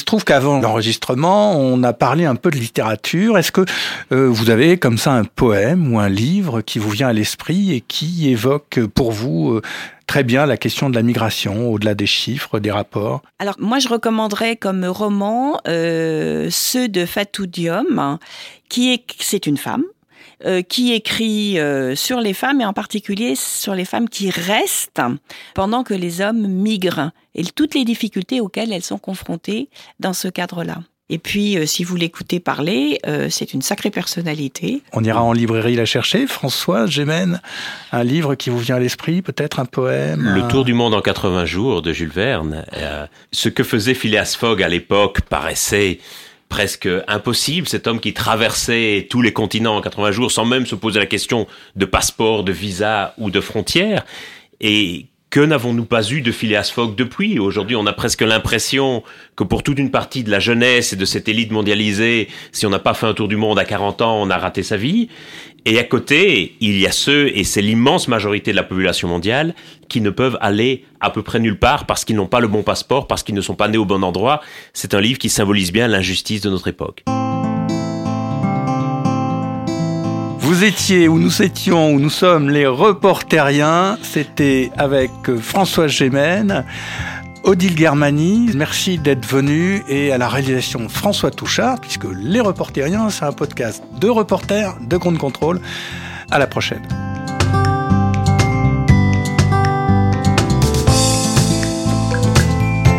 trouve 0.10 0.26
qu'avant 0.26 0.60
l'enregistrement, 0.60 1.56
on 1.56 1.84
a 1.84 1.94
parlé 1.94 2.26
un 2.26 2.34
peu 2.34 2.50
de 2.50 2.56
littérature. 2.56 3.38
Est-ce 3.38 3.52
que 3.52 3.62
euh, 4.12 4.28
vous 4.28 4.50
avez 4.50 4.80
comme 4.80 4.98
ça 4.98 5.12
un 5.12 5.24
poème 5.24 5.94
ou 5.94 6.00
un 6.00 6.10
livre 6.10 6.62
qui 6.62 6.80
vous 6.80 6.90
vient 6.90 7.10
à 7.10 7.14
l'esprit 7.14 7.76
et 7.76 7.82
qui 7.82 8.28
évoque 8.28 8.80
pour 8.96 9.12
vous 9.12 9.52
euh, 9.52 9.62
très 10.08 10.24
bien 10.24 10.48
la 10.48 10.58
question 10.58 10.90
de 10.90 10.96
la 10.96 11.04
migration, 11.04 11.70
au-delà 11.70 11.94
des 11.94 12.08
chiffres, 12.08 12.58
des 12.58 12.72
rapports? 12.72 13.22
Alors 13.38 13.54
moi, 13.60 13.78
je 13.78 13.88
recommanderais 13.88 14.56
comme 14.56 14.84
roman 14.84 15.60
euh, 15.68 16.48
ceux 16.50 16.88
de 16.88 17.06
Fatou 17.06 17.46
Diom, 17.46 18.18
qui 18.68 18.92
est, 18.92 19.04
c'est 19.20 19.46
une 19.46 19.58
femme, 19.58 19.84
euh, 20.46 20.62
qui 20.62 20.94
écrit 20.94 21.60
euh, 21.60 21.96
sur 21.96 22.22
les 22.22 22.34
femmes 22.34 22.62
et 22.62 22.66
en 22.66 22.72
particulier 22.72 23.36
sur 23.36 23.76
les 23.76 23.84
femmes 23.84 24.08
qui 24.08 24.30
restent 24.30 25.02
pendant 25.54 25.84
que 25.84 25.94
les 25.94 26.22
hommes 26.22 26.48
migrent 26.48 27.12
et 27.36 27.44
toutes 27.44 27.76
les 27.76 27.86
difficultés 27.86 28.42
auxquelles 28.42 28.72
elles 28.72 28.84
sont 28.84 28.98
confrontées 28.98 29.70
dans 30.00 30.14
ce 30.14 30.28
cadre-là. 30.28 30.80
Et 31.12 31.18
puis, 31.18 31.58
euh, 31.58 31.66
si 31.66 31.84
vous 31.84 31.96
l'écoutez 31.96 32.40
parler, 32.40 33.00
c'est 33.30 33.54
une 33.56 33.64
sacrée 33.64 33.90
personnalité. 33.90 34.84
On 34.94 35.04
ira 35.04 35.24
en 35.24 35.34
librairie 35.34 35.76
la 35.76 35.86
chercher. 35.86 36.28
François 36.28 36.86
Gémen, 36.86 37.42
un 37.92 38.04
livre 38.04 38.36
qui 38.36 38.52
vous 38.52 38.60
vient 38.60 38.76
à 38.76 38.80
l'esprit, 38.80 39.24
peut-être 39.24 39.60
un 39.60 39.66
poème 39.66 40.36
Le 40.36 40.48
Tour 40.48 40.66
du 40.66 40.74
monde 40.74 40.94
en 40.94 41.02
80 41.02 41.46
jours 41.46 41.82
de 41.82 41.94
Jules 41.94 42.12
Verne. 42.12 42.64
ce 43.32 43.50
que 43.50 43.64
faisait 43.64 43.96
Phileas 43.96 44.36
Fogg 44.40 44.62
à 44.62 44.68
l'époque 44.70 45.22
paraissait 45.22 46.00
presque 46.50 46.90
impossible. 47.08 47.68
Cet 47.68 47.88
homme 47.88 48.00
qui 48.00 48.14
traversait 48.14 49.08
tous 49.10 49.22
les 49.22 49.32
continents 49.32 49.78
en 49.78 49.82
80 49.82 50.12
jours 50.12 50.32
sans 50.32 50.46
même 50.46 50.66
se 50.66 50.76
poser 50.76 51.00
la 51.00 51.06
question 51.06 51.48
de 51.76 51.86
passeport, 51.86 52.44
de 52.44 52.52
visa 52.52 53.14
ou 53.18 53.32
de 53.32 53.40
frontières. 53.40 54.06
Et 54.60 55.06
que 55.30 55.40
n'avons-nous 55.40 55.86
pas 55.86 56.10
eu 56.10 56.22
de 56.22 56.32
Phileas 56.32 56.72
Fogg 56.74 56.96
depuis? 56.96 57.38
Aujourd'hui, 57.38 57.76
on 57.76 57.86
a 57.86 57.94
presque 57.94 58.22
l'impression 58.22 59.04
que 59.36 59.44
pour 59.44 59.62
toute 59.62 59.78
une 59.78 59.92
partie 59.92 60.24
de 60.24 60.32
la 60.32 60.40
jeunesse 60.40 60.94
et 60.94 60.96
de 60.96 61.06
cette 61.06 61.28
élite 61.28 61.52
mondialisée, 61.52 62.30
si 62.52 62.66
on 62.66 62.70
n'a 62.70 62.80
pas 62.80 62.96
fait 62.96 63.06
un 63.06 63.14
tour 63.14 63.28
du 63.28 63.36
monde 63.36 63.60
à 63.60 63.66
40 63.66 64.02
ans, 64.02 64.20
on 64.22 64.30
a 64.32 64.38
raté 64.38 64.64
sa 64.64 64.76
vie. 64.76 65.10
Et 65.66 65.78
à 65.78 65.84
côté, 65.84 66.56
il 66.62 66.80
y 66.80 66.88
a 66.88 66.92
ceux, 66.92 67.28
et 67.38 67.44
c'est 67.44 67.62
l'immense 67.62 68.08
majorité 68.08 68.52
de 68.52 68.56
la 68.56 68.64
population 68.64 69.08
mondiale, 69.08 69.54
qui 69.88 70.02
ne 70.02 70.10
peuvent 70.10 70.38
aller 70.42 70.86
à 71.00 71.12
peu 71.12 71.22
près 71.22 71.40
nulle 71.40 71.60
part 71.60 71.86
parce 71.86 72.06
qu'ils 72.06 72.16
n'ont 72.16 72.28
pas 72.28 72.40
le 72.40 72.48
bon 72.48 72.64
passeport, 72.64 73.06
parce 73.06 73.22
qu'ils 73.22 73.36
ne 73.36 73.42
sont 73.42 73.56
pas 73.56 73.68
nés 73.68 73.78
au 73.78 73.86
bon 73.86 74.04
endroit. 74.04 74.42
C'est 74.74 74.96
un 74.96 75.02
livre 75.02 75.20
qui 75.20 75.30
symbolise 75.30 75.72
bien 75.72 75.88
l'injustice 75.88 76.42
de 76.42 76.50
notre 76.50 76.70
époque. 76.70 77.04
Vous 80.50 80.64
étiez, 80.64 81.08
ou 81.08 81.20
nous 81.20 81.44
étions, 81.44 81.94
ou 81.94 82.00
nous 82.00 82.10
sommes 82.10 82.50
les 82.50 82.66
reporteriens. 82.66 84.00
C'était 84.02 84.72
avec 84.80 85.12
François 85.40 85.88
Gémen. 85.88 86.66
Odile 87.44 87.78
Germani, 87.78 88.50
merci 88.56 88.98
d'être 88.98 89.28
venu 89.28 89.84
et 89.88 90.12
à 90.12 90.18
la 90.18 90.28
réalisation 90.28 90.90
François 90.90 91.30
Touchard, 91.30 91.80
puisque 91.80 92.08
Les 92.20 92.40
Reporteriens, 92.42 93.12
c'est 93.12 93.26
un 93.26 93.32
podcast 93.32 93.84
de 94.02 94.10
reporters 94.10 94.76
de 94.82 94.98
compte 94.98 95.20
contrôle. 95.20 95.62
À 96.32 96.40
la 96.40 96.48
prochaine. 96.48 96.82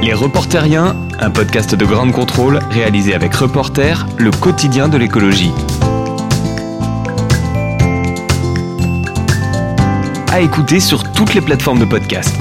Les 0.04 0.14
Reporteriens, 0.14 0.94
un 1.18 1.30
podcast 1.30 1.74
de 1.74 1.84
grande 1.84 2.12
contrôle 2.12 2.60
réalisé 2.70 3.12
avec 3.12 3.34
Reporter, 3.34 4.06
le 4.18 4.30
quotidien 4.30 4.86
de 4.86 4.98
l'écologie. 4.98 5.50
À 10.32 10.40
écouter 10.40 10.78
sur 10.78 11.02
toutes 11.12 11.34
les 11.34 11.40
plateformes 11.40 11.80
de 11.80 11.84
podcast. 11.84 12.36